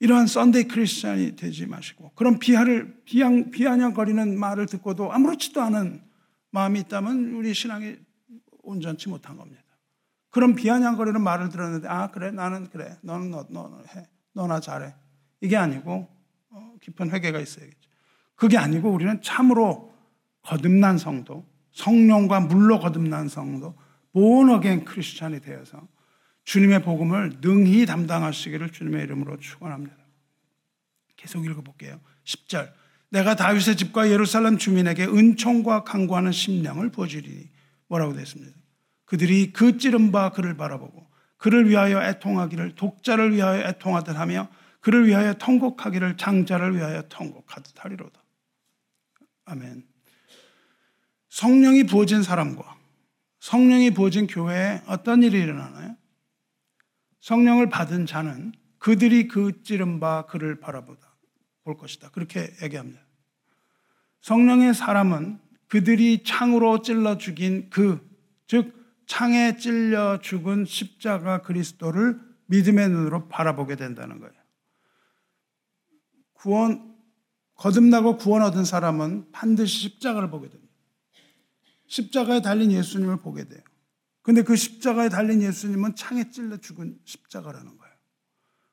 이러한 0.00 0.24
Sunday 0.24 0.66
Christian이 0.68 1.36
되지 1.36 1.66
마시고 1.66 2.10
그런 2.14 2.38
비하를 2.38 3.02
비양 3.04 3.50
비아냥거리는 3.50 4.38
말을 4.38 4.66
듣고도 4.66 5.12
아무렇지도 5.12 5.60
않은 5.60 6.02
마음이 6.50 6.80
있다면 6.80 7.34
우리 7.34 7.54
신앙이 7.54 7.96
온전치 8.62 9.08
못한 9.08 9.36
겁니다. 9.36 9.62
그런 10.30 10.54
비아냥거리는 10.54 11.20
말을 11.20 11.50
들었는데 11.50 11.86
아 11.86 12.10
그래 12.10 12.30
나는 12.30 12.68
그래 12.70 12.96
너는 13.02 13.30
너, 13.30 13.46
너, 13.50 13.82
해 13.94 14.08
너나 14.32 14.60
잘해 14.60 14.94
이게 15.42 15.56
아니고 15.56 15.92
어, 15.92 16.19
깊은 16.80 17.10
회개가 17.10 17.38
있어야겠죠. 17.40 17.90
그게 18.34 18.56
아니고 18.56 18.90
우리는 18.90 19.20
참으로 19.22 19.92
거듭난 20.42 20.98
성도 20.98 21.46
성령과 21.72 22.40
물로 22.40 22.80
거듭난 22.80 23.28
성도, 23.28 23.76
본어겐 24.12 24.84
크리스찬이 24.84 25.40
되어서 25.40 25.86
주님의 26.44 26.82
복음을 26.82 27.38
능히 27.40 27.86
담당하시기를 27.86 28.70
주님의 28.70 29.04
이름으로 29.04 29.38
축원합니다. 29.38 29.96
계속 31.16 31.44
읽어볼게요. 31.44 32.00
10절. 32.24 32.72
내가 33.10 33.36
다윗의 33.36 33.76
집과 33.76 34.10
예루살렘 34.10 34.56
주민에게 34.56 35.04
은총과 35.04 35.84
강구하는 35.84 36.32
심령을 36.32 36.90
보여주리니 36.90 37.48
뭐라고 37.88 38.14
됐습니다. 38.14 38.52
그들이 39.04 39.52
그 39.52 39.78
찌른 39.78 40.12
바 40.12 40.30
그를 40.30 40.56
바라보고 40.56 41.08
그를 41.36 41.68
위하여 41.68 42.02
애통하기를 42.02 42.74
독자를 42.74 43.34
위하여 43.34 43.68
애통하듯 43.68 44.16
하며 44.16 44.48
그를 44.80 45.06
위하여 45.06 45.34
통곡하기를 45.34 46.16
장자를 46.16 46.76
위하여 46.76 47.02
통곡하듯 47.08 47.84
하리로다. 47.84 48.22
아멘. 49.44 49.86
성령이 51.28 51.84
부어진 51.84 52.22
사람과 52.22 52.76
성령이 53.40 53.90
부어진 53.90 54.26
교회에 54.26 54.82
어떤 54.86 55.22
일이 55.22 55.40
일어나나요? 55.40 55.96
성령을 57.20 57.68
받은 57.68 58.06
자는 58.06 58.52
그들이 58.78 59.28
그 59.28 59.62
찌른 59.62 60.00
바 60.00 60.26
그를 60.26 60.58
바라보다 60.60 61.14
볼 61.64 61.76
것이다. 61.76 62.10
그렇게 62.10 62.52
얘기합니다. 62.62 63.00
성령의 64.22 64.74
사람은 64.74 65.38
그들이 65.68 66.24
창으로 66.24 66.82
찔러 66.82 67.16
죽인 67.16 67.70
그, 67.70 68.00
즉, 68.46 68.74
창에 69.06 69.56
찔려 69.56 70.20
죽은 70.20 70.64
십자가 70.64 71.42
그리스도를 71.42 72.20
믿음의 72.46 72.88
눈으로 72.88 73.28
바라보게 73.28 73.76
된다는 73.76 74.18
거예요. 74.18 74.39
구원, 76.40 76.96
거듭나고 77.54 78.16
구원 78.16 78.42
얻은 78.42 78.64
사람은 78.64 79.30
반드시 79.30 79.78
십자가를 79.80 80.30
보게 80.30 80.48
됩니다. 80.48 80.72
십자가에 81.86 82.40
달린 82.40 82.72
예수님을 82.72 83.18
보게 83.18 83.44
돼요. 83.44 83.60
근데 84.22 84.42
그 84.42 84.56
십자가에 84.56 85.10
달린 85.10 85.42
예수님은 85.42 85.96
창에 85.96 86.30
찔러 86.30 86.56
죽은 86.56 86.98
십자가라는 87.04 87.76
거예요. 87.76 87.94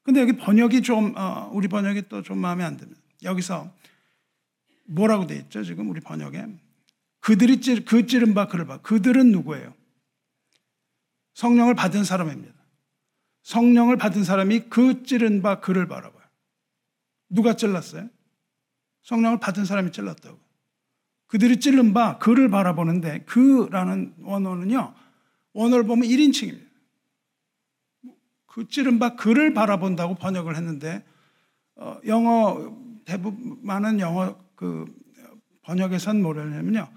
근데 0.03 0.21
여기 0.21 0.37
번역이 0.37 0.81
좀, 0.81 1.13
어, 1.17 1.49
우리 1.53 1.67
번역이 1.67 2.07
또 2.07 2.21
좀 2.21 2.37
마음에 2.37 2.63
안 2.63 2.77
듭니다. 2.77 3.01
여기서 3.23 3.73
뭐라고 4.85 5.27
돼 5.27 5.35
있죠? 5.35 5.63
지금 5.63 5.89
우리 5.89 5.99
번역에. 5.99 6.47
그들이 7.19 7.59
찌, 7.59 7.83
그 7.83 8.05
찌른 8.07 8.33
바 8.33 8.47
그를 8.47 8.65
봐. 8.65 8.77
그들은 8.81 9.31
누구예요? 9.33 9.73
성령을 11.33 11.75
받은 11.75 12.05
사람입니다. 12.05 12.55
성령을 13.43 13.97
받은 13.97 14.23
사람이 14.23 14.69
그 14.69 15.03
찌른 15.03 15.41
바 15.41 15.59
그를 15.59 15.87
바라봐요. 15.89 16.16
누가 17.29 17.55
찔렀어요? 17.55 18.09
성령을 19.03 19.39
받은 19.39 19.65
사람이 19.65 19.91
찔렀다고. 19.91 20.39
그들이 21.27 21.59
찔른 21.59 21.93
바 21.93 22.17
그를 22.17 22.49
바라보는데 22.49 23.23
그라는 23.25 24.13
원어는요. 24.21 24.93
원어를 25.53 25.85
보면 25.85 26.07
1인칭입니다. 26.07 26.67
그 28.45 28.67
찌른 28.67 28.97
바 28.97 29.15
그를 29.15 29.53
바라본다고 29.53 30.15
번역을 30.15 30.55
했는데 30.55 31.05
어, 31.75 31.99
영어 32.07 32.75
대부분 33.05 33.59
많은 33.61 33.99
영어 33.99 34.37
그 34.55 34.85
번역에선 35.61 36.21
뭐냐면요. 36.21 36.89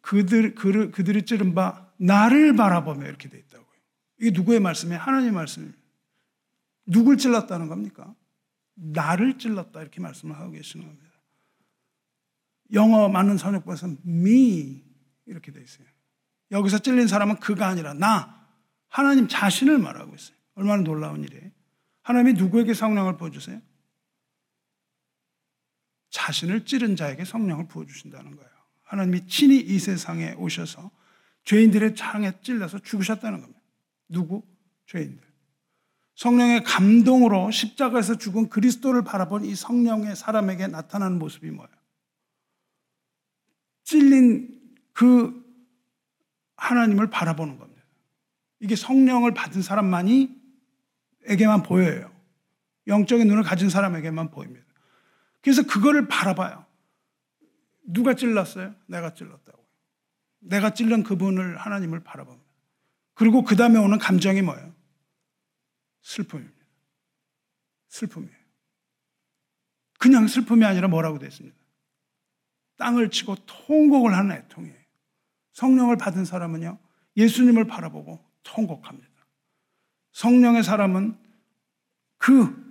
그들 0.00 0.54
그를 0.54 0.90
그들이 0.90 1.24
찌른 1.24 1.54
바 1.54 1.88
나를 1.96 2.56
바라보며 2.56 3.06
이렇게 3.06 3.28
돼 3.28 3.38
있다고요. 3.38 3.68
이게 4.20 4.30
누구의 4.32 4.60
말씀이에요? 4.60 5.00
하나님 5.00 5.34
말씀입니다. 5.34 5.78
누굴 6.86 7.18
찔렀다는 7.18 7.68
겁니까? 7.68 8.14
나를 8.74 9.38
찔렀다 9.38 9.80
이렇게 9.80 10.00
말씀을 10.00 10.36
하고 10.36 10.52
계시는 10.52 10.86
겁니다. 10.86 11.10
영어 12.72 13.08
많은 13.08 13.36
선역부에서 13.36 13.88
me 14.06 14.84
이렇게 15.26 15.52
돼 15.52 15.62
있어요. 15.62 15.86
여기서 16.50 16.78
찔린 16.78 17.08
사람은 17.08 17.40
그가 17.40 17.68
아니라 17.68 17.94
나 17.94 18.48
하나님 18.88 19.28
자신을 19.28 19.78
말하고 19.78 20.14
있어요. 20.14 20.36
얼마나 20.54 20.82
놀라운 20.82 21.22
일이에요. 21.24 21.50
하나님이 22.02 22.34
누구에게 22.34 22.74
성령을 22.74 23.16
부어주세요? 23.16 23.60
자신을 26.10 26.64
찌른 26.64 26.94
자에게 26.94 27.24
성령을 27.24 27.66
부어주신다는 27.66 28.36
거예요. 28.36 28.50
하나님이 28.82 29.26
친히 29.26 29.58
이 29.58 29.78
세상에 29.78 30.34
오셔서 30.34 30.90
죄인들의 31.44 31.96
창에 31.96 32.40
찔려서 32.40 32.78
죽으셨다는 32.80 33.40
겁니다. 33.40 33.60
누구? 34.08 34.42
죄인들. 34.86 35.23
성령의 36.14 36.62
감동으로 36.62 37.50
십자가에서 37.50 38.16
죽은 38.16 38.48
그리스도를 38.48 39.02
바라본 39.02 39.44
이 39.44 39.54
성령의 39.54 40.14
사람에게 40.16 40.68
나타나는 40.68 41.18
모습이 41.18 41.50
뭐예요? 41.50 41.74
찔린 43.82 44.60
그 44.92 45.44
하나님을 46.56 47.10
바라보는 47.10 47.58
겁니다. 47.58 47.82
이게 48.60 48.76
성령을 48.76 49.34
받은 49.34 49.62
사람만이 49.62 50.42
에게만 51.26 51.62
보여요. 51.62 52.10
영적인 52.86 53.26
눈을 53.26 53.42
가진 53.42 53.68
사람에게만 53.68 54.30
보입니다. 54.30 54.64
그래서 55.42 55.62
그거를 55.66 56.08
바라봐요. 56.08 56.64
누가 57.82 58.14
찔렀어요? 58.14 58.74
내가 58.86 59.14
찔렀다고. 59.14 59.64
내가 60.40 60.74
찔른 60.74 61.02
그분을 61.02 61.56
하나님을 61.56 62.00
바라봅니다. 62.00 62.44
그리고 63.14 63.42
그 63.42 63.56
다음에 63.56 63.78
오는 63.78 63.98
감정이 63.98 64.42
뭐예요? 64.42 64.73
슬픔입니다. 66.04 66.64
슬픔이에요. 67.88 68.36
그냥 69.98 70.28
슬픔이 70.28 70.64
아니라 70.64 70.86
뭐라고 70.86 71.18
됐습니다. 71.18 71.56
땅을 72.76 73.10
치고 73.10 73.34
통곡을 73.46 74.16
하는 74.16 74.36
애통이에요. 74.36 74.84
성령을 75.52 75.96
받은 75.96 76.24
사람은요, 76.24 76.78
예수님을 77.16 77.66
바라보고 77.66 78.24
통곡합니다. 78.44 79.10
성령의 80.12 80.62
사람은 80.62 81.18
그 82.18 82.64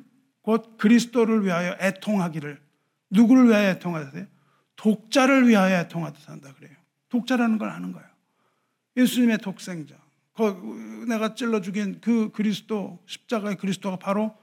곧 0.44 0.78
그리스도를 0.78 1.46
위하여 1.46 1.76
애통하기를 1.80 2.62
누구를 3.10 3.48
위하여 3.48 3.70
애통하세요? 3.70 4.28
독자를 4.76 5.48
위하여 5.48 5.80
애통하듯 5.80 6.30
한다 6.30 6.54
그래요. 6.54 6.76
독자라는 7.10 7.58
걸 7.58 7.70
아는 7.70 7.94
거예요. 7.94 8.08
예수님의 8.98 9.40
독생자. 9.40 9.96
내가 11.08 11.36
찔러 11.36 11.62
죽인 11.62 12.02
그 12.02 12.32
그리스도 12.32 13.00
십자가의 13.06 13.58
그리스도가 13.58 13.98
바로 13.98 14.36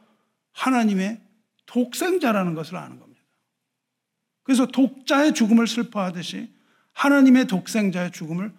하나님의 0.53 1.21
독생자라는 1.67 2.55
것을 2.55 2.77
아는 2.77 2.99
겁니다. 2.99 3.21
그래서 4.43 4.67
독자의 4.67 5.35
죽음을 5.35 5.67
슬퍼하듯이 5.67 6.53
하나님의 6.93 7.47
독생자의 7.47 8.13
죽음을 8.13 8.53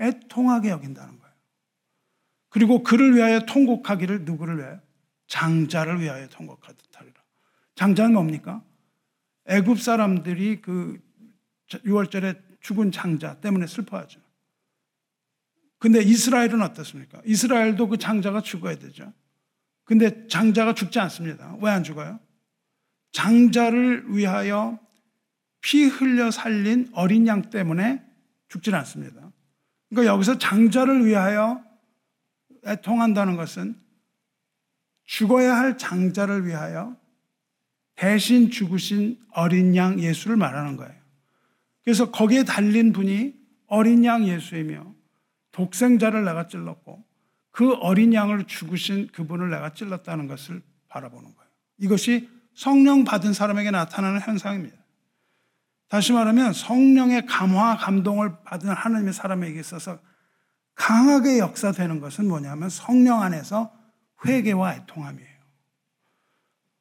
애통하게 0.00 0.70
여긴다는 0.70 1.18
거예요. 1.18 1.34
그리고 2.48 2.82
그를 2.82 3.14
위하여 3.14 3.40
통곡하기를 3.40 4.24
누구를 4.24 4.58
위하여? 4.58 4.80
장자를 5.26 6.00
위하여 6.00 6.28
통곡하듯 6.28 6.78
하리라. 6.94 7.14
장자는 7.74 8.14
뭡니까? 8.14 8.62
애굽 9.46 9.80
사람들이 9.80 10.60
그 10.60 11.00
6월절에 11.68 12.40
죽은 12.60 12.92
장자 12.92 13.40
때문에 13.40 13.66
슬퍼하죠. 13.66 14.20
근데 15.78 16.00
이스라엘은 16.00 16.62
어떻습니까? 16.62 17.20
이스라엘도 17.24 17.88
그 17.88 17.98
장자가 17.98 18.40
죽어야 18.40 18.76
되죠. 18.76 19.12
근데 19.84 20.26
장자가 20.26 20.74
죽지 20.74 20.98
않습니다. 20.98 21.56
왜 21.60 21.70
안 21.70 21.84
죽어요? 21.84 22.18
장자를 23.12 24.04
위하여 24.08 24.78
피 25.60 25.84
흘려 25.84 26.30
살린 26.30 26.88
어린 26.92 27.26
양 27.26 27.42
때문에 27.50 28.02
죽질 28.48 28.74
않습니다. 28.74 29.32
그러니까 29.88 30.12
여기서 30.12 30.38
장자를 30.38 31.06
위하여 31.06 31.62
애통한다는 32.66 33.36
것은 33.36 33.76
죽어야 35.04 35.56
할 35.56 35.78
장자를 35.78 36.46
위하여 36.46 36.96
대신 37.94 38.50
죽으신 38.50 39.18
어린 39.32 39.74
양 39.76 40.00
예수를 40.00 40.36
말하는 40.36 40.76
거예요. 40.76 40.94
그래서 41.84 42.10
거기에 42.10 42.42
달린 42.42 42.92
분이 42.92 43.34
어린 43.68 44.04
양 44.04 44.26
예수이며 44.26 44.95
독생자를 45.56 46.24
내가 46.24 46.46
찔렀고 46.46 47.02
그 47.50 47.72
어린 47.76 48.12
양을 48.12 48.44
죽으신 48.44 49.08
그분을 49.08 49.48
내가 49.48 49.72
찔렀다는 49.72 50.28
것을 50.28 50.62
바라보는 50.88 51.34
거예요. 51.34 51.50
이것이 51.78 52.28
성령 52.54 53.04
받은 53.04 53.32
사람에게 53.32 53.70
나타나는 53.70 54.20
현상입니다. 54.20 54.76
다시 55.88 56.12
말하면 56.12 56.52
성령의 56.52 57.26
감화, 57.26 57.76
감동을 57.76 58.42
받은 58.44 58.68
하나님의 58.68 59.14
사람에게 59.14 59.58
있어서 59.60 59.98
강하게 60.74 61.38
역사되는 61.38 62.00
것은 62.00 62.28
뭐냐면 62.28 62.68
성령 62.68 63.22
안에서 63.22 63.72
회개와 64.26 64.74
애통함이에요. 64.74 65.36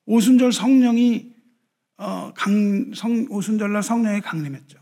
오순절 0.06 0.52
성령이 0.52 1.34
어, 1.98 2.34
강, 2.36 2.92
성, 2.94 3.26
오순절날 3.30 3.82
성령이 3.82 4.20
강림했죠. 4.20 4.78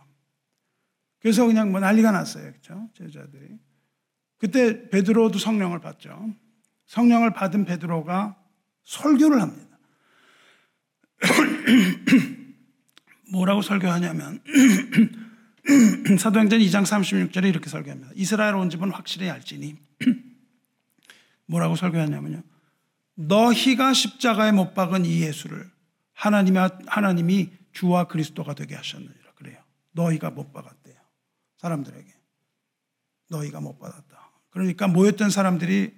그래서 1.20 1.46
그냥 1.46 1.72
뭐 1.72 1.80
난리가 1.80 2.12
났어요. 2.12 2.52
그렇죠? 2.52 2.90
제자들이. 2.98 3.60
그때 4.44 4.90
베드로도 4.90 5.40
성령을 5.40 5.80
받죠. 5.80 6.36
성령을 6.88 7.32
받은 7.32 7.64
베드로가 7.64 8.36
설교를 8.84 9.42
합니다. 9.42 9.78
뭐라고 13.32 13.62
설교하냐면 13.62 14.44
사도행전 16.20 16.60
2장 16.60 16.84
36절에 16.84 17.48
이렇게 17.48 17.70
설교합니다. 17.70 18.12
이스라엘 18.16 18.56
온 18.56 18.70
집은 18.70 18.92
확실히 18.92 19.30
알지니 19.30 19.78
뭐라고 21.48 21.78
설교하냐면요. 21.78 22.44
너희가 23.16 23.94
십자가에 23.94 24.52
못 24.52 24.74
박은 24.74 25.06
이 25.06 25.22
예수를 25.22 25.72
하나님이, 26.12 26.58
하나님이 26.88 27.50
주와 27.72 28.10
그리스도가 28.10 28.56
되게 28.56 28.76
하셨느니라 28.76 29.32
그래요. 29.36 29.64
너희가 29.94 30.32
못 30.32 30.52
박았대요. 30.52 30.98
사람들에게. 31.60 32.14
너희가 33.30 33.62
못 33.62 33.80
받았다. 33.80 34.13
그러니까 34.54 34.88
모였던 34.88 35.32
사람들이 35.32 35.94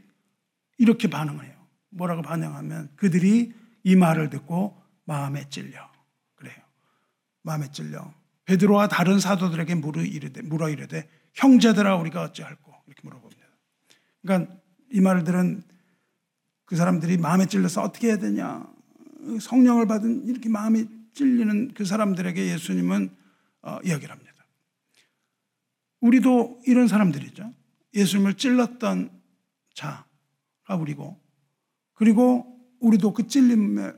이렇게 0.77 1.09
반응을 1.09 1.45
해요. 1.45 1.53
뭐라고 1.89 2.21
반응하면 2.21 2.89
그들이 2.95 3.53
이 3.83 3.95
말을 3.95 4.29
듣고 4.29 4.81
마음에 5.03 5.47
찔려. 5.49 5.91
그래요. 6.35 6.55
마음에 7.43 7.69
찔려. 7.69 8.13
베드로와 8.45 8.87
다른 8.87 9.19
사도들에게 9.19 9.75
물어 9.75 10.03
이르되, 10.03 10.41
물어 10.41 10.69
이르되 10.69 11.07
형제들아 11.33 11.97
우리가 11.97 12.21
어찌할꼬 12.23 12.73
이렇게 12.87 13.01
물어봅니다. 13.03 13.41
그러니까 14.21 14.55
이 14.91 15.01
말을 15.01 15.23
들은 15.25 15.61
그 16.65 16.75
사람들이 16.75 17.17
마음에 17.17 17.45
찔려서 17.45 17.81
어떻게 17.81 18.07
해야 18.07 18.17
되냐. 18.17 18.65
성령을 19.41 19.85
받은 19.87 20.27
이렇게 20.27 20.49
마음이 20.49 20.85
찔리는 21.13 21.73
그 21.73 21.83
사람들에게 21.83 22.53
예수님은 22.53 23.09
어, 23.63 23.79
이야기를 23.83 24.11
합니다. 24.11 24.33
우리도 25.99 26.61
이런 26.65 26.87
사람들이죠. 26.87 27.51
예수님을 27.95 28.35
찔렀던 28.35 29.09
자가 29.73 30.75
우리고, 30.79 31.19
그리고 31.93 32.59
우리도 32.79 33.13
그 33.13 33.27
찔림에, 33.27 33.93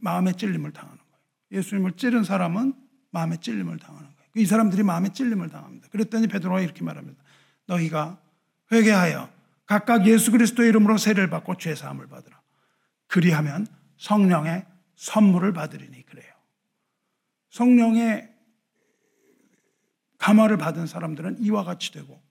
마음의 0.00 0.34
찔림을 0.36 0.72
당하는 0.72 0.98
거예요. 0.98 1.18
예수님을 1.52 1.92
찌른 1.92 2.24
사람은 2.24 2.74
마음의 3.10 3.38
찔림을 3.38 3.78
당하는 3.78 4.08
거예요. 4.08 4.30
이 4.36 4.46
사람들이 4.46 4.82
마음의 4.82 5.12
찔림을 5.12 5.50
당합니다. 5.50 5.88
그랬더니 5.88 6.26
베드로가 6.26 6.60
이렇게 6.60 6.82
말합니다. 6.82 7.22
너희가 7.66 8.20
회개하여 8.72 9.30
각각 9.66 10.06
예수 10.06 10.32
그리스도의 10.32 10.70
이름으로 10.70 10.96
세례를 10.96 11.30
받고 11.30 11.58
죄 11.58 11.74
사함을 11.74 12.08
받으라. 12.08 12.40
그리하면 13.06 13.66
성령의 13.98 14.66
선물을 14.96 15.52
받으리니 15.52 16.06
그래요. 16.06 16.32
성령의 17.50 18.32
감화를 20.18 20.56
받은 20.56 20.86
사람들은 20.86 21.38
이와 21.40 21.64
같이 21.64 21.92
되고 21.92 22.22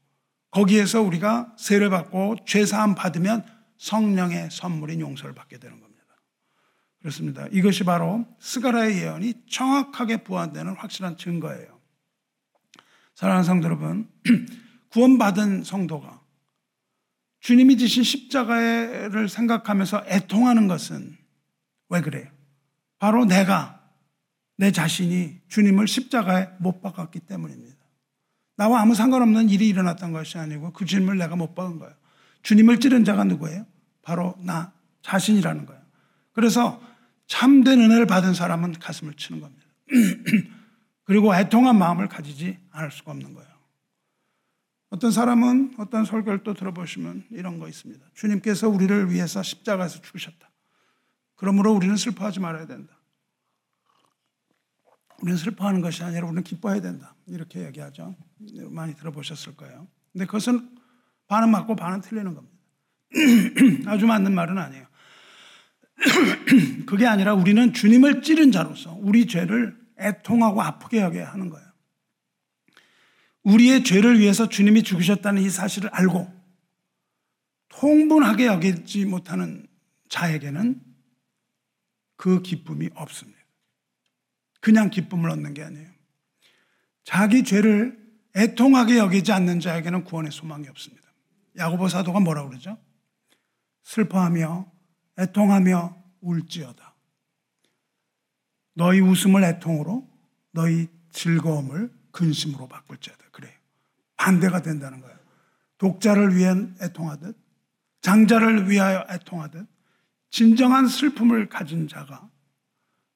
거기에서 0.51 1.01
우리가 1.01 1.55
세례 1.57 1.89
받고 1.89 2.37
죄 2.45 2.65
사함 2.65 2.93
받으면 2.95 3.45
성령의 3.77 4.49
선물인 4.51 4.99
용서를 4.99 5.33
받게 5.33 5.57
되는 5.57 5.79
겁니다. 5.79 5.91
그렇습니다. 6.99 7.47
이것이 7.51 7.83
바로 7.83 8.25
스가라의 8.39 8.97
예언이 8.97 9.45
정확하게 9.49 10.23
부활되는 10.23 10.75
확실한 10.75 11.17
증거예요. 11.17 11.79
사랑하는 13.15 13.43
성도 13.43 13.65
여러분, 13.65 14.09
구원받은 14.91 15.63
성도가 15.63 16.21
주님이 17.39 17.77
지신 17.77 18.03
십자가를 18.03 19.29
생각하면서 19.29 20.05
애통하는 20.07 20.67
것은 20.67 21.17
왜 21.89 22.01
그래요? 22.01 22.29
바로 22.99 23.25
내가 23.25 23.81
내 24.57 24.71
자신이 24.71 25.41
주님을 25.47 25.87
십자가에 25.87 26.49
못 26.59 26.81
박았기 26.81 27.21
때문입니다. 27.21 27.80
나와 28.61 28.79
아무 28.79 28.93
상관없는 28.93 29.49
일이 29.49 29.67
일어났던 29.69 30.11
것이 30.11 30.37
아니고 30.37 30.71
그 30.73 30.85
주님을 30.85 31.17
내가 31.17 31.35
못 31.35 31.55
박은 31.55 31.79
거예요. 31.79 31.95
주님을 32.43 32.79
찌른 32.79 33.03
자가 33.03 33.23
누구예요? 33.23 33.65
바로 34.03 34.35
나 34.37 34.71
자신이라는 35.01 35.65
거예요. 35.65 35.81
그래서 36.31 36.79
참된 37.25 37.81
은혜를 37.81 38.05
받은 38.05 38.35
사람은 38.35 38.73
가슴을 38.73 39.15
치는 39.15 39.41
겁니다. 39.41 39.65
그리고 41.05 41.35
애통한 41.35 41.75
마음을 41.75 42.07
가지지 42.07 42.59
않을 42.69 42.91
수가 42.91 43.09
없는 43.13 43.33
거예요. 43.33 43.49
어떤 44.91 45.09
사람은 45.09 45.73
어떤 45.79 46.05
설교를 46.05 46.43
또 46.43 46.53
들어보시면 46.53 47.29
이런 47.31 47.57
거 47.57 47.67
있습니다. 47.67 48.05
주님께서 48.13 48.69
우리를 48.69 49.09
위해서 49.09 49.41
십자가에서 49.41 50.03
죽으셨다. 50.03 50.51
그러므로 51.35 51.73
우리는 51.73 51.95
슬퍼하지 51.97 52.39
말아야 52.39 52.67
된다. 52.67 52.93
우리는 55.21 55.37
슬퍼하는 55.37 55.81
것이 55.81 56.03
아니라 56.03 56.25
우리는 56.25 56.43
기뻐해야 56.43 56.81
된다. 56.81 57.15
이렇게 57.27 57.65
얘기하죠. 57.65 58.15
많이 58.69 58.95
들어보셨을 58.95 59.55
거예요. 59.55 59.87
근데 60.11 60.25
그것은 60.25 60.69
반은 61.27 61.49
맞고 61.49 61.75
반은 61.75 62.01
틀리는 62.01 62.33
겁니다. 62.33 62.57
아주 63.89 64.07
맞는 64.07 64.33
말은 64.33 64.57
아니에요. 64.57 64.87
그게 66.87 67.05
아니라 67.05 67.33
우리는 67.35 67.71
주님을 67.71 68.23
찌른 68.23 68.51
자로서 68.51 68.97
우리 68.99 69.27
죄를 69.27 69.79
애통하고 69.99 70.61
아프게 70.61 70.99
하게 70.99 71.21
하는 71.21 71.49
거예요. 71.49 71.67
우리의 73.43 73.83
죄를 73.83 74.19
위해서 74.19 74.49
주님이 74.49 74.83
죽으셨다는 74.83 75.41
이 75.41 75.49
사실을 75.49 75.89
알고 75.93 76.31
통분하게 77.69 78.47
여기지 78.47 79.05
못하는 79.05 79.67
자에게는 80.09 80.81
그 82.17 82.41
기쁨이 82.41 82.89
없습니다. 82.93 83.40
그냥 84.61 84.89
기쁨을 84.89 85.29
얻는 85.29 85.53
게 85.53 85.63
아니에요. 85.63 85.89
자기 87.03 87.43
죄를 87.43 87.99
애통하게 88.35 88.97
여기지 88.97 89.31
않는 89.33 89.59
자에게는 89.59 90.05
구원의 90.05 90.31
소망이 90.31 90.67
없습니다. 90.69 91.01
야고보 91.57 91.89
사도가 91.89 92.21
뭐라고 92.21 92.49
그러죠? 92.49 92.77
슬퍼하며 93.83 94.71
애통하며 95.19 96.03
울지어다. 96.21 96.95
너희 98.73 99.01
웃음을 99.01 99.43
애통으로 99.43 100.07
너희 100.51 100.87
즐거움을 101.11 101.91
근심으로 102.11 102.67
바꿀지어다. 102.67 103.25
그래요. 103.31 103.53
반대가 104.15 104.61
된다는 104.61 105.01
거예요. 105.01 105.17
독자를 105.77 106.35
위한 106.35 106.77
애통하듯 106.81 107.37
장자를 108.01 108.69
위하여 108.69 109.05
애통하듯 109.09 109.67
진정한 110.29 110.87
슬픔을 110.87 111.49
가진 111.49 111.87
자가 111.87 112.29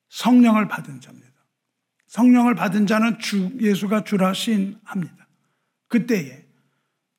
성령을 0.09 0.67
받은 0.67 0.99
자입니다. 0.99 1.34
성령을 2.16 2.55
받은 2.55 2.88
자는 2.88 3.20
주, 3.20 3.51
예수가 3.59 4.05
주라 4.05 4.34
시인합니다. 4.34 5.28
그때에 5.89 6.45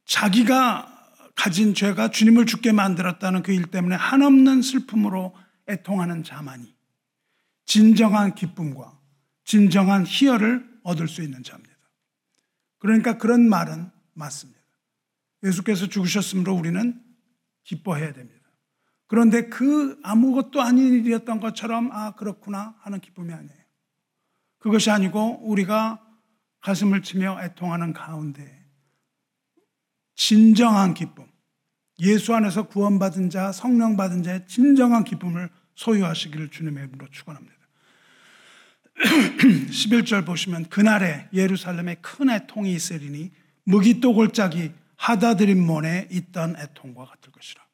자기가 0.07 0.90
가진 1.34 1.74
죄가 1.74 2.11
주님을 2.11 2.47
죽게 2.47 2.72
만들었다는 2.72 3.42
그 3.42 3.53
일 3.53 3.66
때문에 3.66 3.94
한없는 3.94 4.62
슬픔으로 4.62 5.36
애통하는 5.68 6.24
자만이 6.24 6.74
진정한 7.66 8.34
기쁨과 8.34 8.99
진정한 9.44 10.07
희열을 10.07 10.66
얻을 10.82 11.09
수 11.09 11.22
있는 11.22 11.42
자입니다. 11.42 11.76
그러니까 12.78 13.18
그런 13.18 13.51
말은 13.51 13.90
맞습니다. 14.14 14.61
예수께서 15.42 15.88
죽으셨으므로 15.88 16.55
우리는 16.55 16.99
기뻐해야 17.64 18.14
됩니다. 18.14 18.51
그런데 19.09 19.51
그 19.51 20.01
아무것도 20.03 20.62
아닌 20.62 20.94
일이었던 20.94 21.38
것처럼 21.40 21.92
아 21.92 22.12
그렇구나 22.12 22.76
하는 22.80 22.99
기쁨이 23.01 23.34
아니에요. 23.34 23.65
그것이 24.66 24.90
아니고 24.90 25.48
우리가 25.48 26.04
가슴을 26.60 27.00
치며 27.00 27.40
애통하는 27.40 27.92
가운데 27.92 28.66
진정한 30.16 30.92
기쁨, 30.92 31.24
예수 32.00 32.34
안에서 32.34 32.66
구원받은 32.66 33.30
자, 33.30 33.52
성령 33.52 33.96
받은 33.96 34.24
자의 34.24 34.44
진정한 34.48 35.04
기쁨을 35.04 35.50
소유하시기를 35.76 36.50
주님의 36.50 36.82
이름으로 36.82 37.08
축원합니다. 37.12 37.54
11절 39.70 40.26
보시면 40.26 40.68
그날에 40.68 41.28
예루살렘에 41.32 41.94
큰 42.02 42.28
애통이 42.28 42.72
있으리니 42.74 43.30
무기또 43.66 44.14
골짜기 44.14 44.72
하다드림 44.96 45.64
몬에 45.64 46.08
있던 46.10 46.56
애통과 46.56 47.04
같을 47.04 47.30
것이라. 47.30 47.64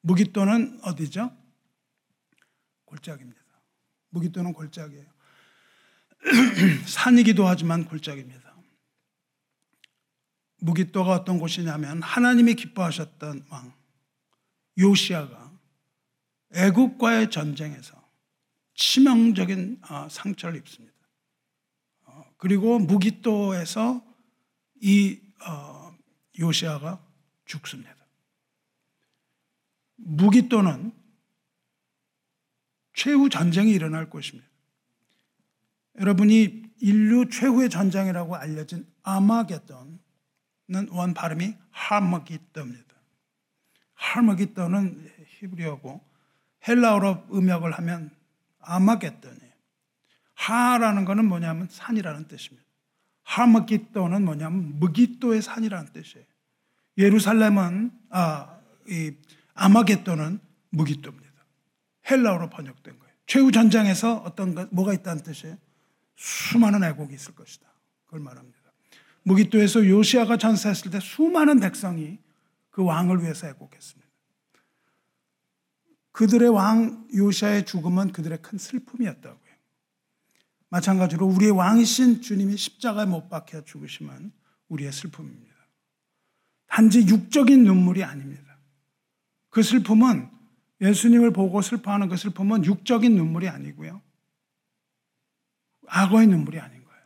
무기또는 0.00 0.80
어디죠? 0.82 1.30
골짜기입니다. 2.86 3.40
무기또는 4.08 4.52
골짜기예요. 4.52 5.19
산이기도 6.86 7.46
하지만 7.46 7.84
골짜기입니다. 7.84 8.40
무기또가 10.60 11.12
어떤 11.12 11.38
곳이냐면 11.38 12.02
하나님이 12.02 12.54
기뻐하셨던 12.54 13.46
왕 13.48 13.72
요시아가 14.78 15.50
애국과의 16.52 17.30
전쟁에서 17.30 18.00
치명적인 18.74 19.80
어, 19.88 20.08
상처를 20.10 20.58
입습니다. 20.58 20.96
어, 22.04 22.24
그리고 22.36 22.78
무기또에서 22.78 24.02
이 24.82 25.20
어, 25.46 25.96
요시아가 26.38 27.04
죽습니다. 27.44 27.94
무기또는 29.96 30.92
최후 32.94 33.28
전쟁이 33.28 33.70
일어날 33.70 34.10
것입니다. 34.10 34.49
여러분이 35.98 36.62
인류 36.80 37.28
최후의 37.28 37.68
전쟁이라고 37.68 38.36
알려진 38.36 38.86
아마겟돈은 39.02 39.98
원 40.90 41.14
발음이 41.14 41.54
하마기떠입니다. 41.70 42.94
하마기떠는 43.94 45.10
히브리어고 45.26 46.00
헬라어로 46.66 47.28
음역을 47.32 47.72
하면 47.72 48.10
아마겟돈이에요. 48.60 49.50
하라는 50.34 51.04
것은 51.04 51.24
뭐냐면 51.26 51.68
산이라는 51.70 52.28
뜻입니다. 52.28 52.66
하마기또는 53.22 54.24
뭐냐면 54.24 54.78
무기또의 54.78 55.42
산이라는 55.42 55.92
뜻이에요. 55.92 56.26
예루살렘은 56.98 57.92
아, 58.10 58.58
이 58.88 59.12
아마겟돈은 59.54 60.40
무기또입니다. 60.70 61.30
헬라어로 62.10 62.50
번역된 62.50 62.98
거예요. 62.98 63.14
최후 63.26 63.52
전장에서 63.52 64.16
어떤 64.16 64.54
것, 64.54 64.68
뭐가 64.72 64.92
있다는 64.94 65.22
뜻이에요? 65.22 65.56
수많은 66.20 66.84
애곡이 66.84 67.14
있을 67.14 67.34
것이다. 67.34 67.66
그걸 68.04 68.20
말합니다. 68.20 68.58
무기또에서 69.22 69.86
요시아가 69.88 70.36
전사했을 70.36 70.90
때 70.90 71.00
수많은 71.00 71.60
백성이 71.60 72.18
그 72.68 72.84
왕을 72.84 73.22
위해서 73.22 73.48
애곡했습니다. 73.48 74.10
그들의 76.12 76.50
왕 76.50 77.08
요시아의 77.14 77.64
죽음은 77.64 78.12
그들의 78.12 78.42
큰 78.42 78.58
슬픔이었다고요. 78.58 79.50
마찬가지로 80.68 81.26
우리의 81.26 81.52
왕이신 81.52 82.20
주님이 82.20 82.56
십자가에 82.56 83.06
못 83.06 83.30
박혀 83.30 83.64
죽으시면 83.64 84.32
우리의 84.68 84.92
슬픔입니다. 84.92 85.54
단지 86.66 87.00
육적인 87.00 87.64
눈물이 87.64 88.04
아닙니다. 88.04 88.58
그 89.48 89.62
슬픔은 89.62 90.30
예수님을 90.82 91.32
보고 91.32 91.62
슬퍼하는 91.62 92.08
그 92.08 92.16
슬픔은 92.16 92.66
육적인 92.66 93.16
눈물이 93.16 93.48
아니고요. 93.48 94.02
악어의 95.90 96.28
눈물이 96.28 96.58
아닌 96.58 96.84
거예요. 96.84 97.02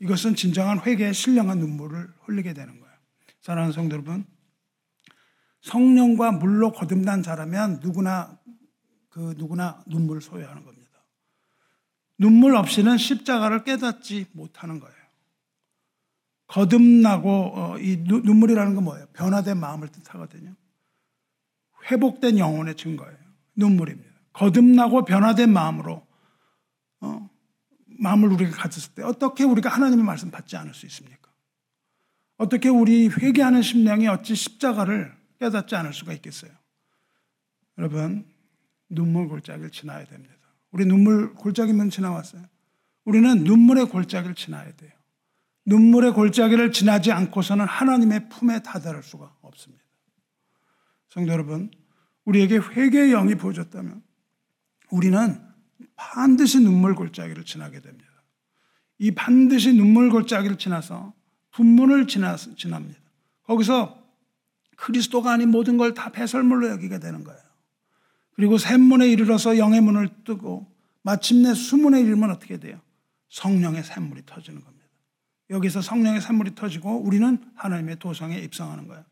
이것은 0.00 0.34
진정한 0.34 0.80
회개의 0.80 1.14
신령한 1.14 1.58
눈물을 1.58 2.12
흘리게 2.24 2.52
되는 2.52 2.78
거예요. 2.78 2.94
사랑하는 3.40 3.72
성도 3.72 3.94
여러분, 3.94 4.26
성령과 5.62 6.32
물로 6.32 6.72
거듭난 6.72 7.22
자라면 7.22 7.80
누구나 7.82 8.38
그 9.08 9.34
누구나 9.36 9.82
눈물을 9.86 10.20
소유하는 10.20 10.64
겁니다. 10.64 10.88
눈물 12.18 12.56
없이는 12.56 12.98
십자가를 12.98 13.64
깨닫지 13.64 14.26
못하는 14.32 14.80
거예요. 14.80 14.94
거듭나고 16.48 17.52
어, 17.54 17.78
이 17.78 17.96
눈물이라는 17.96 18.74
건 18.74 18.84
뭐예요? 18.84 19.06
변화된 19.12 19.58
마음을 19.58 19.88
뜻하거든요. 19.88 20.54
회복된 21.90 22.38
영혼의 22.38 22.76
증거예요. 22.76 23.16
눈물입니다. 23.54 24.10
거듭나고 24.32 25.04
변화된 25.04 25.52
마음으로 25.52 26.06
어, 27.00 27.30
마음을 27.98 28.32
우리가 28.32 28.56
가졌을 28.56 28.94
때 28.94 29.02
어떻게 29.02 29.44
우리가 29.44 29.68
하나님의 29.68 30.04
말씀 30.04 30.30
받지 30.30 30.56
않을 30.56 30.72
수 30.74 30.86
있습니까? 30.86 31.30
어떻게 32.36 32.68
우리 32.68 33.08
회개하는 33.08 33.62
심령이 33.62 34.06
어찌 34.06 34.34
십자가를 34.34 35.12
깨닫지 35.40 35.74
않을 35.76 35.92
수가 35.92 36.12
있겠어요? 36.14 36.50
여러분 37.76 38.24
눈물 38.88 39.28
골짜기를 39.28 39.70
지나야 39.70 40.04
됩니다. 40.06 40.34
우리 40.70 40.84
눈물 40.84 41.34
골짜기만 41.34 41.90
지나왔어요. 41.90 42.42
우리는 43.04 43.44
눈물의 43.44 43.86
골짜기를 43.86 44.34
지나야 44.34 44.72
돼요. 44.76 44.92
눈물의 45.66 46.12
골짜기를 46.12 46.72
지나지 46.72 47.12
않고서는 47.12 47.66
하나님의 47.66 48.28
품에 48.28 48.62
다다를 48.62 49.02
수가 49.02 49.34
없습니다. 49.42 49.84
성도 51.10 51.32
여러분, 51.32 51.70
우리에게 52.24 52.58
회개의 52.58 53.10
영이 53.10 53.34
부어졌다면 53.34 54.02
우리는 54.90 55.47
반드시 55.98 56.60
눈물 56.60 56.94
골짜기를 56.94 57.44
지나게 57.44 57.80
됩니다. 57.80 58.08
이 58.98 59.10
반드시 59.10 59.72
눈물 59.74 60.10
골짜기를 60.10 60.56
지나서 60.56 61.12
분문을 61.50 62.06
지나, 62.06 62.36
지납니다. 62.36 62.98
거기서 63.42 63.98
그리스도가 64.76 65.32
아닌 65.32 65.50
모든 65.50 65.76
걸 65.76 65.92
다 65.94 66.10
배설물로 66.10 66.68
여기게 66.70 67.00
되는 67.00 67.24
거예요. 67.24 67.40
그리고 68.34 68.56
샘문에 68.56 69.08
이르러서 69.08 69.58
영의 69.58 69.80
문을 69.80 70.08
뜨고 70.24 70.72
마침내 71.02 71.52
수문에 71.54 72.00
이르면 72.00 72.30
어떻게 72.30 72.58
돼요? 72.58 72.80
성령의 73.30 73.82
샘물이 73.82 74.22
터지는 74.24 74.62
겁니다. 74.62 74.86
여기서 75.50 75.80
성령의 75.82 76.20
샘물이 76.20 76.54
터지고 76.54 76.98
우리는 76.98 77.38
하나님의 77.56 77.98
도성에 77.98 78.38
입성하는 78.38 78.86
거예요. 78.86 79.04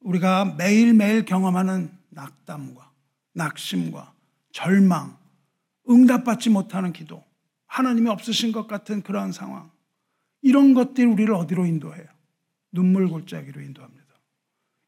우리가 0.00 0.54
매일매일 0.56 1.26
경험하는 1.26 1.90
낙담과 2.08 2.90
낙심과 3.34 4.14
절망, 4.52 5.21
응답받지 5.88 6.50
못하는 6.50 6.92
기도, 6.92 7.24
하나님이 7.66 8.08
없으신 8.08 8.52
것 8.52 8.66
같은 8.66 9.02
그러한 9.02 9.32
상황, 9.32 9.70
이런 10.42 10.74
것들이 10.74 11.06
우리를 11.06 11.32
어디로 11.32 11.66
인도해요? 11.66 12.06
눈물 12.70 13.08
골짜기로 13.08 13.60
인도합니다. 13.60 14.02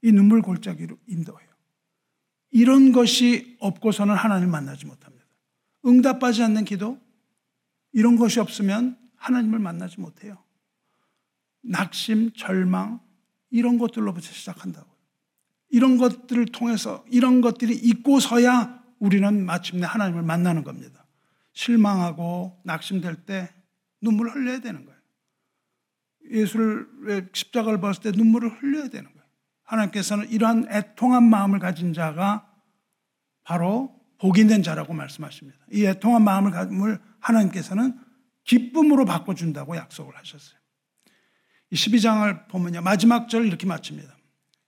이 0.03 0.13
눈물 0.13 0.43
골짜기로 0.43 0.97
인도해요. 1.07 1.49
이런 2.51 2.93
것이 2.93 3.57
없고서는 3.61 4.15
하나님 4.15 4.51
만나지 4.51 4.87
못합니다. 4.87 5.25
응답받지 5.87 6.43
않는 6.43 6.65
기도, 6.65 7.01
이런 7.93 8.17
것이 8.17 8.41
없으면 8.41 8.99
하나님을 9.17 9.59
만나지 9.59 10.01
못해요. 10.01 10.39
낙심, 11.63 12.33
절망, 12.33 13.01
이런 13.51 13.79
것들로부터 13.79 14.27
시작한다고요. 14.27 14.95
이런 15.71 15.97
것들을 15.97 16.47
통해서, 16.47 17.05
이런 17.11 17.41
것들이 17.41 17.75
있고서야 17.75 18.84
우리는 19.05 19.45
마침내 19.45 19.87
하나님을 19.87 20.23
만나는 20.23 20.65
겁니다. 20.65 21.05
실망하고 21.53 22.59
낙심될 22.65 23.27
때 23.27 23.53
눈물을 24.01 24.35
흘려야 24.35 24.61
되는 24.61 24.85
거예요. 24.87 24.99
예수를 26.31 27.29
십자가를 27.35 27.81
봤을 27.81 28.03
때 28.03 28.11
눈물을 28.13 28.49
흘려야 28.63 28.89
되는 28.89 29.13
거예요. 29.13 29.25
하나님께서는 29.65 30.31
이러한 30.31 30.69
애통한 30.71 31.23
마음을 31.23 31.59
가진 31.59 31.93
자가 31.93 32.51
바로 33.45 33.95
복이 34.19 34.41
있는 34.41 34.63
자라고 34.63 34.95
말씀하십니다. 34.95 35.59
이 35.71 35.85
애통한 35.85 36.25
마음을 36.25 36.99
하나님께서는 37.21 37.99
기쁨으로 38.45 39.05
바꿔준다고 39.05 39.77
약속을 39.77 40.17
하셨어요. 40.17 40.59
이 41.71 41.75
12장을 41.75 42.49
보면요. 42.49 42.81
마지막 42.81 43.29
절 43.29 43.47
이렇게 43.47 43.67
마칩니다. 43.67 44.17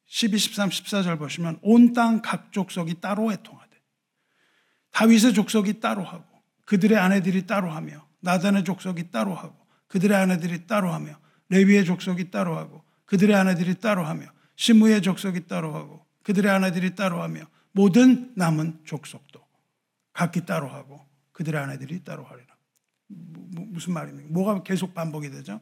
12, 0.07 0.39
13, 0.39 0.69
14절 0.69 1.19
보시면 1.19 1.59
온 1.63 1.95
땅 1.95 2.21
각 2.23 2.53
족속이 2.53 3.01
따로 3.01 3.33
애통하되 3.33 3.56
다윗의 4.97 5.35
족속이 5.35 5.79
따로 5.81 6.03
하고 6.03 6.25
그들의 6.65 6.97
아내들이 6.97 7.47
따로 7.47 7.71
하며 7.71 8.09
나단의 8.21 8.65
족속이 8.65 9.11
따로 9.11 9.35
하고 9.35 9.55
그들의 9.89 10.17
아내들이 10.17 10.67
따로 10.67 10.91
하며 10.91 11.19
레위의 11.51 11.85
족속이 11.85 12.31
따로 12.31 12.57
하고 12.57 12.83
그들의 13.05 13.37
아내들이 13.37 13.75
따로 13.75 14.07
하며 14.07 14.27
시므의 14.57 15.03
족속이 15.03 15.49
따로 15.49 15.75
하고 15.75 16.07
그들의 16.23 16.51
아내들이 16.51 16.95
따로 16.95 17.23
하며 17.23 17.43
모든 17.73 18.33
남은 18.37 18.85
족속도 18.85 19.45
각기 20.15 20.47
따로 20.47 20.67
하고 20.67 21.05
그들의 21.33 21.61
아내들이 21.61 22.03
따로 22.03 22.25
하리라. 22.25 22.57
무슨 23.09 23.93
말입니까? 23.93 24.31
뭐가 24.33 24.63
계속 24.63 24.95
반복이 24.95 25.31
되죠? 25.31 25.61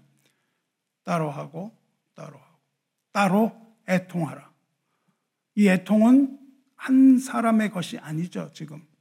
따로 1.02 1.32
하고 1.32 1.76
따로 2.14 2.38
하고 2.38 2.60
따로 3.10 3.52
애통하라. 3.88 4.48
이 5.56 5.68
애통은 5.68 6.38
한 6.76 7.18
사람의 7.18 7.72
것이 7.72 7.98
아니죠, 7.98 8.52
지금. 8.54 8.93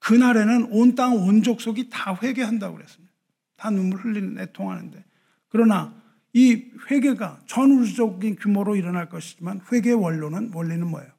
그날에는 0.00 0.68
온 0.70 0.94
땅, 0.94 1.14
온 1.14 1.42
족속이 1.42 1.90
다 1.90 2.18
회개한다고 2.22 2.76
그랬습니다. 2.76 3.12
다 3.56 3.70
눈물 3.70 4.00
흘리는 4.00 4.38
애통하는데. 4.38 5.04
그러나 5.48 5.94
이 6.32 6.64
회개가 6.90 7.40
전우주적인 7.46 8.36
규모로 8.36 8.76
일어날 8.76 9.08
것이지만 9.08 9.60
회개의 9.72 9.96
원로는, 9.96 10.52
원리는 10.54 10.86
뭐예요? 10.86 11.10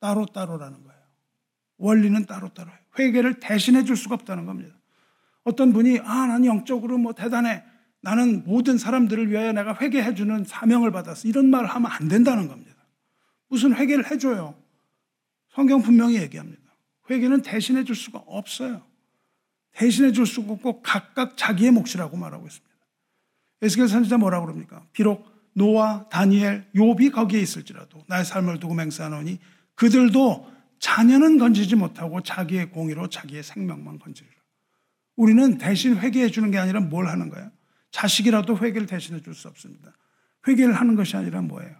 따로따로라는 0.00 0.82
거예요. 0.82 1.00
원리는 1.76 2.24
따로따로예요. 2.26 2.78
회개를 2.98 3.40
대신해 3.40 3.84
줄 3.84 3.96
수가 3.96 4.16
없다는 4.16 4.46
겁니다. 4.46 4.74
어떤 5.44 5.72
분이, 5.72 6.00
아, 6.00 6.26
난 6.26 6.44
영적으로 6.44 6.98
뭐 6.98 7.12
대단해. 7.12 7.62
나는 8.00 8.44
모든 8.44 8.78
사람들을 8.78 9.30
위하여 9.30 9.52
내가 9.52 9.76
회개해 9.80 10.14
주는 10.14 10.44
사명을 10.44 10.90
받았어. 10.92 11.28
이런 11.28 11.50
말을 11.50 11.68
하면 11.68 11.90
안 11.90 12.08
된다는 12.08 12.48
겁니다. 12.48 12.74
무슨 13.48 13.74
회개를 13.74 14.10
해 14.10 14.18
줘요? 14.18 14.54
성경 15.50 15.82
분명히 15.82 16.16
얘기합니다. 16.16 16.57
회개는 17.10 17.42
대신해 17.42 17.84
줄 17.84 17.96
수가 17.96 18.18
없어요. 18.26 18.82
대신해 19.72 20.12
줄 20.12 20.26
수가 20.26 20.52
없고 20.54 20.82
각각 20.82 21.36
자기의 21.36 21.70
몫이라고 21.70 22.16
말하고 22.16 22.46
있습니다. 22.46 22.76
에스겔 23.62 23.88
선지자 23.88 24.18
뭐라고 24.18 24.46
그럽니까? 24.46 24.84
비록 24.92 25.26
노아, 25.52 26.08
다니엘, 26.08 26.70
욥이 26.74 27.12
거기에 27.12 27.40
있을지라도 27.40 28.04
나의 28.06 28.24
삶을 28.24 28.60
두고 28.60 28.74
맹세하노니 28.74 29.38
그들도 29.74 30.48
자녀는 30.78 31.38
건지지 31.38 31.74
못하고 31.74 32.22
자기의 32.22 32.70
공의로 32.70 33.08
자기의 33.08 33.42
생명만 33.42 33.98
건지리라. 33.98 34.34
우리는 35.16 35.58
대신 35.58 35.96
회개해 35.98 36.30
주는 36.30 36.50
게 36.52 36.58
아니라 36.58 36.80
뭘 36.80 37.08
하는 37.08 37.28
거예요? 37.28 37.50
자식이라도 37.90 38.58
회개를 38.58 38.86
대신해 38.86 39.20
줄 39.20 39.34
수 39.34 39.48
없습니다. 39.48 39.92
회개를 40.46 40.74
하는 40.74 40.94
것이 40.94 41.16
아니라 41.16 41.40
뭐예요? 41.42 41.74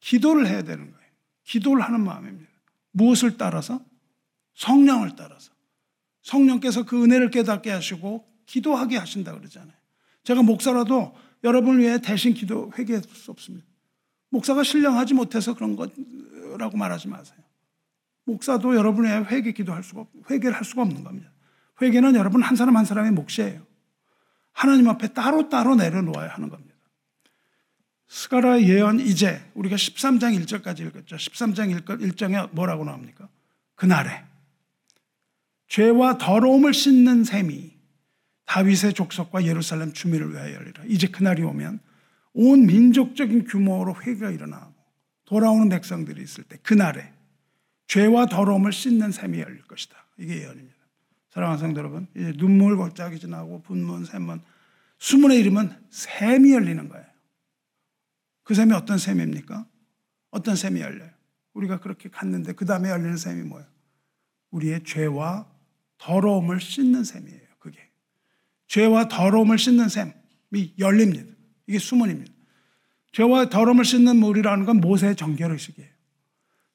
기도를 0.00 0.46
해야 0.46 0.62
되는 0.62 0.90
거예요. 0.90 1.10
기도를 1.44 1.82
하는 1.82 2.04
마음입니다. 2.04 2.50
무엇을 2.92 3.36
따라서? 3.36 3.84
성령을 4.54 5.16
따라서. 5.16 5.52
성령께서 6.22 6.84
그 6.84 7.02
은혜를 7.02 7.30
깨닫게 7.30 7.70
하시고 7.70 8.26
기도하게 8.46 8.96
하신다 8.96 9.36
그러잖아요. 9.36 9.76
제가 10.24 10.42
목사라도 10.42 11.16
여러분을 11.42 11.80
위해 11.80 12.00
대신 12.00 12.34
기도 12.34 12.70
회개할 12.78 13.02
수 13.02 13.30
없습니다. 13.30 13.66
목사가 14.28 14.62
신령하지 14.62 15.14
못해서 15.14 15.54
그런 15.54 15.76
거라고 15.76 16.76
말하지 16.76 17.08
마세요. 17.08 17.38
목사도 18.24 18.76
여러분의 18.76 19.26
회개 19.26 19.52
기도할 19.52 19.82
수가 19.82 20.06
회개를 20.30 20.54
할 20.56 20.64
수가 20.64 20.82
없는 20.82 21.02
겁니다. 21.02 21.30
회개는 21.80 22.14
여러분 22.14 22.42
한 22.42 22.56
사람 22.56 22.76
한 22.76 22.84
사람의 22.84 23.12
몫이에요. 23.12 23.66
하나님 24.52 24.88
앞에 24.88 25.08
따로 25.08 25.48
따로 25.48 25.74
내려놓아야 25.74 26.28
하는 26.28 26.48
겁니다. 26.48 26.72
스가라 28.08 28.60
예언 28.62 29.00
이제 29.00 29.42
우리가 29.54 29.76
13장 29.76 30.38
1절까지 30.44 30.80
읽었죠. 30.80 31.16
13장 31.16 31.84
1절에 31.84 32.52
뭐라고 32.52 32.84
나옵니까? 32.84 33.28
그날에 33.74 34.24
죄와 35.72 36.18
더러움을 36.18 36.74
씻는 36.74 37.24
셈이 37.24 37.72
다윗의 38.44 38.92
족속과 38.92 39.46
예루살렘 39.46 39.94
주민을 39.94 40.30
위하여 40.32 40.52
열리라. 40.52 40.84
이제 40.86 41.06
그날이 41.06 41.42
오면 41.42 41.80
온 42.34 42.66
민족적인 42.66 43.46
규모로 43.46 43.96
회개가 44.02 44.32
일어나고 44.32 44.74
돌아오는 45.24 45.70
백성들이 45.70 46.22
있을 46.22 46.44
때 46.44 46.58
그날에 46.62 47.14
죄와 47.86 48.26
더러움을 48.26 48.70
씻는 48.70 49.12
셈이 49.12 49.40
열릴 49.40 49.62
것이다. 49.62 49.96
이게 50.18 50.42
예언입니다. 50.42 50.76
사랑하는 51.30 51.58
성도 51.58 51.78
여러분, 51.78 52.06
이제 52.14 52.34
눈물 52.36 52.76
골짜기 52.76 53.18
지나고 53.18 53.62
분문, 53.62 54.04
샘문, 54.04 54.42
수문의 54.98 55.40
이름은 55.40 55.70
샘이 55.88 56.52
열리는 56.52 56.86
거예요. 56.86 57.06
그 58.42 58.52
샘이 58.52 58.74
어떤 58.74 58.98
샘입니까? 58.98 59.66
어떤 60.32 60.54
샘이 60.54 60.82
열려요? 60.82 61.10
우리가 61.54 61.80
그렇게 61.80 62.10
갔는데 62.10 62.52
그 62.52 62.66
다음에 62.66 62.90
열리는 62.90 63.16
샘이 63.16 63.44
뭐예요? 63.44 63.66
우리의 64.50 64.84
죄와 64.84 65.51
더러움을 66.02 66.60
씻는 66.60 67.04
샘이에요. 67.04 67.40
그게 67.60 67.78
죄와 68.66 69.06
더러움을 69.06 69.56
씻는 69.56 69.88
샘이 69.88 70.74
열립니다. 70.78 71.32
이게 71.68 71.78
수문입니다. 71.78 72.32
죄와 73.12 73.48
더러움을 73.48 73.84
씻는 73.84 74.16
물이라는 74.16 74.64
건 74.64 74.80
모세의 74.80 75.14
정결 75.14 75.52
의식이에요. 75.52 75.90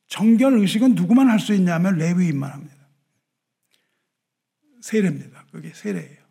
정결 0.07 0.53
의식은 0.59 0.95
누구만 0.95 1.29
할 1.29 1.39
수 1.39 1.53
있냐면 1.53 1.97
레위인만 1.97 2.49
합니다. 2.49 2.75
세례입니다. 4.81 5.45
그게 5.51 5.73
세례예요. 5.73 6.25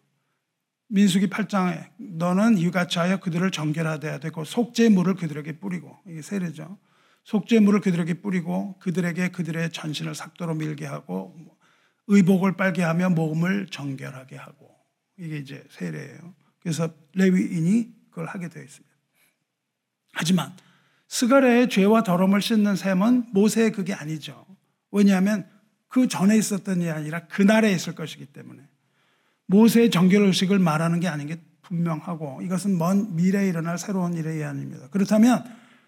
민수기 0.88 1.26
8장에 1.26 1.90
너는 1.98 2.56
이같이 2.56 2.98
하여 2.98 3.18
그들을 3.18 3.50
정결하여야 3.50 4.20
되고 4.20 4.44
속죄 4.44 4.88
물을 4.88 5.14
그들에게 5.14 5.58
뿌리고 5.58 5.98
이게 6.06 6.22
세례죠. 6.22 6.78
속죄물을 7.24 7.80
그들에게 7.80 8.22
뿌리고 8.22 8.78
그들에게 8.78 9.30
그들의 9.30 9.72
전신을 9.72 10.14
삭도로 10.14 10.54
밀게 10.54 10.86
하고 10.86 11.55
의복을 12.08 12.56
빨게 12.56 12.82
하며 12.82 13.10
몸을 13.10 13.66
정결하게 13.66 14.36
하고 14.36 14.74
이게 15.18 15.38
이제 15.38 15.64
세례예요. 15.70 16.34
그래서 16.60 16.90
레위인이 17.14 17.94
그걸 18.10 18.26
하게 18.26 18.48
되어 18.48 18.62
있습니다. 18.62 18.94
하지만 20.12 20.52
스가랴의 21.08 21.68
죄와 21.68 22.02
더러움을 22.02 22.40
씻는 22.40 22.76
셈은 22.76 23.26
모세의 23.32 23.72
그게 23.72 23.92
아니죠. 23.92 24.46
왜냐하면 24.90 25.48
그 25.88 26.08
전에 26.08 26.36
있었던 26.36 26.80
게 26.80 26.90
아니라 26.90 27.26
그날에 27.26 27.70
있을 27.72 27.94
것이기 27.94 28.26
때문에 28.26 28.62
모세의 29.46 29.90
정결 29.90 30.22
의식을 30.22 30.58
말하는 30.58 31.00
게 31.00 31.08
아닌 31.08 31.26
게 31.28 31.40
분명하고 31.62 32.42
이것은 32.42 32.78
먼 32.78 33.14
미래에 33.16 33.48
일어날 33.48 33.78
새로운 33.78 34.14
일의 34.14 34.38
예언입니다. 34.38 34.88
그렇다면 34.88 35.44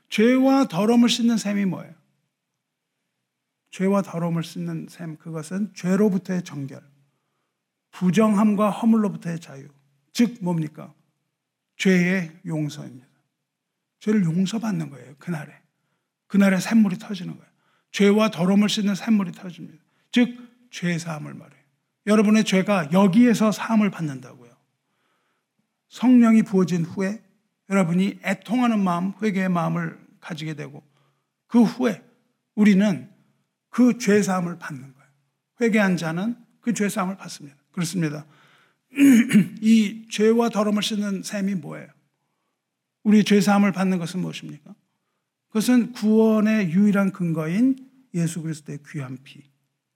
죄와 0.09 0.69
더러움을 0.69 1.09
씻는 1.09 1.37
셈이 1.37 1.65
뭐예요? 1.67 1.93
죄와 3.71 4.03
더러움을 4.03 4.43
씻는 4.43 4.87
셈 4.89 5.17
그것은 5.17 5.73
죄로부터의 5.75 6.43
정결, 6.43 6.83
부정함과 7.91 8.71
허물로부터의 8.71 9.41
자유. 9.41 9.69
즉 10.13 10.39
뭡니까? 10.41 10.93
죄의 11.77 12.33
용서입니다. 12.47 13.07
죄를 14.01 14.25
용서받는 14.25 14.91
거예요. 14.91 15.15
그날에. 15.19 15.53
그날에 16.27 16.59
샘물이 16.59 16.99
터지는 16.99 17.37
거예요. 17.37 17.51
죄와 17.93 18.31
더러움을 18.31 18.69
씻는 18.69 18.95
샘물이 18.95 19.33
터집니다. 19.33 19.83
즉, 20.13 20.37
죄 20.71 20.99
사함을 20.99 21.35
말해요. 21.35 21.59
여러분의 22.07 22.45
죄가 22.45 22.93
여기에서 22.93 23.53
사함을 23.53 23.91
받는다고요. 23.91 24.51
성령이 25.89 26.43
부어진 26.43 26.85
후에 26.85 27.23
여러분이 27.71 28.21
애통하는 28.25 28.83
마음, 28.83 29.13
회개의 29.23 29.49
마음을 29.49 29.99
가지게 30.21 30.55
되고 30.55 30.83
그 31.47 31.63
후에 31.63 32.03
우리는 32.55 33.11
그 33.71 33.99
죄 33.99 34.23
사함을 34.23 34.59
받는 34.59 34.83
거예요. 34.95 35.09
회개한 35.61 35.97
자는 35.97 36.37
그 36.61 36.73
죄 36.73 36.89
사함을 36.89 37.17
받습니다. 37.17 37.57
그렇습니다. 37.73 38.27
이 39.61 40.07
죄와 40.11 40.49
더러움을 40.49 40.83
씻는 40.83 41.23
셈이 41.23 41.55
뭐예요? 41.57 41.89
우리 43.05 43.25
죄 43.25 43.41
사함을 43.41 43.73
받는 43.73 43.99
것은 43.99 44.21
무엇입니까? 44.21 44.75
그것은 45.49 45.93
구원의 45.93 46.71
유일한 46.73 47.13
근거인 47.13 47.77
예수 48.15 48.43
그리스도의 48.43 48.81
귀한 48.89 49.19
피, 49.23 49.43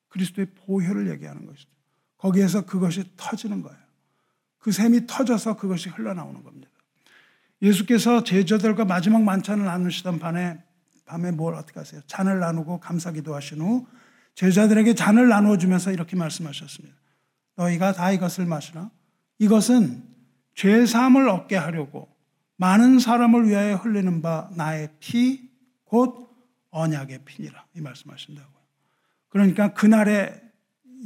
그리스도의 0.09 0.47
보혈을 0.55 1.11
얘기하는 1.11 1.47
것이죠. 1.47 1.69
거기에서 2.17 2.65
그것이 2.65 3.05
터지는 3.17 3.63
거예요. 3.63 3.79
그 4.59 4.71
샘이 4.73 5.07
터져서 5.07 5.57
그것이 5.57 5.89
흘러나오는 5.89 6.43
겁니다. 6.43 6.71
예수께서 7.61 8.25
제자들과 8.25 8.85
마지막 8.85 9.23
만찬을 9.23 9.65
나누시던 9.65 10.19
밤에 10.19 10.63
밤에 11.05 11.31
뭘 11.31 11.55
어떻게 11.55 11.79
하세요? 11.79 12.01
잔을 12.07 12.41
나누고 12.41 12.81
감사기도 12.81 13.35
하신 13.35 13.61
후 13.61 13.87
제자들에게 14.35 14.95
잔을 14.95 15.29
나누어 15.29 15.59
주면서 15.59 15.93
이렇게 15.93 16.17
말씀하셨습니다. 16.17 16.97
너희가 17.57 17.93
다 17.93 18.11
이것을 18.13 18.47
마시라. 18.47 18.91
이것은 19.39 20.05
죄 20.55 20.87
사함을 20.87 21.29
얻게 21.29 21.57
하려고 21.57 22.09
많은 22.57 22.99
사람을 22.99 23.49
위하여 23.49 23.77
흘리는 23.77 24.23
바 24.23 24.51
나의 24.55 24.89
피 25.01 25.53
곧 25.93 26.27
언약의 26.71 27.27
피니라 27.27 27.67
이 27.77 27.83
말씀하신다고요. 27.83 28.63
그러니까 29.29 29.75
그날에 29.75 30.41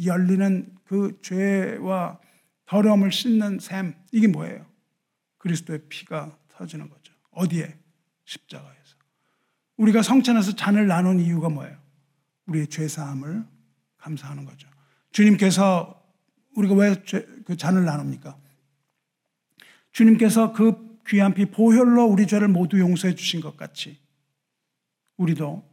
열리는 0.05 0.73
그 0.85 1.19
죄와 1.23 2.21
더러움을 2.67 3.11
씻는 3.11 3.59
샘 3.59 3.97
이게 4.13 4.29
뭐예요? 4.29 4.65
그리스도의 5.39 5.89
피가 5.89 6.39
터지는 6.47 6.89
거죠. 6.89 7.13
어디에? 7.33 7.77
십자가에서. 8.25 8.76
우리가 9.77 10.03
성찬에서 10.03 10.57
잔을 10.57 10.87
나눈 10.87 11.21
이유가 11.21 11.49
뭐예요? 11.49 11.77
우리의 12.47 12.69
죄 12.69 12.89
사함을 12.89 13.45
감사하는 13.99 14.45
거죠. 14.45 14.69
주님께서 15.13 16.03
우리가 16.55 16.75
왜 16.75 16.95
그 17.47 17.57
잔을 17.57 17.85
나눕니까? 17.85 18.37
주님께서 19.93 20.53
그 20.53 20.99
귀한 21.07 21.33
피 21.33 21.47
보혈로 21.47 22.05
우리 22.05 22.27
죄를 22.27 22.49
모두 22.49 22.79
용서해 22.81 23.15
주신 23.15 23.41
것 23.41 23.57
같이 23.57 23.99
우리도 25.17 25.65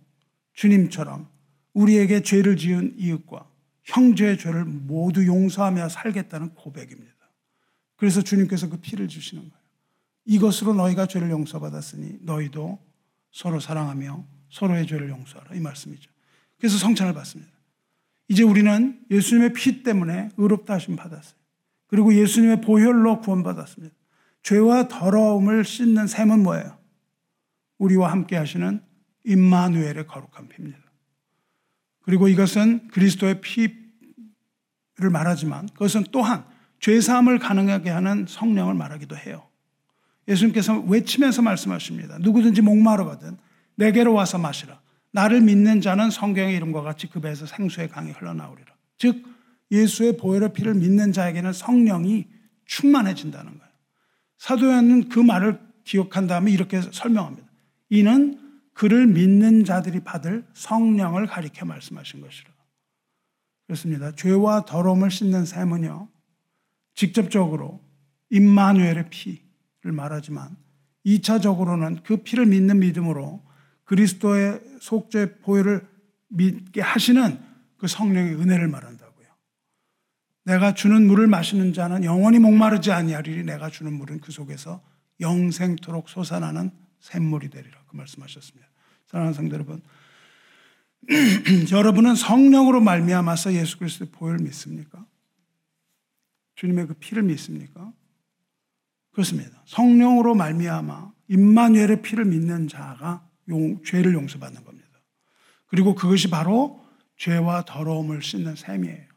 주님처럼 0.54 1.28
우리에게 1.74 2.22
죄를 2.22 2.56
지은 2.56 2.93
이웃과 2.97 3.49
형제의 3.84 4.38
죄를 4.38 4.64
모두 4.66 5.26
용서하며 5.26 5.89
살겠다는 5.89 6.54
고백입니다. 6.54 7.12
그래서 7.95 8.22
주님께서 8.22 8.70
그 8.70 8.78
피를 8.78 9.08
주시는 9.08 9.41
거예요. 9.41 9.64
이것으로 10.26 10.76
너희가 10.76 11.08
죄를 11.08 11.32
용서받았으니 11.32 12.20
너희도 12.22 12.80
서로 13.34 13.60
사랑하며 13.60 14.26
서로의 14.50 14.88
죄를 14.88 15.10
용서하라. 15.10 15.56
이 15.56 15.60
말씀이죠. 15.60 16.10
그래서 16.58 16.78
성찬을 16.78 17.14
받습니다. 17.14 17.52
이제 18.30 18.44
우리는 18.44 19.04
예수님의 19.12 19.54
피 19.54 19.84
때문에 19.84 20.30
의롭다 20.38 20.76
하심 20.76 20.96
받았어요. 20.96 21.36
그리고 21.88 22.14
예수님의 22.14 22.62
보혈로 22.62 23.20
구원받았습니다. 23.20 23.94
죄와 24.44 24.88
더러움을 24.88 25.66
씻는 25.66 26.08
셈은 26.08 26.44
뭐예요? 26.44 26.78
우리와 27.80 28.12
함께 28.12 28.38
하시는 28.38 28.82
임마누엘의 29.26 30.08
거룩한 30.08 30.48
피입니다. 30.48 30.80
그리고 32.02 32.28
이것은 32.28 32.88
그리스도의 32.90 33.42
피를 33.42 35.10
말하지만 35.12 35.68
그것은 35.70 36.06
또한 36.12 36.46
죄사함을 36.80 37.40
가능하게 37.40 37.90
하는 37.90 38.26
성령을 38.28 38.74
말하기도 38.74 39.18
해요. 39.18 39.48
예수님께서 40.28 40.80
외치면서 40.82 41.41
말씀하십니다. 41.41 42.17
누구든지 42.19 42.61
목마르거든 42.61 43.38
내게로 43.76 44.13
와서 44.13 44.38
마시라. 44.38 44.82
나를 45.11 45.41
믿는 45.41 45.82
자는 45.82 46.09
성경의 46.09 46.55
이름과 46.55 46.82
같이 46.82 47.07
그 47.07 47.19
배에서 47.19 47.45
생수의 47.45 47.89
강이 47.89 48.11
흘러나오리라. 48.11 48.74
즉 48.97 49.24
예수의 49.71 50.17
보혈의 50.17 50.53
피를 50.53 50.76
믿는 50.76 51.11
자에게는 51.11 51.53
성령이 51.53 52.28
충만해진다는 52.65 53.57
거예요. 53.57 53.74
사도 54.38 54.67
요한은 54.67 55.09
그 55.09 55.19
말을 55.19 55.59
기억한 55.84 56.28
다음에 56.28 56.51
이렇게 56.51 56.82
설명합니다. 56.82 57.47
이는 57.89 58.39
그를 58.74 59.07
믿는 59.07 59.65
자들이 59.65 59.99
받을 59.99 60.45
성령을 60.53 61.28
가리켜 61.28 61.65
말씀하신 61.65 62.21
것이라. 62.21 62.49
그렇습니다. 63.67 64.11
죄와 64.15 64.65
더러움을 64.65 65.11
씻는 65.11 65.45
셈은요. 65.45 66.09
직접적으로 66.95 67.82
임마누엘의 68.30 69.09
피를 69.09 69.43
말하지만 69.92 70.56
2차적으로는 71.06 72.04
그 72.04 72.18
피를 72.18 72.46
믿는 72.46 72.80
믿음으로 72.80 73.42
그리스도의 73.84 74.62
속죄 74.80 75.40
보혈을 75.40 75.86
믿게 76.30 76.82
하시는 76.82 77.40
그 77.78 77.88
성령의 77.88 78.36
은혜를 78.36 78.68
말한다고요. 78.68 79.28
내가 80.46 80.74
주는 80.74 81.06
물을 81.06 81.28
마시는 81.28 81.74
자는 81.74 82.04
영원히 82.04 82.40
목마르지 82.40 82.92
아니하리니 82.92 83.44
내가 83.44 83.70
주는 83.70 83.94
물은 83.94 84.22
그 84.22 84.32
속에서 84.32 84.82
영생토록 85.20 86.10
솟아나는 86.10 86.72
샘물이 87.00 87.50
되리라. 87.50 87.78
그 87.88 87.96
말씀하셨습니다. 87.96 88.68
사랑하는 89.08 89.34
성도 89.34 89.54
여러분, 89.56 89.82
여러분은 91.72 92.16
성령으로 92.16 92.82
말미암아서 92.82 93.54
예수 93.54 93.78
그리스도의 93.78 94.10
보혈을 94.12 94.40
믿습니까? 94.40 95.06
주님의 96.56 96.88
그 96.88 96.94
피를 96.94 97.24
믿습니까? 97.24 97.92
그렇습니다. 99.14 99.64
성령으로 99.66 100.36
말미암아 100.36 101.14
임마누엘의 101.30 102.01
피를 102.01 102.26
믿는 102.26 102.68
자가 102.68 103.28
용, 103.49 103.82
죄를 103.84 104.14
용서받는 104.14 104.64
겁니다. 104.64 104.89
그리고 105.68 105.95
그것이 105.95 106.30
바로 106.30 106.84
죄와 107.18 107.64
더러움을 107.66 108.22
씻는 108.22 108.55
셈이에요. 108.55 109.07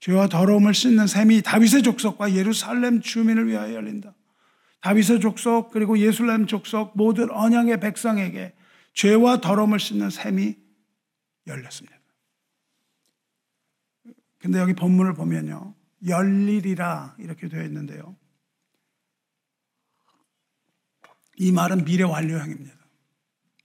죄와 0.00 0.28
더러움을 0.28 0.74
씻는 0.74 1.06
셈이 1.06 1.42
다윗의 1.42 1.82
족속과 1.82 2.34
예루살렘 2.34 3.00
주민을 3.00 3.48
위하여 3.48 3.74
열린다. 3.74 4.14
다윗의 4.80 5.20
족속 5.20 5.70
그리고 5.70 5.98
예술렘 5.98 6.46
족속 6.46 6.92
모든 6.96 7.30
언양의 7.30 7.80
백성에게 7.80 8.54
죄와 8.94 9.40
더러움을 9.40 9.78
씻는 9.80 10.10
셈이 10.10 10.56
열렸습니다. 11.46 11.96
근데 14.38 14.58
여기 14.58 14.74
본문을 14.74 15.14
보면요. 15.14 15.74
열리리라 16.06 17.16
이렇게 17.18 17.48
되어 17.48 17.64
있는데요. 17.64 18.16
이 21.36 21.52
말은 21.52 21.84
미래 21.84 22.02
완료형입니다. 22.02 22.74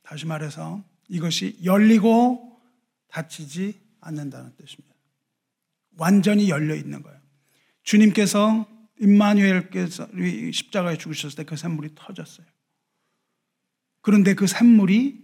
다시 0.04 0.26
말해서 0.26 0.84
이것이 1.08 1.58
열리고 1.64 2.60
닫히지 3.08 3.80
않는다는 4.02 4.56
뜻입니다. 4.56 4.96
완전히 5.98 6.50
열려 6.50 6.76
있는 6.76 7.02
거예요. 7.02 7.20
주님께서 7.84 8.68
임마누엘께서 9.00 10.10
십자가에 10.52 10.98
죽으셨을 10.98 11.38
때 11.38 11.44
그 11.44 11.56
샘물이 11.56 11.92
터졌어요. 11.96 12.46
그런데 14.02 14.34
그 14.34 14.48
샘물이 14.48 15.22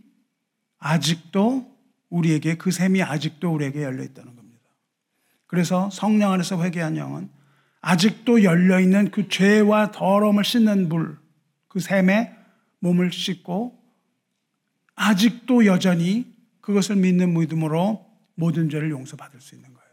아직도 0.77 1.75
우리에게 2.09 2.55
그 2.55 2.71
샘이 2.71 3.01
아직도 3.03 3.53
우리에게 3.53 3.83
열려 3.83 4.03
있다는 4.03 4.35
겁니다. 4.35 4.63
그래서 5.45 5.89
성령 5.89 6.31
안에서 6.31 6.61
회개한 6.63 6.97
영은 6.97 7.29
아직도 7.81 8.43
열려 8.43 8.79
있는 8.79 9.11
그 9.11 9.29
죄와 9.29 9.91
더러움을 9.91 10.43
씻는 10.43 10.89
물, 10.89 11.17
그 11.67 11.79
샘에 11.79 12.36
몸을 12.79 13.11
씻고 13.11 13.81
아직도 14.95 15.65
여전히 15.65 16.35
그것을 16.61 16.95
믿는 16.97 17.33
믿음으로 17.37 18.05
모든 18.35 18.69
죄를 18.69 18.91
용서받을 18.91 19.41
수 19.41 19.55
있는 19.55 19.73
거예요. 19.73 19.89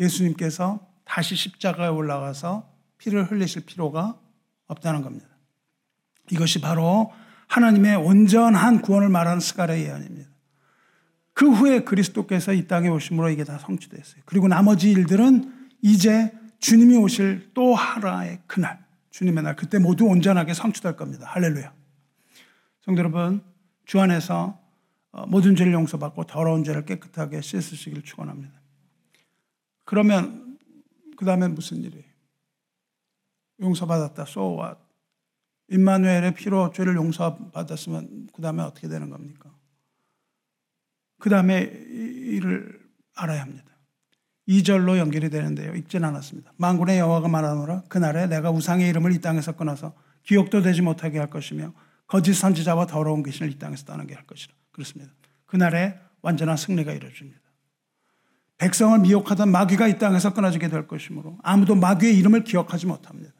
예수님께서 0.00 0.86
다시 1.04 1.36
십자가에 1.36 1.88
올라가서 1.88 2.70
피를 2.98 3.24
흘리실 3.24 3.66
필요가 3.66 4.18
없다는 4.66 5.02
겁니다. 5.02 5.26
이것이 6.30 6.60
바로 6.60 7.12
하나님의 7.48 7.96
온전한 7.96 8.80
구원을 8.80 9.08
말하는 9.08 9.40
스가랴 9.40 9.78
예언입니다. 9.78 10.30
그 11.34 11.50
후에 11.50 11.80
그리스도께서 11.84 12.52
이 12.52 12.66
땅에 12.66 12.88
오심으로 12.88 13.30
이게 13.30 13.44
다 13.44 13.58
성취됐어요. 13.58 14.22
그리고 14.26 14.48
나머지 14.48 14.90
일들은 14.90 15.68
이제 15.82 16.32
주님이 16.60 16.96
오실 16.96 17.50
또 17.54 17.74
하나의 17.74 18.40
그날, 18.46 18.84
주님의 19.10 19.44
날, 19.44 19.56
그때 19.56 19.78
모두 19.78 20.04
온전하게 20.04 20.54
성취될 20.54 20.96
겁니다. 20.96 21.26
할렐루야. 21.28 21.72
성도 22.84 22.98
여러분, 22.98 23.42
주 23.84 24.00
안에서 24.00 24.60
어, 25.12 25.26
모든 25.26 25.54
죄를 25.54 25.72
용서받고 25.72 26.24
더러운 26.24 26.64
죄를 26.64 26.84
깨끗하게 26.84 27.40
씻으시길 27.40 28.02
축원합니다. 28.02 28.60
그러면 29.84 30.58
그 31.16 31.24
다음에 31.24 31.48
무슨 31.48 31.82
일이에요? 31.82 32.04
용서받았다. 33.60 34.22
So 34.22 34.58
what? 34.58 34.80
임마누엘의 35.68 36.34
피로 36.34 36.70
죄를 36.72 36.96
용서받았으면 36.96 38.28
그 38.32 38.42
다음에 38.42 38.62
어떻게 38.62 38.88
되는 38.88 39.10
겁니까? 39.10 39.50
그 41.18 41.30
다음에 41.30 41.62
이를 41.62 42.80
알아야 43.14 43.42
합니다. 43.42 43.66
2절로 44.48 44.98
연결이 44.98 45.30
되는데요. 45.30 45.74
읽진 45.74 46.04
않았습니다. 46.04 46.52
만군의 46.56 46.98
여호와가 46.98 47.28
말하노라 47.28 47.82
그날에 47.82 48.26
내가 48.26 48.50
우상의 48.50 48.88
이름을 48.88 49.12
이 49.12 49.20
땅에서 49.20 49.52
끊어서 49.52 49.94
기억도 50.24 50.62
되지 50.62 50.82
못하게 50.82 51.18
할 51.18 51.30
것이며 51.30 51.72
거짓 52.12 52.34
선지자와 52.34 52.88
더러운 52.88 53.22
귀신을 53.22 53.50
이 53.50 53.58
땅에서 53.58 53.86
떠나게 53.86 54.12
할 54.12 54.26
것이라. 54.26 54.52
그렇습니다. 54.70 55.10
그날에 55.46 55.98
완전한 56.20 56.58
승리가 56.58 56.92
이루어집니다. 56.92 57.40
백성을 58.58 58.98
미혹하던 58.98 59.50
마귀가 59.50 59.88
이 59.88 59.98
땅에서 59.98 60.34
끊어지게 60.34 60.68
될 60.68 60.86
것이므로 60.86 61.38
아무도 61.42 61.74
마귀의 61.74 62.18
이름을 62.18 62.44
기억하지 62.44 62.84
못합니다. 62.84 63.32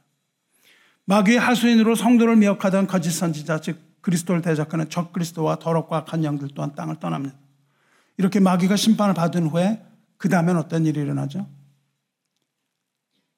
마귀의 1.04 1.38
하수인으로 1.38 1.94
성도를 1.96 2.36
미혹하던 2.36 2.86
거짓 2.86 3.10
선지자 3.10 3.60
즉 3.60 3.78
그리스도를 4.00 4.40
대적하는 4.40 4.88
적 4.88 5.12
그리스도와 5.12 5.56
더럽고 5.56 5.94
악한 5.94 6.24
영들 6.24 6.48
또한 6.54 6.74
땅을 6.74 6.96
떠납니다. 6.98 7.36
이렇게 8.16 8.40
마귀가 8.40 8.76
심판을 8.76 9.12
받은 9.12 9.48
후에 9.48 9.84
그 10.16 10.30
다음엔 10.30 10.56
어떤 10.56 10.86
일이 10.86 10.98
일어나죠? 10.98 11.46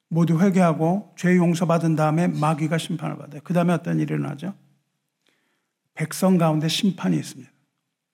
모두 0.07 0.39
회개하고 0.39 1.13
죄 1.17 1.35
용서받은 1.35 1.97
다음에 1.97 2.27
마귀가 2.27 2.77
심판을 2.77 3.17
받아요. 3.17 3.41
그 3.43 3.53
다음에 3.53 3.73
어떤 3.73 3.99
일이 3.99 4.13
일어나죠? 4.13 4.53
백성 5.95 6.37
가운데 6.37 6.67
심판이 6.67 7.17
있습니다. 7.17 7.51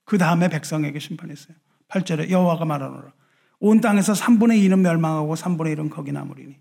그 0.05 0.17
다음에 0.17 0.47
백성에게 0.47 0.99
심판이 0.99 1.33
있어요. 1.33 1.57
8절에 1.89 2.29
여호와가 2.29 2.65
말하노라. 2.65 3.11
온 3.59 3.81
땅에서 3.81 4.13
3분의 4.13 4.65
2는 4.67 4.79
멸망하고 4.79 5.35
3분의 5.35 5.75
1은 5.75 5.89
거기 5.89 6.11
남으리니. 6.11 6.57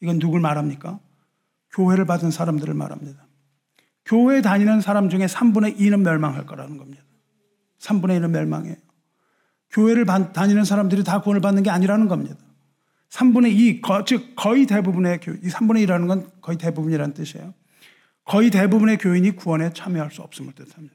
이건 0.00 0.18
누굴 0.18 0.40
말합니까? 0.40 1.00
교회를 1.72 2.04
받은 2.04 2.30
사람들을 2.30 2.74
말합니다. 2.74 3.26
교회 4.04 4.42
다니는 4.42 4.80
사람 4.80 5.08
중에 5.08 5.26
3분의 5.26 5.78
2는 5.78 6.00
멸망할 6.00 6.44
거라는 6.44 6.76
겁니다. 6.76 7.02
3분의 7.78 8.20
1은 8.20 8.30
멸망해요. 8.30 8.76
교회를 9.70 10.04
다니는 10.04 10.64
사람들이 10.64 11.04
다 11.04 11.20
구원을 11.20 11.40
받는 11.40 11.62
게 11.62 11.70
아니라는 11.70 12.08
겁니다. 12.08 12.36
3분의 13.10 13.52
2, 13.52 13.82
즉 14.06 14.34
거의 14.36 14.66
대부분의 14.66 15.20
교회, 15.20 15.36
이 15.42 15.48
3분의 15.48 15.86
2라는 15.86 16.08
건 16.08 16.30
거의 16.40 16.58
대부분이라는 16.58 17.14
뜻이에요. 17.14 17.54
거의 18.24 18.50
대부분의 18.50 18.98
교인이 18.98 19.32
구원에 19.32 19.70
참여할 19.72 20.10
수 20.10 20.22
없음을 20.22 20.52
뜻합니다. 20.54 20.94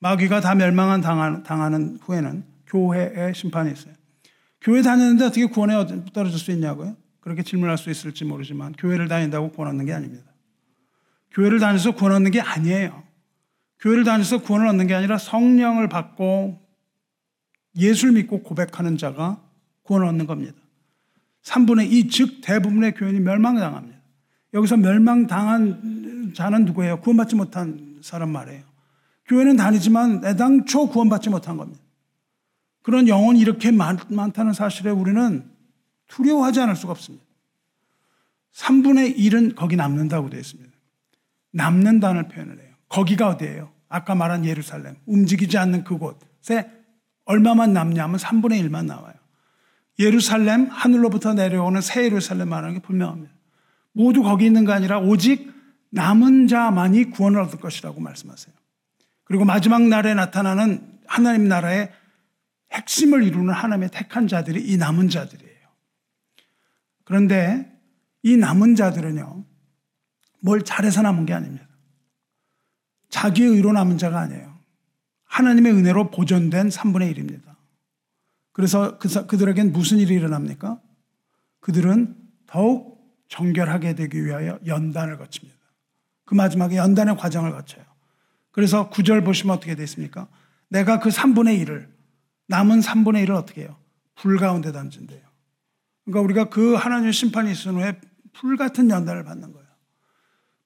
마귀가 0.00 0.40
다 0.40 0.54
멸망한 0.54 1.00
당하는, 1.00 1.42
당하는 1.42 1.98
후에는 2.02 2.44
교회의 2.66 3.34
심판이 3.34 3.72
있어요. 3.72 3.94
교회 4.60 4.82
다니는데 4.82 5.24
어떻게 5.24 5.46
구원에 5.46 5.74
떨어질 6.12 6.38
수 6.38 6.50
있냐고요? 6.52 6.96
그렇게 7.20 7.42
질문할 7.42 7.78
수 7.78 7.90
있을지 7.90 8.24
모르지만 8.24 8.72
교회를 8.72 9.08
다닌다고 9.08 9.50
구원 9.50 9.70
얻는 9.70 9.86
게 9.86 9.92
아닙니다. 9.92 10.24
교회를 11.32 11.60
다녀서 11.60 11.92
구원 11.92 12.14
얻는 12.14 12.30
게 12.30 12.40
아니에요. 12.40 13.04
교회를 13.80 14.04
다녀서 14.04 14.38
구원을 14.38 14.66
얻는 14.68 14.86
게 14.86 14.94
아니라 14.94 15.18
성령을 15.18 15.88
받고 15.88 16.60
예수를 17.76 18.14
믿고 18.14 18.42
고백하는 18.42 18.96
자가 18.96 19.42
구원을 19.82 20.06
얻는 20.08 20.26
겁니다. 20.26 20.56
3분의 21.42 21.90
2, 21.90 22.08
즉 22.08 22.40
대부분의 22.42 22.94
교인이 22.94 23.20
멸망당합니다. 23.20 23.98
여기서 24.52 24.76
멸망당한 24.76 26.19
자는 26.34 26.64
누구예요? 26.64 27.00
구원받지 27.00 27.36
못한 27.36 27.98
사람 28.02 28.30
말이에요. 28.30 28.62
교회는 29.26 29.56
다니지만 29.56 30.24
애당초 30.24 30.88
구원받지 30.88 31.30
못한 31.30 31.56
겁니다. 31.56 31.80
그런 32.82 33.08
영혼이 33.08 33.38
이렇게 33.40 33.70
많, 33.70 33.96
다는 34.32 34.52
사실에 34.52 34.90
우리는 34.90 35.48
두려워하지 36.08 36.60
않을 36.60 36.76
수가 36.76 36.92
없습니다. 36.92 37.24
3분의 38.54 39.16
1은 39.16 39.54
거기 39.54 39.76
남는다고 39.76 40.30
되어 40.30 40.40
있습니다. 40.40 40.70
남는다는 41.52 42.28
표현을 42.28 42.58
해요. 42.58 42.74
거기가 42.88 43.28
어디예요? 43.28 43.70
아까 43.88 44.14
말한 44.14 44.44
예루살렘. 44.44 44.96
움직이지 45.06 45.58
않는 45.58 45.84
그곳에 45.84 46.70
얼마만 47.24 47.72
남냐면 47.72 48.16
3분의 48.16 48.68
1만 48.68 48.86
나와요. 48.86 49.14
예루살렘, 49.98 50.66
하늘로부터 50.66 51.34
내려오는 51.34 51.80
새 51.80 52.04
예루살렘 52.04 52.48
말하는 52.48 52.76
게 52.76 52.80
분명합니다. 52.80 53.32
모두 53.92 54.22
거기 54.22 54.46
있는 54.46 54.64
게 54.64 54.72
아니라 54.72 54.98
오직 54.98 55.52
남은 55.90 56.46
자만이 56.46 57.10
구원을 57.10 57.40
얻을 57.40 57.58
것이라고 57.58 58.00
말씀하세요. 58.00 58.54
그리고 59.24 59.44
마지막 59.44 59.82
날에 59.82 60.14
나타나는 60.14 61.00
하나님 61.06 61.48
나라의 61.48 61.92
핵심을 62.72 63.24
이루는 63.24 63.52
하나님의 63.52 63.90
택한 63.90 64.28
자들이 64.28 64.62
이 64.62 64.76
남은 64.76 65.08
자들이에요. 65.08 65.50
그런데 67.04 67.70
이 68.22 68.36
남은 68.36 68.76
자들은요, 68.76 69.44
뭘 70.40 70.62
잘해서 70.62 71.02
남은 71.02 71.26
게 71.26 71.34
아닙니다. 71.34 71.66
자기의 73.08 73.50
의로 73.50 73.72
남은 73.72 73.98
자가 73.98 74.20
아니에요. 74.20 74.58
하나님의 75.24 75.72
은혜로 75.72 76.10
보존된 76.10 76.68
3분의 76.68 77.16
1입니다. 77.16 77.56
그래서 78.52 78.98
그, 78.98 79.26
그들에겐 79.26 79.72
무슨 79.72 79.98
일이 79.98 80.14
일어납니까? 80.14 80.80
그들은 81.60 82.16
더욱 82.46 83.00
정결하게 83.28 83.94
되기 83.94 84.24
위하여 84.24 84.58
연단을 84.66 85.18
거칩니다. 85.18 85.59
그 86.30 86.36
마지막에 86.36 86.76
연단의 86.76 87.16
과정을 87.16 87.50
거쳐요. 87.50 87.84
그래서 88.52 88.88
구절 88.88 89.24
보시면 89.24 89.56
어떻게 89.56 89.74
되어 89.74 89.82
있습니까? 89.82 90.28
내가 90.68 91.00
그 91.00 91.08
3분의 91.08 91.60
1을, 91.66 91.88
남은 92.46 92.78
3분의 92.78 93.26
1을 93.26 93.34
어떻게 93.34 93.62
해요? 93.62 93.76
불 94.14 94.38
가운데 94.38 94.70
던진대요. 94.70 95.20
그러니까 96.04 96.24
우리가 96.24 96.48
그 96.48 96.74
하나님의 96.74 97.12
심판이 97.12 97.50
있은 97.50 97.74
후에 97.74 98.00
불 98.32 98.56
같은 98.56 98.88
연단을 98.90 99.24
받는 99.24 99.52
거예요. 99.52 99.66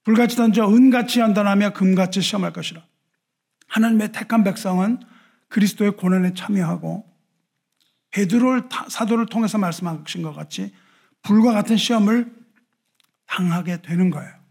불같이 0.03 0.37
던져 0.37 0.69
은같이 0.69 1.21
연단하며 1.21 1.73
금같이 1.73 2.21
시험할 2.21 2.53
것이라. 2.53 2.85
하나님의 3.69 4.13
택한 4.13 4.45
백성은 4.45 5.01
그리스도의 5.49 5.97
고난에 5.97 6.35
참여하고 6.35 7.11
베드로 8.11 8.69
사도를 8.91 9.25
통해서 9.27 9.57
말씀하신 9.57 10.23
것 10.25 10.35
같이 10.35 10.75
불과 11.23 11.55
같은 11.55 11.79
시험을 11.79 12.35
당하게 13.25 13.81
되는 13.81 14.11
거예요. 14.11 14.44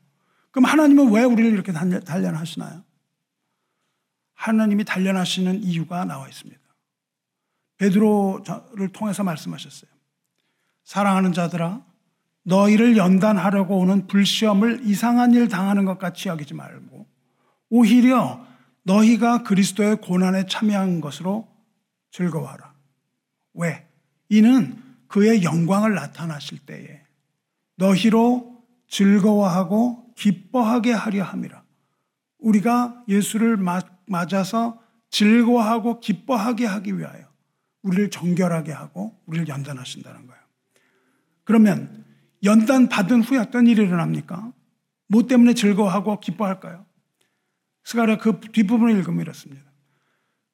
그럼 0.53 0.65
하나님은 0.65 1.11
왜 1.11 1.23
우리를 1.23 1.51
이렇게 1.51 1.71
단련하시나요? 1.71 2.83
하나님이 4.35 4.85
단련하시는 4.85 5.63
이유가 5.63 6.05
나와 6.05 6.29
있습니다. 6.29 6.61
베드로를 7.77 8.89
통해서 8.93 9.23
말씀하셨어요. 9.23 9.89
사랑하는 10.83 11.33
자들아, 11.33 11.83
너희를 12.43 12.97
연단하려고 12.97 13.79
오는 13.79 14.05
불시험을 14.05 14.81
이상한 14.83 15.33
일 15.33 15.47
당하는 15.47 15.85
것 15.85 15.97
같이 15.97 16.29
여기지 16.29 16.53
말고 16.53 17.07
오히려 17.69 18.45
너희가 18.83 19.41
그리스도의 19.41 20.01
고난에 20.01 20.45
참여한 20.45 21.01
것으로 21.01 21.47
즐거워하라. 22.11 22.73
왜? 23.55 23.87
이는 24.29 24.79
그의 25.07 25.41
영광을 25.41 25.95
나타나실 25.95 26.59
때에 26.59 27.01
너희로 27.75 28.63
즐거워하고 28.87 30.02
기뻐하게 30.15 30.91
하려 30.91 31.23
함이라. 31.23 31.63
우리가 32.39 33.03
예수를 33.07 33.57
맞아서 34.05 34.81
즐거워하고 35.09 35.99
기뻐하게 35.99 36.65
하기 36.65 36.97
위하여 36.97 37.27
우리를 37.83 38.09
정결하게 38.09 38.71
하고 38.71 39.19
우리를 39.25 39.47
연단하신다는 39.47 40.27
거예요. 40.27 40.41
그러면 41.43 42.03
연단 42.43 42.89
받은 42.89 43.21
후에 43.21 43.37
어떤 43.37 43.67
일이 43.67 43.83
일어납니까? 43.83 44.51
뭐 45.07 45.27
때문에 45.27 45.53
즐거워하고 45.53 46.19
기뻐할까요? 46.19 46.85
스가랴 47.83 48.17
그 48.17 48.39
뒷부분을 48.39 48.95
읽으면 48.97 49.21
이렇습니다. 49.21 49.63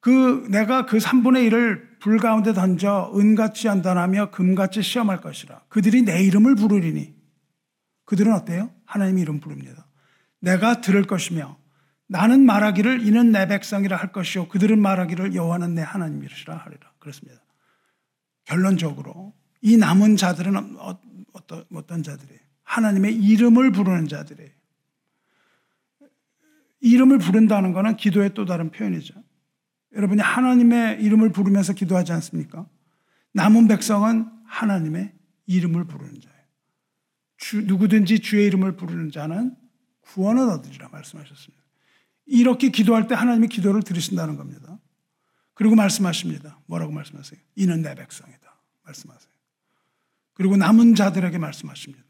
그 0.00 0.46
내가 0.50 0.86
그 0.86 0.98
3분의 0.98 1.50
1을 1.50 2.00
불 2.00 2.18
가운데 2.18 2.52
던져 2.52 3.12
은같이 3.14 3.66
연단하며 3.66 4.30
금같이 4.30 4.82
시험할 4.82 5.20
것이라. 5.20 5.62
그들이 5.68 6.02
내 6.02 6.22
이름을 6.24 6.54
부르리니 6.54 7.14
그들은 8.06 8.32
어때요? 8.32 8.70
하나님 8.90 9.18
이름 9.18 9.38
부릅니다. 9.38 9.86
내가 10.40 10.80
들을 10.80 11.06
것이며 11.06 11.56
나는 12.08 12.44
말하기를 12.44 13.06
이는 13.06 13.30
내 13.30 13.46
백성이라 13.46 13.96
할 13.96 14.10
것이요 14.10 14.48
그들은 14.48 14.82
말하기를 14.82 15.36
여호와는 15.36 15.76
내 15.76 15.82
하나님이시라 15.82 16.56
하리라. 16.56 16.90
그렇습니다. 16.98 17.40
결론적으로 18.46 19.32
이 19.62 19.76
남은 19.76 20.16
자들은 20.16 20.76
어, 20.76 20.98
어떤 21.32 21.64
어떤 21.72 22.02
자들이에요? 22.02 22.40
하나님의 22.64 23.14
이름을 23.14 23.70
부르는 23.70 24.08
자들이에요. 24.08 24.50
이름을 26.80 27.18
부른다는 27.18 27.72
것은 27.72 27.96
기도의 27.96 28.34
또 28.34 28.44
다른 28.44 28.70
표현이죠. 28.70 29.14
여러분이 29.94 30.20
하나님의 30.20 31.00
이름을 31.00 31.30
부르면서 31.30 31.74
기도하지 31.74 32.12
않습니까? 32.14 32.66
남은 33.34 33.68
백성은 33.68 34.28
하나님의 34.46 35.12
이름을 35.46 35.84
부르는 35.84 36.20
자예요. 36.20 36.29
주, 37.40 37.62
누구든지 37.62 38.20
주의 38.20 38.46
이름을 38.46 38.76
부르는 38.76 39.10
자는 39.10 39.56
구원을 40.02 40.48
얻으리라 40.50 40.88
말씀하셨습니다. 40.90 41.64
이렇게 42.26 42.70
기도할 42.70 43.08
때 43.08 43.14
하나님이 43.14 43.48
기도를 43.48 43.82
들으신다는 43.82 44.36
겁니다. 44.36 44.78
그리고 45.54 45.74
말씀하십니다. 45.74 46.60
뭐라고 46.66 46.92
말씀하세요? 46.92 47.40
이는 47.56 47.82
내 47.82 47.94
백성이다. 47.94 48.62
말씀하세요. 48.84 49.30
그리고 50.34 50.56
남은 50.56 50.94
자들에게 50.94 51.38
말씀하십니다. 51.38 52.04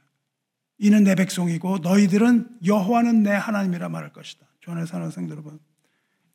이는 0.79 1.05
내 1.05 1.15
백성이고 1.15 1.79
너희들은 1.79 2.59
여호와는 2.65 3.23
내 3.23 3.31
하나님이라 3.31 3.89
말할 3.89 4.13
것이다. 4.13 4.47
조안의 4.61 4.87
사는 4.87 5.11
성도 5.11 5.33
여러분, 5.33 5.59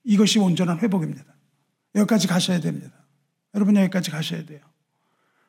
이것이 0.03 0.39
온전한 0.39 0.79
회복입니다. 0.79 1.35
여기까지 1.95 2.27
가셔야 2.27 2.59
됩니다. 2.59 3.05
여러분 3.53 3.75
여기까지 3.75 4.11
가셔야 4.11 4.45
돼요. 4.45 4.61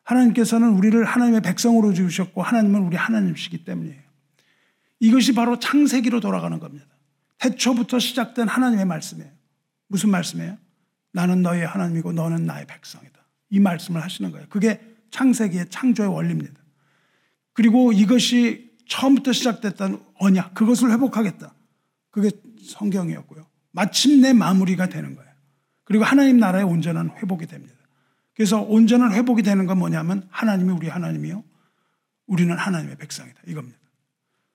하나님께서는 0.07 0.71
우리를 0.71 1.05
하나님의 1.05 1.43
백성으로 1.43 1.93
지으셨고 1.93 2.43
하나님은 2.43 2.83
우리 2.83 2.97
하나님이시기 2.97 3.65
때문이에요. 3.65 4.01
이것이 5.01 5.35
바로 5.35 5.59
창세기로 5.59 6.21
돌아가는 6.21 6.59
겁니다. 6.59 6.87
태초부터 7.39 7.99
시작된 7.99 8.49
하나님의 8.49 8.87
말씀이에요. 8.87 9.31
무슨 9.89 10.11
말씀이에요? 10.11 10.57
나는 11.13 11.43
너의 11.43 11.67
하나님이고 11.67 12.13
너는 12.13 12.47
나의 12.47 12.67
백성이다. 12.67 13.19
이 13.51 13.61
말씀을 13.61 14.03
하시는 14.03 14.31
거예요. 14.31 14.47
그게 14.49 14.81
창세기의 15.11 15.71
창조의 15.71 16.09
원리입니다. 16.09 16.55
그리고 17.53 17.93
이것이 17.93 18.71
처음부터 18.89 19.33
시작됐던 19.33 20.05
언약, 20.19 20.55
그것을 20.55 20.93
회복하겠다. 20.93 21.53
그게 22.11 22.31
성경이었고요. 22.65 23.47
마침내 23.73 24.33
마무리가 24.33 24.89
되는 24.89 25.15
거예요. 25.17 25.31
그리고 25.85 26.05
하나님 26.05 26.39
나라의 26.39 26.65
온전한 26.65 27.11
회복이 27.11 27.47
됩니다. 27.47 27.76
그래서 28.37 28.61
온전한 28.61 29.13
회복이 29.13 29.43
되는 29.43 29.67
건 29.67 29.79
뭐냐면 29.79 30.29
하나님이 30.31 30.73
우리 30.73 30.89
하나님이요. 30.89 31.43
우리는 32.27 32.57
하나님의 32.57 32.97
백성이다. 32.97 33.41
이겁니다. 33.47 33.79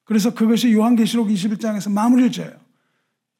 그래서 0.05 0.33
그것이 0.33 0.71
요한계시록 0.73 1.27
21장에서 1.29 1.91
마무리를 1.91 2.31
지어요. 2.31 2.51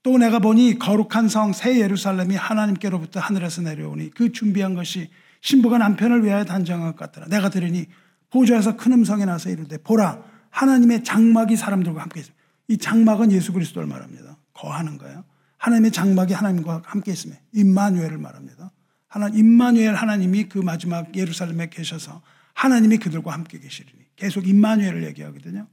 또 0.04 0.18
내가 0.18 0.40
보니 0.40 0.80
거룩한 0.80 1.28
성 1.28 1.54
새 1.54 1.80
예루살렘이 1.80 2.36
하나님께로부터 2.36 3.20
하늘에서 3.20 3.62
내려오니 3.62 4.12
그 4.12 4.32
준비한 4.32 4.74
것이 4.74 5.12
신부가 5.42 5.78
남편을 5.78 6.24
위하여 6.26 6.44
단정한 6.44 6.92
것 6.92 6.96
같더라. 6.96 7.28
내가 7.28 7.50
들으니 7.50 7.86
보좌에서 8.32 8.78
큰 8.78 8.94
음성이 8.94 9.26
나서 9.26 9.50
이르되 9.50 9.78
보라 9.78 10.24
하나님의 10.50 11.04
장막이 11.04 11.56
사람들과 11.56 12.02
함께 12.02 12.22
있습니다. 12.22 12.42
이 12.70 12.78
장막은 12.78 13.32
예수 13.32 13.54
그리스도를 13.54 13.88
말합니다. 13.88 14.38
거하는 14.54 14.98
거예요. 14.98 15.24
하나님의 15.58 15.92
장막이 15.92 16.34
하나님과 16.34 16.82
함께 16.86 17.12
있음에 17.12 17.40
임마누엘을 17.54 18.18
말합니다. 18.18 18.72
하나 19.12 19.28
임마누엘 19.28 19.94
하나님이 19.94 20.46
그 20.46 20.58
마지막 20.58 21.14
예루살렘에 21.18 21.68
계셔서 21.68 22.22
하나님이 22.54 22.98
그들과 22.98 23.34
함께 23.34 23.60
계시리니 23.60 24.06
계속 24.16 24.48
임마누엘을 24.48 25.04
얘기하거든요. 25.08 25.68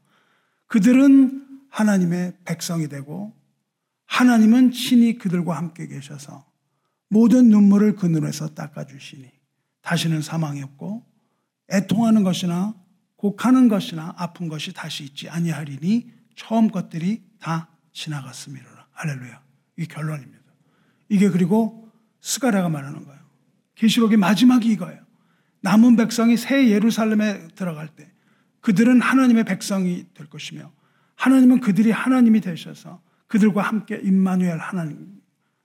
그들은 0.66 1.46
하나님의 1.70 2.34
백성이 2.44 2.88
되고 2.88 3.32
하나님은 4.06 4.72
친히 4.72 5.18
그들과 5.18 5.56
함께 5.56 5.86
계셔서 5.86 6.50
모든 7.10 7.48
눈물을 7.48 7.94
그 7.94 8.06
눈에서 8.06 8.54
닦아주시니 8.56 9.30
다시는 9.82 10.20
사망이 10.20 10.60
없고 10.64 11.06
애통하는 11.70 12.24
것이나 12.24 12.74
곡하는 13.14 13.68
것이나 13.68 14.14
아픈 14.16 14.48
것이 14.48 14.72
다시 14.72 15.04
있지 15.04 15.28
아니하리니 15.28 16.10
처음 16.34 16.72
것들이 16.72 17.22
다 17.38 17.68
지나갔음이라. 17.92 18.88
할렐루야. 18.90 19.42
이게 19.76 19.94
결론입니다. 19.94 20.42
이게 21.08 21.30
그리고 21.30 21.88
스가랴가 22.20 22.68
말하는 22.68 23.04
거예요. 23.04 23.17
계시록의 23.78 24.18
마지막이 24.18 24.68
이거예요. 24.68 25.00
남은 25.60 25.96
백성이 25.96 26.36
새 26.36 26.68
예루살렘에 26.68 27.48
들어갈 27.54 27.88
때 27.88 28.10
그들은 28.60 29.00
하나님의 29.00 29.44
백성이 29.44 30.06
될 30.14 30.28
것이며 30.28 30.72
하나님은 31.14 31.60
그들이 31.60 31.90
하나님이 31.90 32.40
되셔서 32.40 33.00
그들과 33.26 33.62
함께 33.62 34.00
임마누엘 34.02 34.58
하나님 34.58 35.20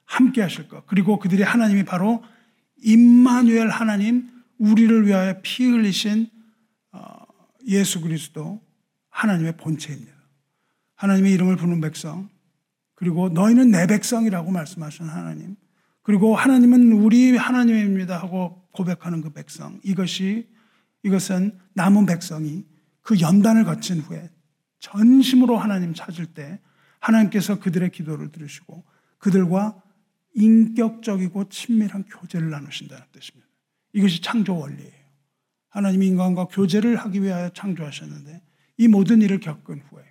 함께 0.06 0.42
하실 0.42 0.68
것. 0.68 0.86
그리고 0.86 1.20
그들이 1.20 1.44
하나님이 1.44 1.86
바로 1.86 2.24
임마누엘 2.84 3.70
하나님 3.70 4.30
우리를 4.58 5.08
위하여 5.08 5.40
피 5.42 5.66
흘리신 5.66 6.30
어, 6.92 7.26
예수 7.68 8.02
그리스도 8.02 8.62
하나님의 9.10 9.58
본체입니다. 9.58 10.14
하나님의 10.96 11.34
이름을 11.34 11.56
부르는 11.56 11.82
백성 11.82 12.30
그리고 12.96 13.30
너희는 13.30 13.72
내 13.72 13.88
백성이라고 13.88 14.52
말씀하신 14.52 15.08
하나님 15.08 15.56
그리고 16.04 16.36
하나님은 16.36 16.92
우리 16.92 17.36
하나님입니다 17.36 18.22
하고 18.22 18.62
고백하는 18.72 19.22
그 19.22 19.32
백성 19.32 19.80
이것이 19.84 20.50
이것은 21.04 21.58
남은 21.74 22.06
백성이 22.06 22.66
그 23.02 23.20
연단을 23.20 23.64
거친 23.64 24.00
후에 24.00 24.30
전심으로 24.80 25.58
하나님 25.58 25.94
찾을 25.94 26.28
때 26.28 26.60
하나님께서 27.00 27.60
그들의 27.60 27.92
기도를 27.92 28.32
들으시고 28.32 28.84
그들과 29.18 29.82
인격적이고 30.36 31.50
친밀한 31.50 32.04
교제를 32.04 32.50
나누신다는 32.50 33.06
뜻입니다. 33.12 33.48
이것이 33.94 34.22
창조 34.22 34.58
원리예요. 34.58 35.04
하나님이 35.70 36.08
인간과 36.08 36.46
교제를 36.46 36.98
하기 36.98 37.22
위하여 37.24 37.50
창조하셨는데 37.50 38.42
이 38.78 38.88
모든 38.88 39.22
일을 39.22 39.40
겪은 39.40 39.82
후에 39.90 40.04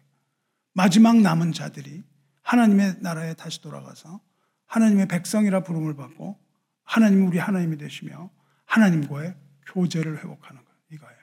마지막 0.72 1.20
남은 1.20 1.52
자들이 1.52 2.02
하나님의 2.42 2.96
나라에 3.00 3.34
다시 3.34 3.60
돌아가서 3.60 4.20
하나님의 4.72 5.06
백성이라 5.06 5.64
부름을 5.64 5.94
받고 5.96 6.38
하나님이 6.84 7.26
우리 7.26 7.38
하나님이 7.38 7.76
되시며 7.76 8.30
하나님과의 8.64 9.34
교제를 9.72 10.18
회복하는 10.18 10.64
것 10.64 10.70
이거예요. 10.90 11.18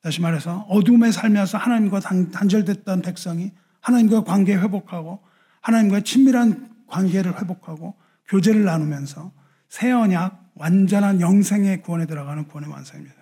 다시 0.00 0.20
말해서 0.20 0.60
어둠에 0.68 1.10
살면서 1.10 1.58
하나님과 1.58 2.00
단절됐던 2.00 3.02
백성이 3.02 3.52
하나님과 3.80 4.22
관계 4.22 4.56
회복하고 4.56 5.24
하나님과 5.60 6.00
친밀한 6.00 6.72
관계를 6.86 7.40
회복하고 7.40 7.96
교제를 8.28 8.64
나누면서 8.64 9.32
새 9.68 9.90
언약 9.90 10.52
완전한 10.54 11.20
영생의 11.20 11.82
구원에 11.82 12.06
들어가는 12.06 12.46
구원의 12.46 12.70
완성입니다. 12.70 13.16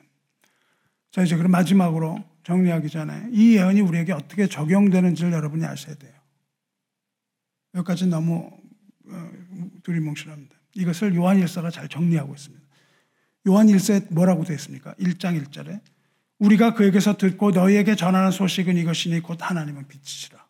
자 1.10 1.22
이제 1.22 1.36
그럼 1.36 1.50
마지막으로 1.50 2.22
정리하기 2.42 2.90
전에 2.90 3.28
이 3.32 3.56
예언이 3.56 3.80
우리에게 3.80 4.12
어떻게 4.12 4.46
적용되는지를 4.46 5.32
여러분이 5.32 5.64
아셔야 5.64 5.94
돼요. 5.94 6.12
여기까지 7.74 8.06
너무 8.08 8.50
어, 8.52 8.61
두리뭉실합니다. 9.82 10.56
이것을 10.74 11.14
요한 11.14 11.38
일서가 11.38 11.70
잘 11.70 11.88
정리하고 11.88 12.34
있습니다. 12.34 12.64
요한 13.48 13.68
일서에 13.68 14.06
뭐라고 14.10 14.44
되어 14.44 14.56
있습니까? 14.56 14.94
1장 14.94 15.42
1절에 15.42 15.80
우리가 16.38 16.74
그에게서 16.74 17.16
듣고 17.16 17.50
너희에게 17.50 17.94
전하는 17.94 18.30
소식은 18.30 18.76
이것이니 18.76 19.20
곧 19.20 19.38
하나님은 19.40 19.88
빛이시라. 19.88 20.44